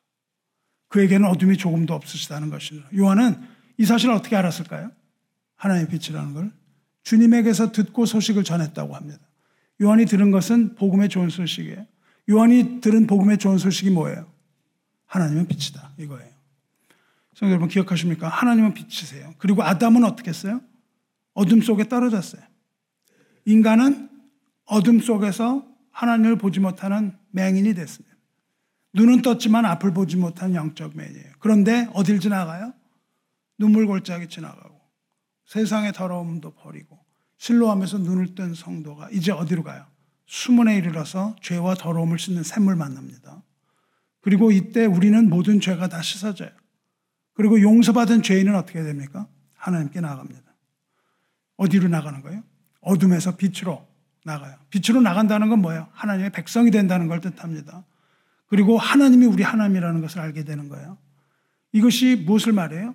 그에게는 0.88 1.28
어둠이 1.28 1.56
조금도 1.56 1.94
없으시다는 1.94 2.50
것이니라. 2.50 2.88
요한은 2.96 3.40
이 3.78 3.84
사실을 3.84 4.14
어떻게 4.14 4.36
알았을까요? 4.36 4.90
하나님의 5.56 5.88
빛이라는 5.88 6.34
걸 6.34 6.52
주님에게서 7.02 7.72
듣고 7.72 8.06
소식을 8.06 8.44
전했다고 8.44 8.94
합니다. 8.94 9.20
요한이 9.80 10.06
들은 10.06 10.30
것은 10.30 10.76
복음의 10.76 11.08
좋은 11.08 11.28
소식이에요. 11.28 11.86
요한이 12.30 12.80
들은 12.80 13.06
복음의 13.06 13.38
좋은 13.38 13.58
소식이 13.58 13.90
뭐예요? 13.90 14.30
하나님은 15.06 15.46
빛이다. 15.46 15.92
이거예요. 15.98 16.31
성도 17.42 17.50
여러분 17.50 17.68
기억하십니까? 17.68 18.28
하나님은 18.28 18.72
빛이세요. 18.72 19.34
그리고 19.38 19.64
아담은 19.64 20.04
어떻게 20.04 20.30
했어요? 20.30 20.60
어둠 21.34 21.60
속에 21.60 21.88
떨어졌어요. 21.88 22.40
인간은 23.46 24.08
어둠 24.64 25.00
속에서 25.00 25.66
하나님을 25.90 26.38
보지 26.38 26.60
못하는 26.60 27.16
맹인이 27.32 27.74
됐습니다. 27.74 28.16
눈은 28.92 29.22
떴지만 29.22 29.64
앞을 29.64 29.92
보지 29.92 30.16
못한 30.18 30.54
영적 30.54 30.96
맹이에요. 30.96 31.32
그런데 31.40 31.88
어딜 31.94 32.20
지나가요? 32.20 32.74
눈물 33.58 33.86
골짜기 33.86 34.28
지나가고 34.28 34.80
세상의 35.46 35.94
더러움도 35.94 36.52
버리고 36.54 37.00
실로하면서 37.38 37.98
눈을 37.98 38.36
뜬 38.36 38.54
성도가 38.54 39.10
이제 39.10 39.32
어디로 39.32 39.64
가요? 39.64 39.84
수문에 40.26 40.76
이르러서 40.76 41.34
죄와 41.42 41.74
더러움을 41.74 42.20
씻는 42.20 42.44
샘물 42.44 42.76
만납니다. 42.76 43.42
그리고 44.20 44.52
이때 44.52 44.86
우리는 44.86 45.28
모든 45.28 45.58
죄가 45.60 45.88
다 45.88 46.00
씻어져요. 46.02 46.61
그리고 47.34 47.60
용서받은 47.60 48.22
죄인은 48.22 48.54
어떻게 48.54 48.82
됩니까? 48.82 49.26
하나님께 49.54 50.00
나갑니다. 50.00 50.42
어디로 51.56 51.88
나가는 51.88 52.20
거예요? 52.22 52.42
어둠에서 52.80 53.36
빛으로 53.36 53.86
나가요. 54.24 54.56
빛으로 54.70 55.00
나간다는 55.00 55.48
건 55.48 55.60
뭐예요? 55.60 55.88
하나님의 55.92 56.30
백성이 56.30 56.70
된다는 56.70 57.08
걸 57.08 57.20
뜻합니다. 57.20 57.84
그리고 58.46 58.76
하나님이 58.78 59.26
우리 59.26 59.42
하나님이라는 59.42 60.00
것을 60.00 60.20
알게 60.20 60.44
되는 60.44 60.68
거예요. 60.68 60.98
이것이 61.72 62.16
무엇을 62.26 62.52
말해요? 62.52 62.94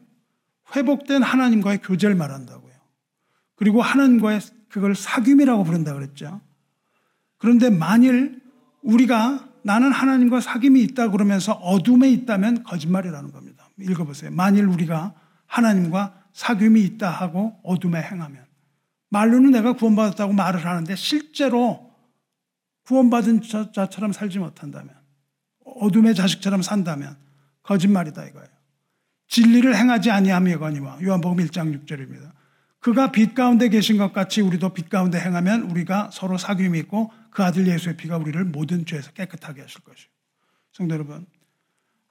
회복된 0.76 1.24
하나님과의 1.24 1.82
교제를 1.82 2.16
말한다고요. 2.16 2.74
그리고 3.56 3.82
하나님과의 3.82 4.42
그걸 4.70 4.94
사귐이라고 4.94 5.66
부른다 5.66 5.94
그랬죠. 5.94 6.42
그런데 7.38 7.70
만일 7.70 8.42
우리가 8.84 9.48
나는 9.64 9.92
하나님과 9.92 10.40
사귐이 10.40 10.78
있다 10.92 11.10
그러면서 11.10 11.54
어둠에 11.54 12.10
있다면 12.10 12.64
거짓말이라는 12.64 13.32
겁니다. 13.32 13.47
읽어보세요. 13.80 14.32
만일 14.32 14.66
우리가 14.66 15.14
하나님과 15.46 16.24
사귐이 16.34 16.84
있다 16.84 17.10
하고 17.10 17.60
어둠에 17.64 18.02
행하면 18.02 18.46
말로는 19.10 19.52
내가 19.52 19.74
구원받았다고 19.74 20.34
말을 20.34 20.66
하는데 20.66 20.96
실제로 20.96 21.92
구원받은 22.86 23.42
자처럼 23.74 24.14
살지 24.14 24.40
못한다면 24.40 24.96
어둠의 25.66 26.16
자식처럼 26.16 26.62
산다면 26.62 27.18
거짓말이다 27.64 28.26
이거예요. 28.26 28.48
진리를 29.28 29.76
행하지 29.76 30.10
아니하며거니와 30.12 31.00
요한복음 31.04 31.46
1장 31.46 31.86
6절입니다. 31.86 32.32
그가 32.80 33.12
빛 33.12 33.36
가운데 33.36 33.68
계신 33.68 33.98
것 33.98 34.14
같이 34.14 34.42
우리도 34.42 34.74
빛 34.74 34.90
가운데 34.90 35.20
행하면 35.20 35.64
우리가 35.64 36.10
서로 36.14 36.38
사귐이 36.38 36.78
있고 36.84 37.12
그 37.32 37.44
아들 37.44 37.68
예수의 37.68 37.98
피가 37.98 38.18
우리를 38.18 38.42
모든 38.46 38.86
죄에서 38.86 39.12
깨끗하게 39.12 39.62
하실 39.62 39.82
것이요. 39.82 40.10
성도 40.72 40.96
여러분, 40.96 41.26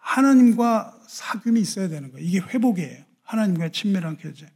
하나님과 0.06 1.00
사귐이 1.08 1.58
있어야 1.58 1.88
되는 1.88 2.12
거예요. 2.12 2.24
이게 2.24 2.38
회복이에요. 2.38 3.04
하나님과의 3.22 3.72
친밀한 3.72 4.16
교제. 4.16 4.48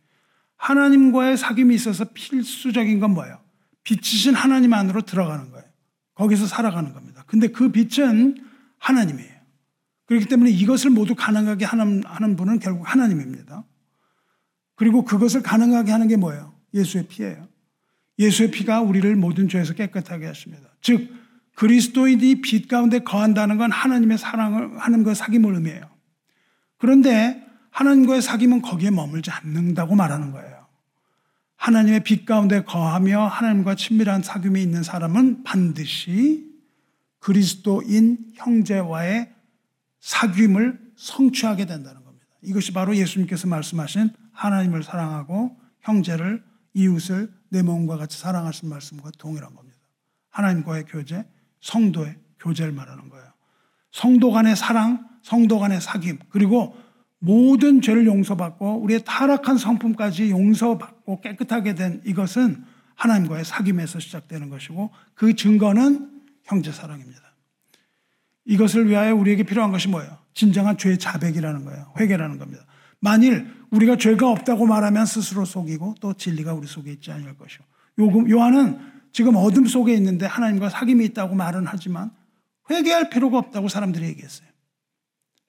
하나님과의 0.56 1.36
사귐이 1.36 1.74
있어서 1.74 2.04
필수적인 2.14 3.00
건 3.00 3.14
뭐예요? 3.14 3.40
빛이신 3.82 4.34
하나님 4.34 4.72
안으로 4.72 5.02
들어가는 5.02 5.50
거예요. 5.50 5.66
거기서 6.14 6.46
살아가는 6.46 6.92
겁니다. 6.92 7.24
근데 7.26 7.48
그 7.48 7.72
빛은 7.72 8.36
하나님이에요. 8.78 9.40
그렇기 10.06 10.26
때문에 10.26 10.50
이것을 10.50 10.90
모두 10.90 11.14
가능하게 11.16 11.64
하는, 11.64 12.36
분은 12.36 12.60
결국 12.60 12.84
하나님입니다. 12.84 13.64
그리고 14.76 15.04
그것을 15.04 15.42
가능하게 15.42 15.90
하는 15.90 16.06
게 16.06 16.16
뭐예요? 16.16 16.54
예수의 16.74 17.08
피예요. 17.08 17.48
예수의 18.18 18.50
피가 18.50 18.82
우리를 18.82 19.16
모든 19.16 19.48
죄에서 19.48 19.74
깨끗하게 19.74 20.26
하십니다. 20.26 20.68
즉 20.80 21.19
그리스도인이 21.54 22.40
빛 22.40 22.68
가운데 22.68 23.00
거한다는 23.00 23.58
건 23.58 23.70
하나님의 23.70 24.18
사랑을 24.18 24.78
하나님과 24.78 25.12
사귐을 25.12 25.54
의미해요. 25.54 25.88
그런데 26.78 27.46
하나님과의 27.70 28.22
사귐은 28.22 28.62
거기에 28.62 28.90
머물지 28.90 29.30
않는다고 29.30 29.94
말하는 29.94 30.32
거예요. 30.32 30.66
하나님의 31.56 32.04
빛 32.04 32.24
가운데 32.24 32.62
거하며 32.64 33.26
하나님과 33.26 33.74
친밀한 33.74 34.22
사귐이 34.22 34.62
있는 34.62 34.82
사람은 34.82 35.44
반드시 35.44 36.50
그리스도인 37.18 38.32
형제와의 38.34 39.30
사귐을 40.00 40.78
성취하게 40.96 41.66
된다는 41.66 42.02
겁니다. 42.02 42.26
이것이 42.42 42.72
바로 42.72 42.96
예수님께서 42.96 43.46
말씀하신 43.46 44.10
하나님을 44.32 44.82
사랑하고 44.82 45.56
형제를 45.80 46.42
이웃을 46.72 47.30
내 47.50 47.62
몸과 47.62 47.98
같이 47.98 48.18
사랑하신 48.18 48.68
말씀과 48.68 49.10
동일한 49.18 49.54
겁니다. 49.54 49.78
하나님과의 50.30 50.84
교제, 50.88 51.26
성도의 51.60 52.16
교제를 52.40 52.72
말하는 52.72 53.08
거예요. 53.08 53.26
성도 53.92 54.30
간의 54.30 54.56
사랑, 54.56 55.06
성도 55.22 55.58
간의 55.58 55.80
사귐, 55.80 56.18
그리고 56.30 56.76
모든 57.18 57.82
죄를 57.82 58.06
용서받고 58.06 58.82
우리의 58.82 59.02
타락한 59.04 59.58
성품까지 59.58 60.30
용서받고 60.30 61.20
깨끗하게 61.20 61.74
된 61.74 62.00
이것은 62.06 62.64
하나님과의 62.94 63.44
사귐에서 63.44 64.00
시작되는 64.00 64.48
것이고 64.50 64.90
그 65.14 65.34
증거는 65.34 66.10
형제 66.44 66.72
사랑입니다. 66.72 67.20
이것을 68.46 68.88
위하여 68.88 69.14
우리에게 69.14 69.42
필요한 69.42 69.70
것이 69.70 69.88
뭐예요? 69.88 70.18
진정한 70.34 70.78
죄 70.78 70.96
자백이라는 70.96 71.64
거예요. 71.64 71.92
회개라는 71.98 72.38
겁니다. 72.38 72.64
만일 73.00 73.46
우리가 73.70 73.96
죄가 73.96 74.28
없다고 74.30 74.66
말하면 74.66 75.06
스스로 75.06 75.44
속이고 75.44 75.96
또 76.00 76.14
진리가 76.14 76.54
우리 76.54 76.66
속에 76.66 76.90
있지 76.92 77.12
않을 77.12 77.36
것이고 77.36 77.64
요한은 78.30 78.78
지금 79.12 79.36
어둠 79.36 79.66
속에 79.66 79.94
있는데 79.94 80.26
하나님과 80.26 80.68
사귐이 80.68 81.04
있다고 81.10 81.34
말은 81.34 81.66
하지만 81.66 82.10
회개할 82.70 83.10
필요가 83.10 83.38
없다고 83.38 83.68
사람들이 83.68 84.06
얘기했어요. 84.06 84.48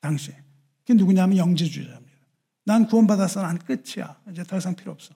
당시에. 0.02 0.36
그게 0.80 0.96
누구냐면 0.96 1.38
영지주의자입니다. 1.38 2.12
난 2.66 2.88
구원받았어. 2.88 3.42
난 3.42 3.58
끝이야. 3.60 4.20
이제 4.32 4.44
더 4.44 4.58
이상 4.58 4.76
필요 4.76 4.92
없어. 4.92 5.14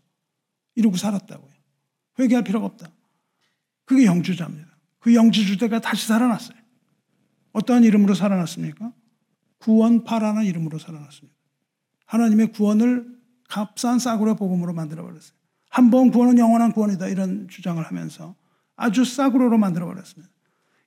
이러고 0.75 0.97
살았다고요. 0.97 1.51
회개할 2.19 2.43
필요가 2.43 2.65
없다. 2.67 2.89
그게 3.85 4.05
영주자입니다. 4.05 4.67
그 4.99 5.13
영지주대가 5.13 5.79
다시 5.79 6.07
살아났어요. 6.07 6.57
어떠한 7.53 7.83
이름으로 7.83 8.15
살아났습니까? 8.15 8.91
구원파라는 9.59 10.45
이름으로 10.45 10.77
살아났습니다. 10.77 11.35
하나님의 12.05 12.51
구원을 12.51 13.15
값싼 13.47 13.99
싸구려 13.99 14.35
복음으로 14.35 14.73
만들어버렸어요. 14.73 15.37
한 15.75 15.89
번 15.91 16.09
구원은 16.09 16.37
영원한 16.37 16.71
구원이다. 16.71 17.09
이런 17.09 17.49
주장을 17.49 17.83
하면서 17.83 18.33
아주 18.77 19.03
싸구려로 19.03 19.57
만들어 19.57 19.85
버렸습니다. 19.85 20.31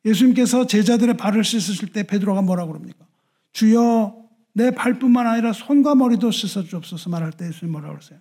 예수님께서 0.06 0.66
제자들의 0.66 1.18
발을 1.18 1.44
씻으실 1.44 1.92
때 1.92 2.04
베드로가 2.04 2.40
뭐라고 2.40 2.72
그럽니까? 2.72 3.06
주여 3.52 4.16
내 4.54 4.70
발뿐만 4.70 5.26
아니라 5.26 5.52
손과 5.52 5.94
머리도 5.94 6.30
씻어 6.30 6.62
주옵소서 6.62 7.10
말할 7.10 7.32
때 7.32 7.48
예수님 7.48 7.72
뭐라고 7.72 7.96
그러세요? 7.96 8.18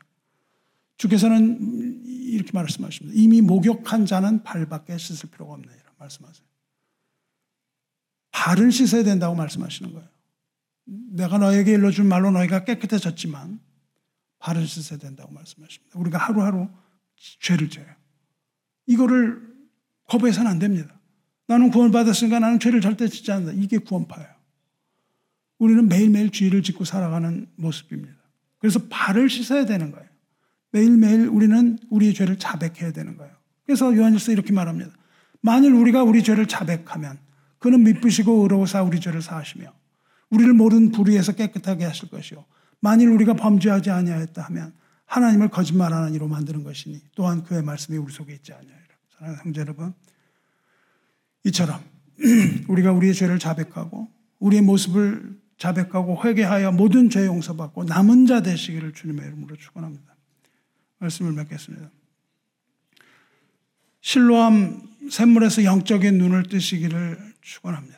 주께서는 0.97 2.01
이렇게 2.03 2.51
말씀하십니다. 2.51 3.17
이미 3.17 3.39
목욕한 3.39 4.05
자는 4.05 4.43
발밖에 4.43 4.97
씻을 4.97 5.29
필요가. 5.29 5.55
이런 5.55 5.73
말씀하세요. 5.99 6.45
발을 8.31 8.73
씻어야 8.73 9.03
된다고 9.03 9.35
말씀하시는 9.35 9.93
거예요. 9.93 10.09
내가 10.83 11.37
너에게 11.37 11.71
일러준 11.71 12.07
말로 12.07 12.29
너희가 12.31 12.65
깨끗해졌지만 12.65 13.61
발을 14.39 14.65
씻어야 14.67 14.99
된다고 14.99 15.33
말씀하십니다. 15.33 15.99
우리가 15.99 16.17
하루하루 16.17 16.69
죄를 17.41 17.69
져요. 17.69 17.85
이거를 18.85 19.41
거부해서는 20.07 20.49
안 20.49 20.59
됩니다. 20.59 20.99
나는 21.47 21.71
구원받았으니까 21.71 22.39
나는 22.39 22.59
죄를 22.59 22.81
절대 22.81 23.07
짓지 23.07 23.31
않는다. 23.31 23.61
이게 23.61 23.77
구원파예요. 23.77 24.29
우리는 25.59 25.87
매일매일 25.87 26.31
죄를 26.31 26.61
짓고 26.61 26.85
살아가는 26.85 27.47
모습입니다. 27.55 28.15
그래서 28.59 28.79
발을 28.89 29.29
씻어야 29.29 29.65
되는 29.65 29.91
거예요. 29.91 30.07
매일매일 30.71 31.27
우리는 31.27 31.79
우리의 31.89 32.13
죄를 32.13 32.37
자백해야 32.37 32.91
되는 32.91 33.17
거예요. 33.17 33.33
그래서 33.65 33.95
요한일서 33.95 34.31
이렇게 34.31 34.53
말합니다. 34.53 34.91
만일 35.41 35.73
우리가 35.73 36.03
우리 36.03 36.23
죄를 36.23 36.47
자백하면 36.47 37.19
그는 37.59 37.83
미쁘시고 37.83 38.43
의로우사 38.43 38.83
우리 38.83 38.99
죄를 38.99 39.21
사하시며 39.21 39.73
우리를 40.29 40.53
모든 40.53 40.91
불의에서 40.91 41.33
깨끗하게 41.33 41.85
하실 41.85 42.09
것이요. 42.09 42.45
만일 42.79 43.09
우리가 43.09 43.33
범죄하지 43.33 43.89
아니하였다 43.89 44.41
하면 44.43 44.73
하나님을 45.05 45.49
거짓말하는 45.49 46.13
이로 46.13 46.27
만드는 46.27 46.63
것이니 46.63 47.01
또한 47.15 47.43
그의 47.43 47.63
말씀이 47.63 47.97
우리 47.97 48.11
속에 48.11 48.33
있지 48.33 48.53
아니하리라. 48.53 48.95
사랑하는 49.17 49.45
형제 49.45 49.61
여러분, 49.61 49.93
이처럼 51.45 51.81
우리가 52.67 52.91
우리의 52.91 53.13
죄를 53.13 53.39
자백하고 53.39 54.07
우리의 54.39 54.61
모습을 54.61 55.39
자백하고 55.57 56.23
회개하여 56.23 56.71
모든 56.73 57.09
죄 57.09 57.25
용서받고 57.25 57.85
남은 57.85 58.27
자 58.27 58.41
되시기를 58.41 58.93
주님의 58.93 59.25
이름으로 59.25 59.55
축원합니다. 59.55 60.15
말씀을 60.99 61.31
맺겠습니다. 61.33 61.89
실로암 64.01 64.87
샘물에서 65.09 65.63
영적인 65.63 66.17
눈을 66.17 66.43
뜨시기를 66.43 67.33
축원합니다. 67.41 67.97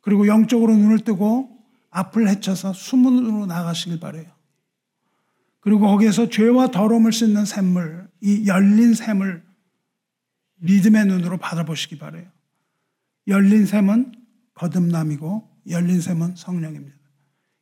그리고 0.00 0.26
영적으로 0.26 0.74
눈을 0.74 1.00
뜨고 1.00 1.51
앞을 1.92 2.28
헤쳐서 2.28 2.72
수문으로 2.72 3.46
나가시길 3.46 4.00
바래요. 4.00 4.26
그리고 5.60 5.80
거기에서 5.80 6.28
죄와 6.28 6.72
더러움을 6.72 7.12
씻는 7.12 7.44
샘물, 7.44 8.08
이 8.20 8.48
열린 8.48 8.94
샘을 8.94 9.44
믿음의 10.56 11.06
눈으로 11.06 11.36
바라보시기 11.36 11.98
바래요. 11.98 12.28
열린 13.28 13.66
샘은 13.66 14.12
거듭남이고 14.54 15.48
열린 15.68 16.00
샘은 16.00 16.34
성령입니다. 16.36 16.96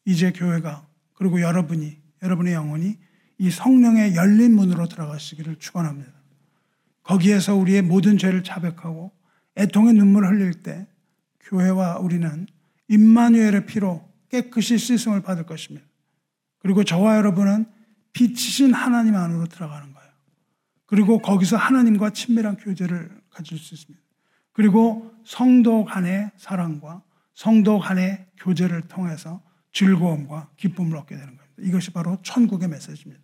이제 0.07 0.33
교회가 0.33 0.87
그리고 1.15 1.41
여러분이 1.41 1.99
여러분의 2.23 2.55
영혼이 2.55 2.97
이 3.39 3.51
성령의 3.51 4.17
열린 4.17 4.55
문으로 4.55 4.89
들어가시기를 4.89 5.57
축원합니다. 5.57 6.13
거기에서 7.03 7.57
우리의 7.57 7.83
모든 7.83 8.17
죄를 8.17 8.45
자백하고 8.45 9.13
애통의 9.57 9.95
눈물을 9.95 10.29
흘릴 10.31 10.63
때 10.63 10.87
교회와 11.41 11.99
우리는 11.99 12.47
임마누엘의 12.89 13.67
피로 13.67 14.10
깨끗이 14.31 14.79
씻음을 14.79 15.23
받을 15.23 15.45
것입니다. 15.45 15.87
그리고 16.59 16.85
저와 16.85 17.17
여러분은 17.17 17.67
빛이신 18.13 18.75
하나님 18.75 19.17
안으로 19.17 19.47
들어가는 19.47 19.93
거예요. 19.93 20.11
그리고 20.87 21.21
거기서 21.21 21.57
하나님과 21.57 22.11
친밀한 22.11 22.57
교제를 22.57 23.11
가질 23.31 23.59
수 23.59 23.75
있습니다. 23.75 24.05
그리고 24.53 25.15
성도 25.25 25.85
간의 25.85 26.31
사랑과 26.37 27.03
성도 27.35 27.79
간의 27.79 28.27
교제를 28.39 28.83
통해서 28.83 29.41
즐거움과 29.73 30.51
기쁨을 30.57 30.97
얻게 30.97 31.17
되는 31.17 31.37
겁니다. 31.37 31.47
이것이 31.61 31.93
바로 31.93 32.19
천국의 32.23 32.69
메시지입니다. 32.69 33.23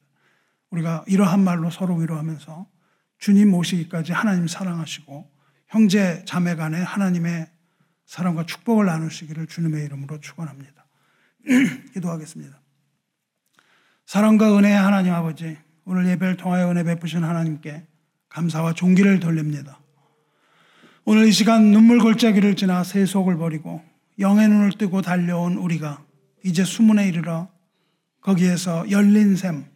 우리가 0.70 1.05
이러한 1.09 1.43
말로 1.43 1.70
서로 1.70 1.97
위로하면서 1.97 2.66
주님 3.19 3.51
모시기까지 3.51 4.12
하나님 4.12 4.47
사랑하시고 4.47 5.31
형제 5.69 6.24
자매 6.24 6.55
간에 6.55 6.81
하나님의 6.81 7.51
사랑과 8.05 8.47
축복을 8.47 8.87
나누시기를 8.87 9.49
주님의 9.49 9.85
이름으로 9.85 10.20
축원합니다. 10.20 10.86
기도하겠습니다. 11.94 12.60
사랑과 14.05 14.56
은혜의 14.56 14.77
하나님 14.77 15.12
아버지, 15.12 15.56
오늘 15.85 16.06
예배를 16.09 16.36
통하여 16.36 16.70
은혜 16.70 16.82
베푸신 16.85 17.24
하나님께 17.24 17.86
감사와 18.28 18.74
존귀를 18.74 19.20
돌립니다. 19.20 19.81
오늘 21.05 21.27
이 21.28 21.32
시간 21.32 21.70
눈물 21.70 22.01
골짜기를 22.01 22.56
지나 22.56 22.82
세속을 22.82 23.36
버리고 23.36 23.82
영의 24.18 24.48
눈을 24.48 24.73
뜨고 24.73 25.02
달려온 25.02 25.56
우리가 25.56 26.05
이제 26.44 26.64
수문에 26.64 27.09
이르러 27.09 27.48
거기에서 28.20 28.90
열린 28.90 29.36
샘, 29.36 29.66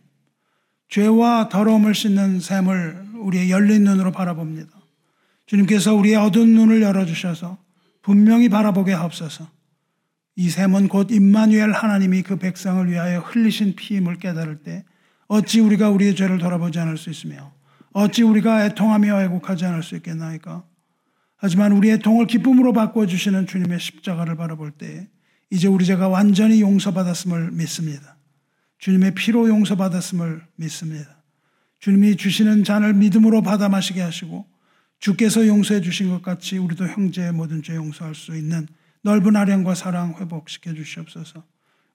죄와 0.89 1.49
더러움을 1.49 1.95
씻는 1.95 2.41
샘을 2.41 3.11
우리의 3.15 3.51
열린 3.51 3.85
눈으로 3.85 4.11
바라봅니다. 4.11 4.71
주님께서 5.47 5.95
우리의 5.95 6.17
어두운 6.17 6.55
눈을 6.55 6.83
열어주셔서 6.83 7.59
분명히 8.03 8.49
바라보게 8.49 8.93
하옵소서. 8.93 9.60
이 10.41 10.49
샘은 10.49 10.89
곧 10.89 11.11
임마누엘 11.11 11.71
하나님이 11.73 12.23
그 12.23 12.37
백성을 12.37 12.91
위하여 12.91 13.21
흘리신 13.21 13.77
피임을 13.77 14.17
깨달을 14.17 14.63
때 14.63 14.87
어찌 15.29 15.61
우리가 15.61 15.91
우리의 15.91 16.17
죄를 16.17 16.39
돌아보지 16.39 16.79
않을 16.79 16.97
수 16.97 17.11
있으며 17.11 17.53
어찌 17.93 18.23
우리가 18.23 18.65
애통하며 18.65 19.25
애곡하지 19.25 19.67
않을 19.67 19.83
수 19.83 19.97
있겠나이까? 19.97 20.65
하지만 21.37 21.73
우리의 21.73 21.99
통을 21.99 22.27
기쁨으로 22.27 22.73
바꿔 22.73 23.05
주시는 23.05 23.49
주님의 23.49 23.81
십자가를 23.81 24.35
바라볼 24.37 24.71
때 24.71 25.11
이제 25.51 25.69
우리 25.69 25.85
죄가 25.85 26.09
완전히 26.09 26.63
용서받았음을 26.63 27.51
믿습니다. 27.51 28.17
주님의 28.79 29.13
피로 29.17 29.47
용서받았음을 29.47 30.41
믿습니다. 30.57 31.19
주님이 31.81 32.17
주시는 32.17 32.65
잔을 32.65 32.95
믿음으로 32.95 33.43
받아 33.43 33.69
마시게 33.69 34.01
하시고 34.01 34.47
주께서 35.01 35.47
용서해 35.47 35.83
주신 35.83 36.09
것 36.09 36.23
같이 36.23 36.57
우리도 36.57 36.87
형제의 36.87 37.33
모든 37.33 37.63
죄 37.63 37.75
용서할 37.75 38.15
수 38.15 38.35
있는 38.35 38.67
넓은 39.03 39.37
아량과 39.37 39.75
사랑 39.75 40.15
회복시켜 40.19 40.75
주시옵소서. 40.75 41.43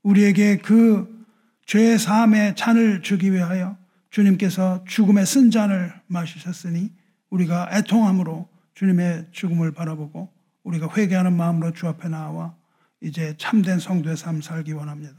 우리에게 0.03 0.57
그 0.57 1.25
죄의 1.65 1.97
사함의 1.99 2.55
잔을 2.55 3.01
주기 3.01 3.31
위하여 3.31 3.77
주님께서 4.11 4.83
죽음의 4.85 5.25
쓴 5.25 5.51
잔을 5.51 5.93
마시셨으니 6.07 6.91
우리가 7.29 7.69
애통함으로 7.71 8.47
주님의 8.75 9.27
죽음을 9.31 9.71
바라보고 9.71 10.31
우리가 10.63 10.89
회개하는 10.95 11.35
마음으로 11.35 11.73
주 11.73 11.87
앞에 11.87 12.09
나와 12.09 12.55
이제 13.01 13.35
참된 13.37 13.79
성도의 13.79 14.17
삶 14.17 14.41
살기 14.41 14.73
원합니다. 14.73 15.13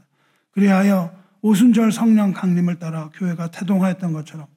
그리하여 0.51 1.13
오순절 1.41 1.91
성령 1.91 2.33
강림을 2.33 2.79
따라 2.79 3.09
교회가 3.13 3.51
태동하였던 3.51 4.13
것처럼 4.13 4.47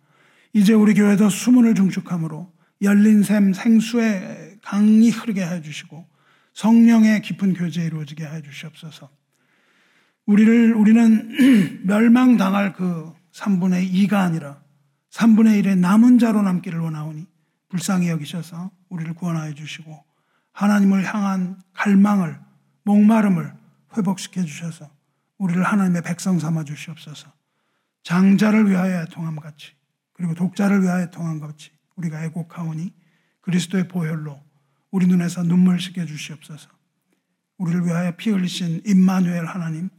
이제 0.52 0.72
우리 0.72 0.94
교회도 0.94 1.28
수문을 1.28 1.74
중축함으로 1.74 2.50
열린 2.82 3.22
샘 3.22 3.52
생수의 3.52 4.58
강이 4.62 5.10
흐르게 5.10 5.44
해 5.44 5.60
주시고 5.60 6.06
성령의 6.52 7.22
깊은 7.22 7.54
교제 7.54 7.84
이루어지게 7.84 8.24
해 8.24 8.42
주시옵소서. 8.42 9.10
우리를 10.26 10.74
우리는 10.74 11.82
멸망당할 11.86 12.72
그 12.72 13.12
3분의 13.32 13.90
2가 13.92 14.14
아니라 14.14 14.60
3분의 15.10 15.62
1의 15.62 15.78
남은 15.78 16.18
자로 16.18 16.42
남기를 16.42 16.78
원하오니 16.78 17.26
불쌍히 17.68 18.08
여기셔서 18.08 18.70
우리를 18.88 19.14
구원하여 19.14 19.54
주시고 19.54 20.04
하나님을 20.52 21.04
향한 21.04 21.60
갈망을 21.72 22.38
목마름을 22.84 23.52
회복시켜 23.96 24.42
주셔서 24.42 24.90
우리를 25.38 25.62
하나님의 25.62 26.02
백성 26.02 26.38
삼아 26.38 26.64
주시옵소서. 26.64 27.32
장자를 28.02 28.68
위하여 28.68 29.04
통함 29.06 29.36
같이 29.36 29.72
그리고 30.12 30.34
독자를 30.34 30.82
위하여 30.82 31.10
통함 31.10 31.40
같이 31.40 31.70
우리가 31.96 32.24
애곡하오니 32.24 32.92
그리스도의 33.40 33.88
보혈로 33.88 34.40
우리 34.90 35.06
눈에서 35.06 35.42
눈물 35.42 35.80
씻겨 35.80 36.04
주시옵소서. 36.04 36.68
우리를 37.58 37.84
위하여 37.84 38.16
피 38.16 38.30
흘리신 38.30 38.82
임마누엘 38.86 39.44
하나님 39.44 39.90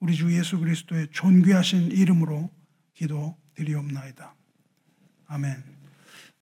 우리 0.00 0.14
주 0.14 0.32
예수 0.36 0.58
그리스도의 0.58 1.08
존귀하신 1.10 1.90
이름으로 1.90 2.50
기도 2.94 3.36
드리옵나이다. 3.54 4.34
아멘. 5.26 5.75